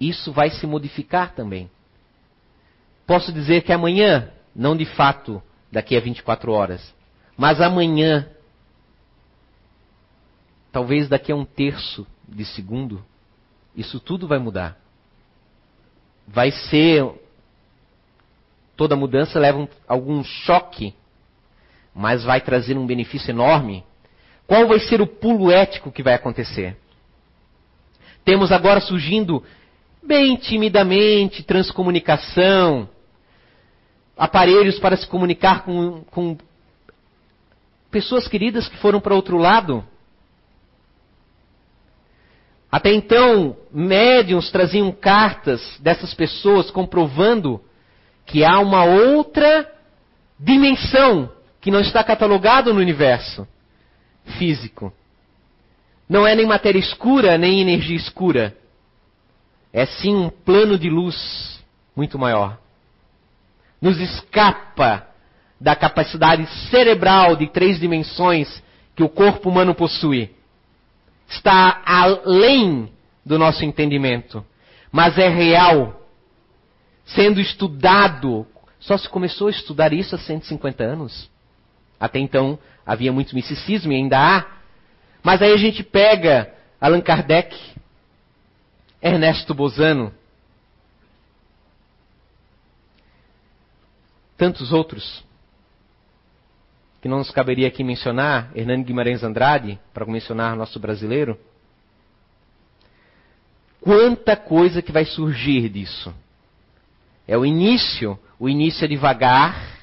Isso 0.01 0.33
vai 0.33 0.51
se 0.51 0.67
modificar 0.67 1.35
também. 1.35 1.71
Posso 3.07 3.33
dizer 3.33 3.63
que 3.63 3.73
amanhã, 3.73 4.31
não 4.57 4.77
de 4.77 4.87
fato 4.87 5.43
daqui 5.71 5.97
a 5.97 6.01
24 6.01 6.51
horas, 6.53 6.95
mas 7.37 7.61
amanhã, 7.61 8.29
talvez 10.73 11.09
daqui 11.09 11.31
a 11.31 11.37
um 11.37 11.45
terço 11.45 12.07
de 12.27 12.45
segundo, 12.45 13.05
isso 13.77 14.01
tudo 14.01 14.27
vai 14.27 14.39
mudar. 14.39 14.79
Vai 16.27 16.51
ser. 16.51 17.05
Toda 18.77 18.97
mudança 18.97 19.39
leva 19.39 19.59
um, 19.59 19.69
algum 19.87 20.25
choque, 20.25 20.95
mas 21.95 22.25
vai 22.25 22.41
trazer 22.41 22.79
um 22.79 22.87
benefício 22.87 23.31
enorme. 23.31 23.85
Qual 24.47 24.67
vai 24.67 24.81
ser 24.81 25.01
o 25.01 25.07
pulo 25.07 25.51
ético 25.51 25.93
que 25.93 26.03
vai 26.03 26.15
acontecer? 26.15 26.77
Temos 28.25 28.53
agora 28.53 28.81
surgindo, 28.81 29.45
bem 30.03 30.37
timidamente, 30.37 31.43
transcomunicação, 31.43 32.89
aparelhos 34.17 34.79
para 34.79 34.97
se 34.97 35.07
comunicar 35.07 35.65
com, 35.65 36.03
com 36.11 36.37
pessoas 37.91 38.29
queridas 38.29 38.69
que 38.69 38.77
foram 38.79 39.01
para 39.01 39.15
outro 39.15 39.37
lado. 39.37 39.85
Até 42.71 42.93
então, 42.93 43.57
médiums 43.73 44.51
traziam 44.51 44.93
cartas 44.93 45.61
dessas 45.81 46.15
pessoas 46.15 46.71
comprovando 46.71 47.61
que 48.25 48.45
há 48.45 48.61
uma 48.61 48.85
outra 48.85 49.69
dimensão 50.39 51.33
que 51.61 51.71
não 51.71 51.81
está 51.81 52.03
catalogada 52.05 52.73
no 52.73 52.79
universo 52.79 53.47
físico. 54.39 54.93
Não 56.09 56.27
é 56.27 56.35
nem 56.35 56.47
matéria 56.47 56.79
escura, 56.79 57.37
nem 57.37 57.61
energia 57.61 57.97
escura. 57.97 58.57
É 59.73 59.87
sim 59.87 60.15
um 60.15 60.31
plano 60.31 60.79
de 60.79 60.91
luz 60.91 61.63
muito 61.95 62.19
maior. 62.19 62.59
Nos 63.81 63.99
escapa 64.01 65.07
da 65.61 65.77
capacidade 65.77 66.47
cerebral 66.71 67.37
de 67.37 67.47
três 67.47 67.79
dimensões 67.79 68.63
que 68.97 69.03
o 69.03 69.09
corpo 69.09 69.49
humano 69.49 69.75
possui. 69.75 70.35
Está 71.29 71.83
além 71.85 72.93
do 73.25 73.39
nosso 73.39 73.65
entendimento, 73.65 74.45
mas 74.91 75.19
é 75.19 75.29
real, 75.29 76.03
sendo 77.05 77.41
estudado. 77.41 78.47
Só 78.81 78.97
se 78.97 79.09
começou 79.09 79.47
a 79.47 79.51
estudar 79.51 79.93
isso 79.93 80.15
há 80.15 80.19
150 80.19 80.83
anos. 80.83 81.31
Até 81.99 82.19
então 82.19 82.59
havia 82.85 83.13
muito 83.13 83.35
misticismo 83.35 83.93
e 83.93 83.97
ainda 83.97 84.19
há. 84.19 84.47
Mas 85.23 85.43
aí 85.43 85.53
a 85.53 85.57
gente 85.59 85.83
pega 85.83 86.53
Allan 86.81 87.03
Kardec, 87.03 87.55
Ernesto 89.03 89.55
Bozano, 89.55 90.13
tantos 94.37 94.73
outros 94.73 95.25
que 97.01 97.09
não 97.09 97.19
nos 97.19 97.31
caberia 97.31 97.69
aqui 97.69 97.83
mencionar, 97.83 98.51
Hernani 98.55 98.85
Guimarães 98.85 99.23
Andrade, 99.23 99.81
para 99.95 100.05
mencionar 100.05 100.55
nosso 100.55 100.79
brasileiro. 100.79 101.39
Quanta 103.81 104.37
coisa 104.37 104.83
que 104.83 104.93
vai 104.93 105.07
surgir 105.07 105.71
disso. 105.71 106.15
É 107.27 107.39
o 107.39 107.47
início, 107.47 108.19
o 108.39 108.49
início 108.49 108.85
é 108.85 108.89
devagar, 108.89 109.81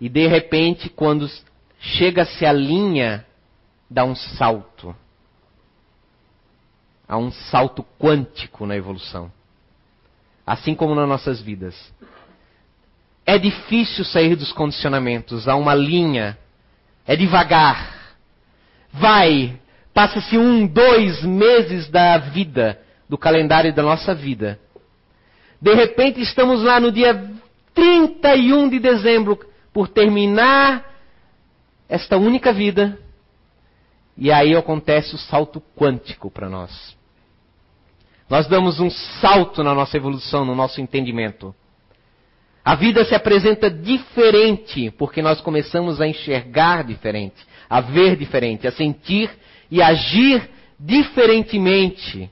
e 0.00 0.08
de 0.08 0.26
repente, 0.26 0.88
quando 0.90 1.28
chega-se 1.80 2.44
à 2.44 2.52
linha, 2.52 3.26
dá 3.90 4.04
um 4.04 4.14
salto. 4.14 4.94
Há 7.08 7.16
um 7.16 7.32
salto 7.32 7.84
quântico 7.98 8.66
na 8.66 8.76
evolução. 8.76 9.32
Assim 10.46 10.74
como 10.74 10.94
nas 10.94 11.08
nossas 11.08 11.40
vidas. 11.40 11.74
É 13.24 13.38
difícil 13.38 14.04
sair 14.04 14.36
dos 14.36 14.52
condicionamentos, 14.52 15.48
há 15.48 15.56
uma 15.56 15.74
linha. 15.74 16.38
É 17.06 17.16
devagar. 17.16 17.94
Vai, 18.92 19.58
passa-se 19.94 20.36
um, 20.36 20.66
dois 20.66 21.22
meses 21.22 21.88
da 21.88 22.18
vida, 22.18 22.80
do 23.08 23.16
calendário 23.16 23.72
da 23.72 23.82
nossa 23.82 24.14
vida. 24.14 24.60
De 25.60 25.74
repente 25.74 26.20
estamos 26.20 26.62
lá 26.62 26.78
no 26.78 26.92
dia 26.92 27.30
31 27.74 28.68
de 28.68 28.78
dezembro, 28.78 29.38
por 29.72 29.88
terminar 29.88 30.84
esta 31.88 32.16
única 32.16 32.52
vida. 32.52 32.98
E 34.16 34.32
aí 34.32 34.54
acontece 34.56 35.14
o 35.14 35.18
salto 35.18 35.62
quântico 35.76 36.30
para 36.30 36.48
nós. 36.48 36.97
Nós 38.28 38.46
damos 38.46 38.78
um 38.78 38.90
salto 38.90 39.62
na 39.62 39.74
nossa 39.74 39.96
evolução, 39.96 40.44
no 40.44 40.54
nosso 40.54 40.80
entendimento. 40.80 41.54
A 42.64 42.74
vida 42.74 43.04
se 43.04 43.14
apresenta 43.14 43.70
diferente 43.70 44.90
porque 44.90 45.22
nós 45.22 45.40
começamos 45.40 46.00
a 46.00 46.06
enxergar 46.06 46.84
diferente, 46.84 47.36
a 47.68 47.80
ver 47.80 48.16
diferente, 48.16 48.66
a 48.66 48.72
sentir 48.72 49.30
e 49.70 49.80
agir 49.80 50.50
diferentemente, 50.78 52.30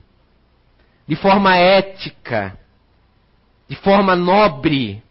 de 1.07 1.15
forma 1.15 1.55
ética, 1.55 2.57
de 3.67 3.75
forma 3.75 4.15
nobre, 4.15 5.01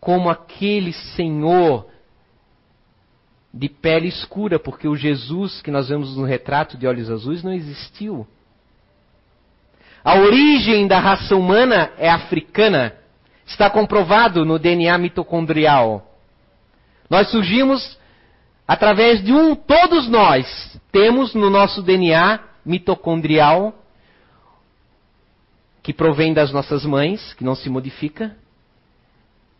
como 0.00 0.28
aquele 0.28 0.92
Senhor 0.92 1.86
de 3.54 3.68
pele 3.68 4.08
escura, 4.08 4.58
porque 4.58 4.88
o 4.88 4.96
Jesus 4.96 5.62
que 5.62 5.70
nós 5.70 5.88
vemos 5.88 6.16
no 6.16 6.24
retrato 6.24 6.76
de 6.76 6.86
olhos 6.86 7.10
azuis 7.10 7.42
não 7.42 7.52
existiu. 7.52 8.26
A 10.04 10.16
origem 10.16 10.86
da 10.86 10.98
raça 10.98 11.34
humana 11.34 11.90
é 11.98 12.08
africana. 12.08 12.94
Está 13.46 13.68
comprovado 13.68 14.44
no 14.44 14.58
DNA 14.58 14.96
mitocondrial. 14.98 16.06
Nós 17.08 17.30
surgimos 17.30 17.98
através 18.66 19.22
de 19.24 19.32
um, 19.32 19.54
todos 19.54 20.08
nós 20.08 20.78
temos 20.92 21.34
no 21.34 21.48
nosso 21.48 21.82
DNA 21.82 22.40
mitocondrial, 22.64 23.74
que 25.82 25.92
provém 25.92 26.34
das 26.34 26.52
nossas 26.52 26.84
mães, 26.84 27.32
que 27.32 27.42
não 27.42 27.54
se 27.54 27.70
modifica, 27.70 28.36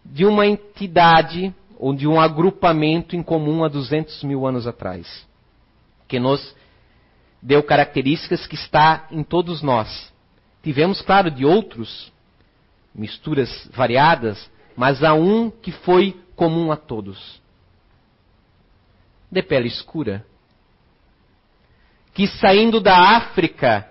de 0.04 0.26
uma 0.26 0.46
entidade 0.46 1.54
ou 1.78 1.94
de 1.94 2.06
um 2.06 2.20
agrupamento 2.20 3.16
em 3.16 3.22
comum 3.22 3.64
há 3.64 3.68
200 3.68 4.22
mil 4.24 4.46
anos 4.46 4.66
atrás, 4.66 5.26
que 6.06 6.18
nos 6.18 6.54
deu 7.40 7.62
características 7.62 8.46
que 8.46 8.56
está 8.56 9.06
em 9.10 9.22
todos 9.22 9.62
nós. 9.62 10.12
Tivemos, 10.62 11.00
claro, 11.02 11.30
de 11.30 11.44
outros, 11.44 12.12
misturas 12.94 13.68
variadas, 13.72 14.50
mas 14.76 15.02
há 15.02 15.14
um 15.14 15.50
que 15.50 15.72
foi 15.72 16.20
comum 16.34 16.72
a 16.72 16.76
todos. 16.76 17.40
De 19.30 19.42
pele 19.42 19.68
escura, 19.68 20.24
que 22.14 22.26
saindo 22.26 22.80
da 22.80 23.16
África 23.16 23.88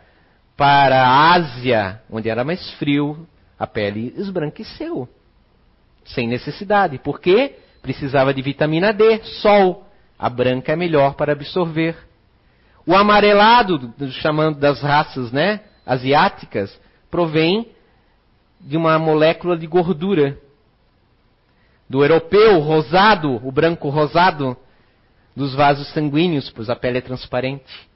para 0.56 1.04
a 1.04 1.34
Ásia, 1.34 2.02
onde 2.10 2.30
era 2.30 2.44
mais 2.44 2.72
frio, 2.72 3.28
a 3.58 3.66
pele 3.66 4.14
esbranqueceu 4.18 5.08
sem 6.08 6.28
necessidade. 6.28 6.98
Por 6.98 7.20
quê? 7.20 7.56
Precisava 7.82 8.34
de 8.34 8.42
vitamina 8.42 8.94
D, 8.94 9.20
sol. 9.42 9.86
A 10.18 10.30
branca 10.30 10.74
é 10.74 10.76
melhor 10.76 11.14
para 11.14 11.34
absorver. 11.34 11.96
O 12.86 12.96
amarelado, 12.96 13.94
chamando 14.22 14.60
das 14.60 14.82
raças 14.82 15.32
né, 15.32 15.62
asiáticas, 15.88 16.78
provém 17.10 17.72
de 18.60 18.76
uma 18.76 19.00
molécula 19.00 19.58
de 19.58 19.66
gordura. 19.66 20.38
Do 21.90 22.04
europeu 22.04 22.60
rosado, 22.60 23.42
o 23.48 23.52
branco 23.52 23.90
rosado, 23.90 24.58
dos 25.36 25.56
vasos 25.56 25.88
sanguíneos, 25.94 26.50
pois 26.50 26.70
a 26.70 26.76
pele 26.76 26.98
é 26.98 27.02
transparente. 27.02 27.88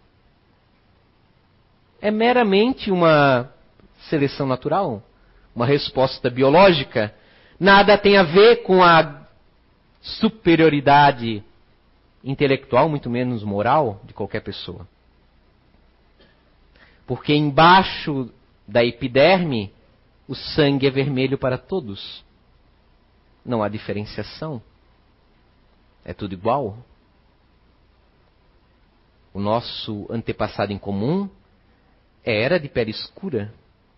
É 2.01 2.09
meramente 2.09 2.89
uma 2.89 3.51
seleção 4.09 4.47
natural, 4.47 5.03
uma 5.53 5.65
resposta 5.65 6.29
biológica 6.29 7.13
nada 7.61 7.95
tem 7.95 8.17
a 8.17 8.23
ver 8.23 8.63
com 8.63 8.83
a 8.83 9.21
superioridade 10.01 11.43
intelectual, 12.23 12.89
muito 12.89 13.07
menos 13.07 13.43
moral, 13.43 14.01
de 14.03 14.15
qualquer 14.15 14.41
pessoa. 14.41 14.87
Porque 17.11 17.33
embaixo 17.33 18.31
da 18.65 18.85
epiderme, 18.85 19.73
o 20.29 20.33
sangue 20.33 20.87
é 20.87 20.89
vermelho 20.89 21.37
para 21.37 21.57
todos. 21.57 22.23
Não 23.43 23.61
há 23.61 23.67
diferenciação. 23.67 24.61
É 26.05 26.13
tudo 26.13 26.31
igual. 26.33 26.77
O 29.33 29.41
nosso 29.41 30.07
antepassado 30.09 30.71
em 30.71 30.77
comum 30.77 31.29
era 32.23 32.57
de 32.57 32.69
pele 32.69 32.91
escura. 32.91 33.53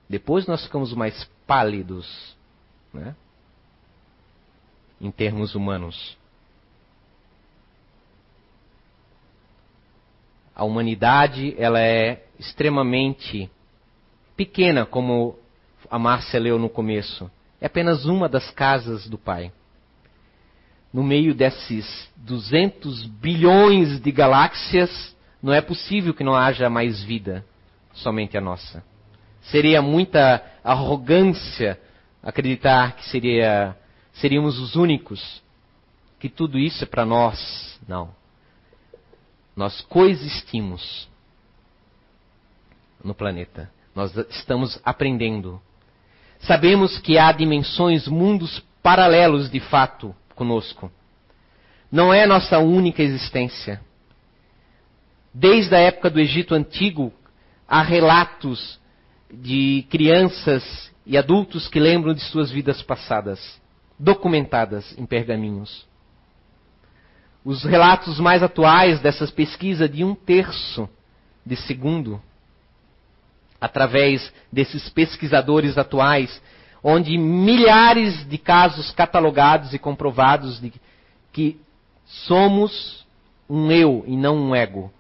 Depois 0.10 0.48
nós 0.48 0.64
ficamos 0.64 0.94
mais 0.94 1.30
pálidos. 1.46 2.36
Né? 2.92 3.16
em 5.04 5.12
termos 5.12 5.54
humanos. 5.54 6.18
A 10.56 10.64
humanidade 10.64 11.54
ela 11.58 11.82
é 11.82 12.26
extremamente 12.44 13.50
pequena, 14.36 14.86
como 14.86 15.38
a 15.90 15.98
Márcia 15.98 16.40
leu 16.40 16.60
no 16.60 16.70
começo. 16.70 17.30
É 17.60 17.68
apenas 17.68 18.06
uma 18.06 18.28
das 18.28 18.50
casas 18.52 19.08
do 19.08 19.18
Pai. 19.18 19.52
No 20.94 21.04
meio 21.04 21.34
desses 21.34 22.10
200 22.18 23.06
bilhões 23.06 24.00
de 24.00 24.12
galáxias, 24.12 25.16
não 25.42 25.54
é 25.54 25.62
possível 25.62 26.14
que 26.14 26.24
não 26.24 26.36
haja 26.36 26.70
mais 26.70 27.02
vida, 27.04 27.44
somente 27.94 28.38
a 28.38 28.42
nossa. 28.42 28.84
Seria 29.42 29.82
muita 29.82 30.44
arrogância 30.64 31.80
acreditar 32.22 32.96
que 32.96 33.06
seria 33.10 33.76
seríamos 34.14 34.60
os 34.60 34.76
únicos, 34.76 35.42
que 36.20 36.30
tudo 36.30 36.60
isso 36.60 36.84
é 36.84 36.88
para 36.88 37.06
nós. 37.06 37.80
Não. 37.88 38.14
Nós 39.56 39.82
coexistimos 39.82 41.10
no 43.04 43.14
planeta. 43.14 43.70
Nós 43.96 44.16
estamos 44.30 44.80
aprendendo. 44.84 45.62
Sabemos 46.40 46.98
que 47.00 47.18
há 47.18 47.32
dimensões, 47.32 48.08
mundos 48.08 48.64
paralelos 48.82 49.50
de 49.50 49.60
fato 49.60 50.16
conosco. 50.36 50.92
Não 51.92 52.14
é 52.14 52.26
nossa 52.26 52.60
única 52.60 53.04
existência. 53.04 53.82
Desde 55.34 55.76
a 55.76 55.80
época 55.80 56.10
do 56.10 56.20
Egito 56.20 56.54
Antigo, 56.54 57.14
há 57.68 57.82
relatos 57.82 58.80
de 59.32 59.86
crianças 59.90 60.92
e 61.06 61.18
adultos 61.18 61.68
que 61.68 61.80
lembram 61.80 62.14
de 62.14 62.22
suas 62.22 62.52
vidas 62.52 62.82
passadas 62.82 63.62
documentadas 63.98 64.98
em 64.98 65.06
pergaminhos. 65.06 65.86
Os 67.44 67.64
relatos 67.64 68.20
mais 68.20 68.42
atuais 68.42 69.00
dessas 69.00 69.32
pesquisas 69.32 69.90
de 69.90 70.04
um 70.04 70.16
terço 70.16 70.90
de 71.46 71.56
segundo, 71.56 72.22
através 73.64 74.30
desses 74.52 74.90
pesquisadores 74.90 75.78
atuais, 75.78 76.42
onde 76.84 77.18
milhares 77.18 78.28
de 78.28 78.38
casos 78.38 78.92
catalogados 78.92 79.74
e 79.74 79.80
comprovados 79.80 80.60
de 80.60 80.74
que 81.32 81.58
somos 82.06 83.08
um 83.50 83.72
eu 83.72 84.04
e 84.06 84.18
não 84.18 84.36
um 84.36 84.54
ego. 84.54 84.92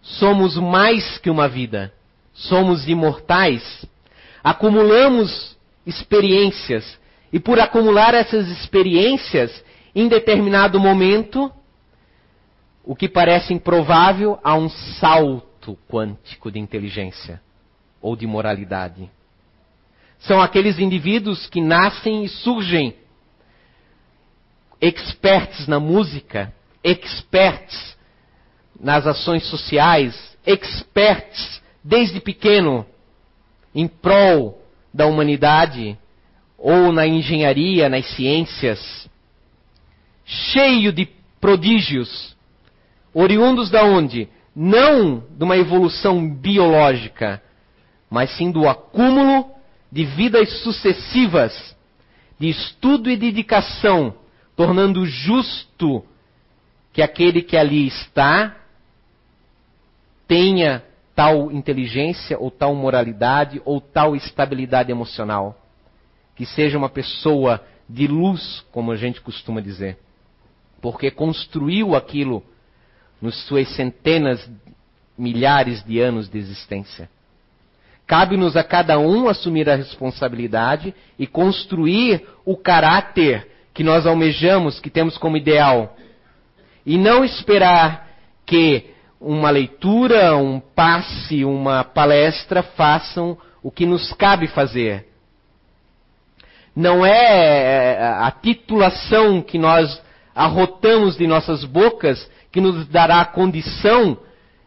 Somos 0.00 0.56
mais 0.56 1.18
que 1.18 1.28
uma 1.28 1.46
vida. 1.46 1.92
Somos 2.32 2.88
imortais. 2.88 3.84
Acumulamos 4.42 5.54
experiências 5.84 6.98
e 7.30 7.38
por 7.38 7.60
acumular 7.60 8.14
essas 8.14 8.48
experiências, 8.48 9.62
em 9.94 10.08
determinado 10.08 10.80
momento, 10.80 11.52
o 12.82 12.96
que 12.96 13.10
parece 13.10 13.52
improvável, 13.52 14.38
há 14.42 14.54
um 14.54 14.70
salto 14.70 15.76
quântico 15.86 16.50
de 16.50 16.58
inteligência 16.58 17.44
ou 18.06 18.14
de 18.14 18.24
moralidade. 18.24 19.10
São 20.20 20.40
aqueles 20.40 20.78
indivíduos 20.78 21.48
que 21.48 21.60
nascem 21.60 22.24
e 22.24 22.28
surgem 22.28 22.94
experts 24.80 25.66
na 25.66 25.80
música, 25.80 26.54
experts 26.84 27.96
nas 28.78 29.08
ações 29.08 29.44
sociais, 29.46 30.38
experts 30.46 31.60
desde 31.82 32.20
pequeno 32.20 32.86
em 33.74 33.88
prol 33.88 34.62
da 34.94 35.06
humanidade 35.06 35.98
ou 36.56 36.92
na 36.92 37.08
engenharia, 37.08 37.88
nas 37.88 38.06
ciências, 38.14 39.10
cheio 40.24 40.92
de 40.92 41.08
prodígios, 41.40 42.36
oriundos 43.12 43.68
da 43.68 43.82
onde? 43.82 44.28
Não 44.54 45.24
de 45.28 45.42
uma 45.42 45.56
evolução 45.56 46.32
biológica, 46.32 47.42
mas 48.10 48.30
sim 48.36 48.50
do 48.50 48.68
acúmulo 48.68 49.50
de 49.90 50.04
vidas 50.04 50.62
sucessivas, 50.62 51.76
de 52.38 52.48
estudo 52.48 53.10
e 53.10 53.16
dedicação, 53.16 54.14
tornando 54.54 55.04
justo 55.06 56.04
que 56.92 57.02
aquele 57.02 57.42
que 57.42 57.56
ali 57.56 57.86
está 57.86 58.56
tenha 60.26 60.82
tal 61.14 61.50
inteligência, 61.50 62.38
ou 62.38 62.50
tal 62.50 62.74
moralidade, 62.74 63.62
ou 63.64 63.80
tal 63.80 64.14
estabilidade 64.14 64.90
emocional 64.90 65.62
que 66.36 66.44
seja 66.44 66.76
uma 66.76 66.90
pessoa 66.90 67.66
de 67.88 68.06
luz, 68.06 68.64
como 68.70 68.92
a 68.92 68.96
gente 68.96 69.20
costuma 69.20 69.60
dizer, 69.60 69.98
porque 70.82 71.10
construiu 71.10 71.96
aquilo 71.96 72.44
nas 73.20 73.34
suas 73.46 73.74
centenas, 73.74 74.48
milhares 75.16 75.82
de 75.82 75.98
anos 75.98 76.28
de 76.28 76.38
existência. 76.38 77.08
Cabe-nos 78.06 78.56
a 78.56 78.62
cada 78.62 78.98
um 78.98 79.28
assumir 79.28 79.68
a 79.68 79.74
responsabilidade 79.74 80.94
e 81.18 81.26
construir 81.26 82.24
o 82.44 82.56
caráter 82.56 83.48
que 83.74 83.82
nós 83.82 84.06
almejamos, 84.06 84.78
que 84.78 84.88
temos 84.88 85.18
como 85.18 85.36
ideal. 85.36 85.96
E 86.84 86.96
não 86.96 87.24
esperar 87.24 88.06
que 88.46 88.90
uma 89.20 89.50
leitura, 89.50 90.36
um 90.36 90.60
passe, 90.60 91.44
uma 91.44 91.82
palestra, 91.82 92.62
façam 92.62 93.36
o 93.62 93.70
que 93.70 93.84
nos 93.84 94.12
cabe 94.12 94.46
fazer. 94.46 95.08
Não 96.74 97.04
é, 97.04 97.12
é 97.12 97.98
a 98.00 98.30
titulação 98.30 99.42
que 99.42 99.58
nós 99.58 100.00
arrotamos 100.34 101.16
de 101.16 101.26
nossas 101.26 101.64
bocas 101.64 102.30
que 102.52 102.60
nos 102.60 102.86
dará 102.86 103.20
a 103.20 103.24
condição 103.24 104.18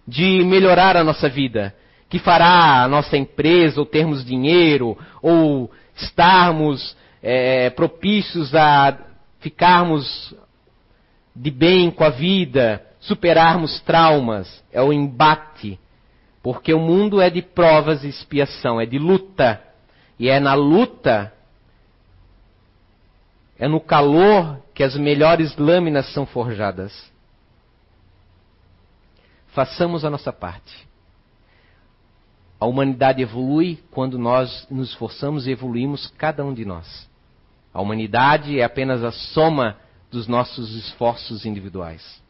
de 0.08 0.44
melhorar 0.44 0.98
a 0.98 1.04
nossa 1.04 1.30
vida, 1.30 1.74
que 2.10 2.18
fará 2.18 2.84
a 2.84 2.88
nossa 2.88 3.16
empresa 3.16 3.80
ou 3.80 3.86
termos 3.86 4.26
dinheiro 4.26 4.97
ou 5.22 5.72
estarmos 5.95 6.97
é, 7.22 7.70
propícios 7.70 8.55
a 8.55 8.97
ficarmos 9.39 10.34
de 11.36 11.51
bem 11.51 11.91
com 11.91 12.03
a 12.03 12.10
vida, 12.10 12.86
superarmos 12.99 13.80
traumas, 13.82 14.64
é 14.72 14.82
o 14.82 14.91
embate. 14.91 15.80
Porque 16.41 16.74
o 16.74 16.80
mundo 16.80 17.22
é 17.22 17.30
de 17.30 17.41
provas 17.41 18.03
e 18.03 18.07
expiação, 18.07 18.82
é 18.82 18.86
de 18.86 18.97
luta. 18.97 19.62
E 20.18 20.30
é 20.30 20.39
na 20.39 20.53
luta, 20.53 21.34
é 23.57 23.68
no 23.68 23.80
calor 23.80 24.60
que 24.74 24.84
as 24.84 24.97
melhores 24.97 25.55
lâminas 25.57 26.12
são 26.14 26.26
forjadas. 26.26 27.10
Façamos 29.49 30.03
a 30.03 30.10
nossa 30.10 30.34
parte. 30.34 30.89
A 32.60 32.66
humanidade 32.66 33.22
evolui 33.22 33.80
quando 33.91 34.20
nós 34.20 34.68
nos 34.70 34.89
esforçamos 34.89 35.47
e 35.47 35.51
evoluímos 35.51 36.07
cada 36.18 36.43
um 36.43 36.53
de 36.53 36.66
nós. 36.66 37.10
A 37.74 37.82
humanidade 37.82 38.60
é 38.60 38.64
apenas 38.64 39.03
a 39.03 39.12
soma 39.12 39.78
dos 40.12 40.28
nossos 40.28 40.76
esforços 40.76 41.45
individuais. 41.45 42.22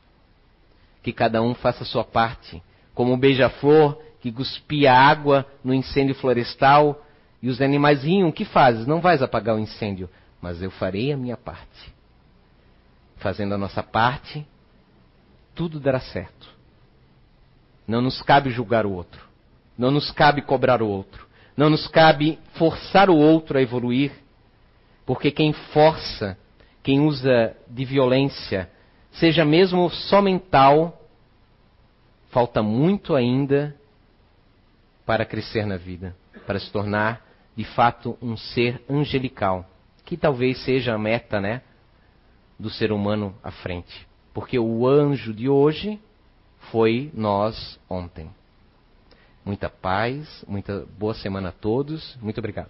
Que 1.02 1.12
cada 1.12 1.42
um 1.42 1.56
faça 1.56 1.84
a 1.84 1.86
sua 1.86 2.04
parte, 2.04 2.62
como 2.94 3.14
o 3.14 3.18
beija-flor 3.18 3.98
que 4.20 4.32
cuspia 4.32 4.94
água 4.94 5.46
no 5.64 5.74
incêndio 5.74 6.14
florestal 6.14 7.04
e 7.42 7.50
os 7.50 7.62
animais 7.62 8.04
riam: 8.04 8.32
Que 8.32 8.46
fazes? 8.46 8.86
Não 8.86 9.00
vais 9.00 9.22
apagar 9.22 9.56
o 9.56 9.60
incêndio, 9.60 10.10
mas 10.42 10.62
eu 10.62 10.70
farei 10.70 11.12
a 11.12 11.18
minha 11.18 11.38
parte. 11.38 11.94
Fazendo 13.18 13.56
a 13.56 13.58
nossa 13.58 13.82
parte, 13.82 14.46
tudo 15.56 15.80
dará 15.80 16.00
certo. 16.00 16.50
Não 17.88 18.02
nos 18.02 18.22
cabe 18.22 18.50
julgar 18.50 18.86
o 18.86 18.92
outro. 18.92 19.29
Não 19.80 19.90
nos 19.90 20.12
cabe 20.12 20.44
cobrar 20.44 20.84
o 20.84 20.88
outro. 20.88 21.28
Não 21.58 21.72
nos 21.72 21.88
cabe 21.88 22.38
forçar 22.54 23.10
o 23.10 23.18
outro 23.18 23.58
a 23.58 23.62
evoluir. 23.62 24.12
Porque 25.08 25.32
quem 25.32 25.54
força 25.54 26.38
quem 26.90 27.02
usa 27.02 27.56
de 27.68 27.86
violência, 27.86 28.70
seja 29.12 29.44
mesmo 29.44 29.90
só 29.90 30.22
mental, 30.22 31.00
falta 32.32 32.64
muito 32.64 33.16
ainda 33.16 33.76
para 35.06 35.26
crescer 35.26 35.66
na 35.66 35.78
vida, 35.78 36.16
para 36.46 36.60
se 36.60 36.72
tornar 36.72 37.26
de 37.56 37.64
fato 37.64 38.18
um 38.22 38.38
ser 38.38 38.82
angelical, 38.90 39.70
que 40.06 40.16
talvez 40.16 40.64
seja 40.64 40.94
a 40.94 40.98
meta, 40.98 41.40
né, 41.40 41.62
do 42.58 42.70
ser 42.70 42.92
humano 42.92 43.36
à 43.44 43.52
frente. 43.52 44.08
Porque 44.34 44.58
o 44.58 44.88
anjo 44.88 45.34
de 45.34 45.50
hoje 45.50 46.00
foi 46.72 47.12
nós 47.14 47.80
ontem. 47.90 48.30
Muita 49.50 49.68
paz, 49.68 50.46
muita 50.48 50.86
boa 51.00 51.16
semana 51.16 51.50
a 51.50 51.52
todos. 51.52 52.16
Muito 52.22 52.38
obrigado. 52.38 52.70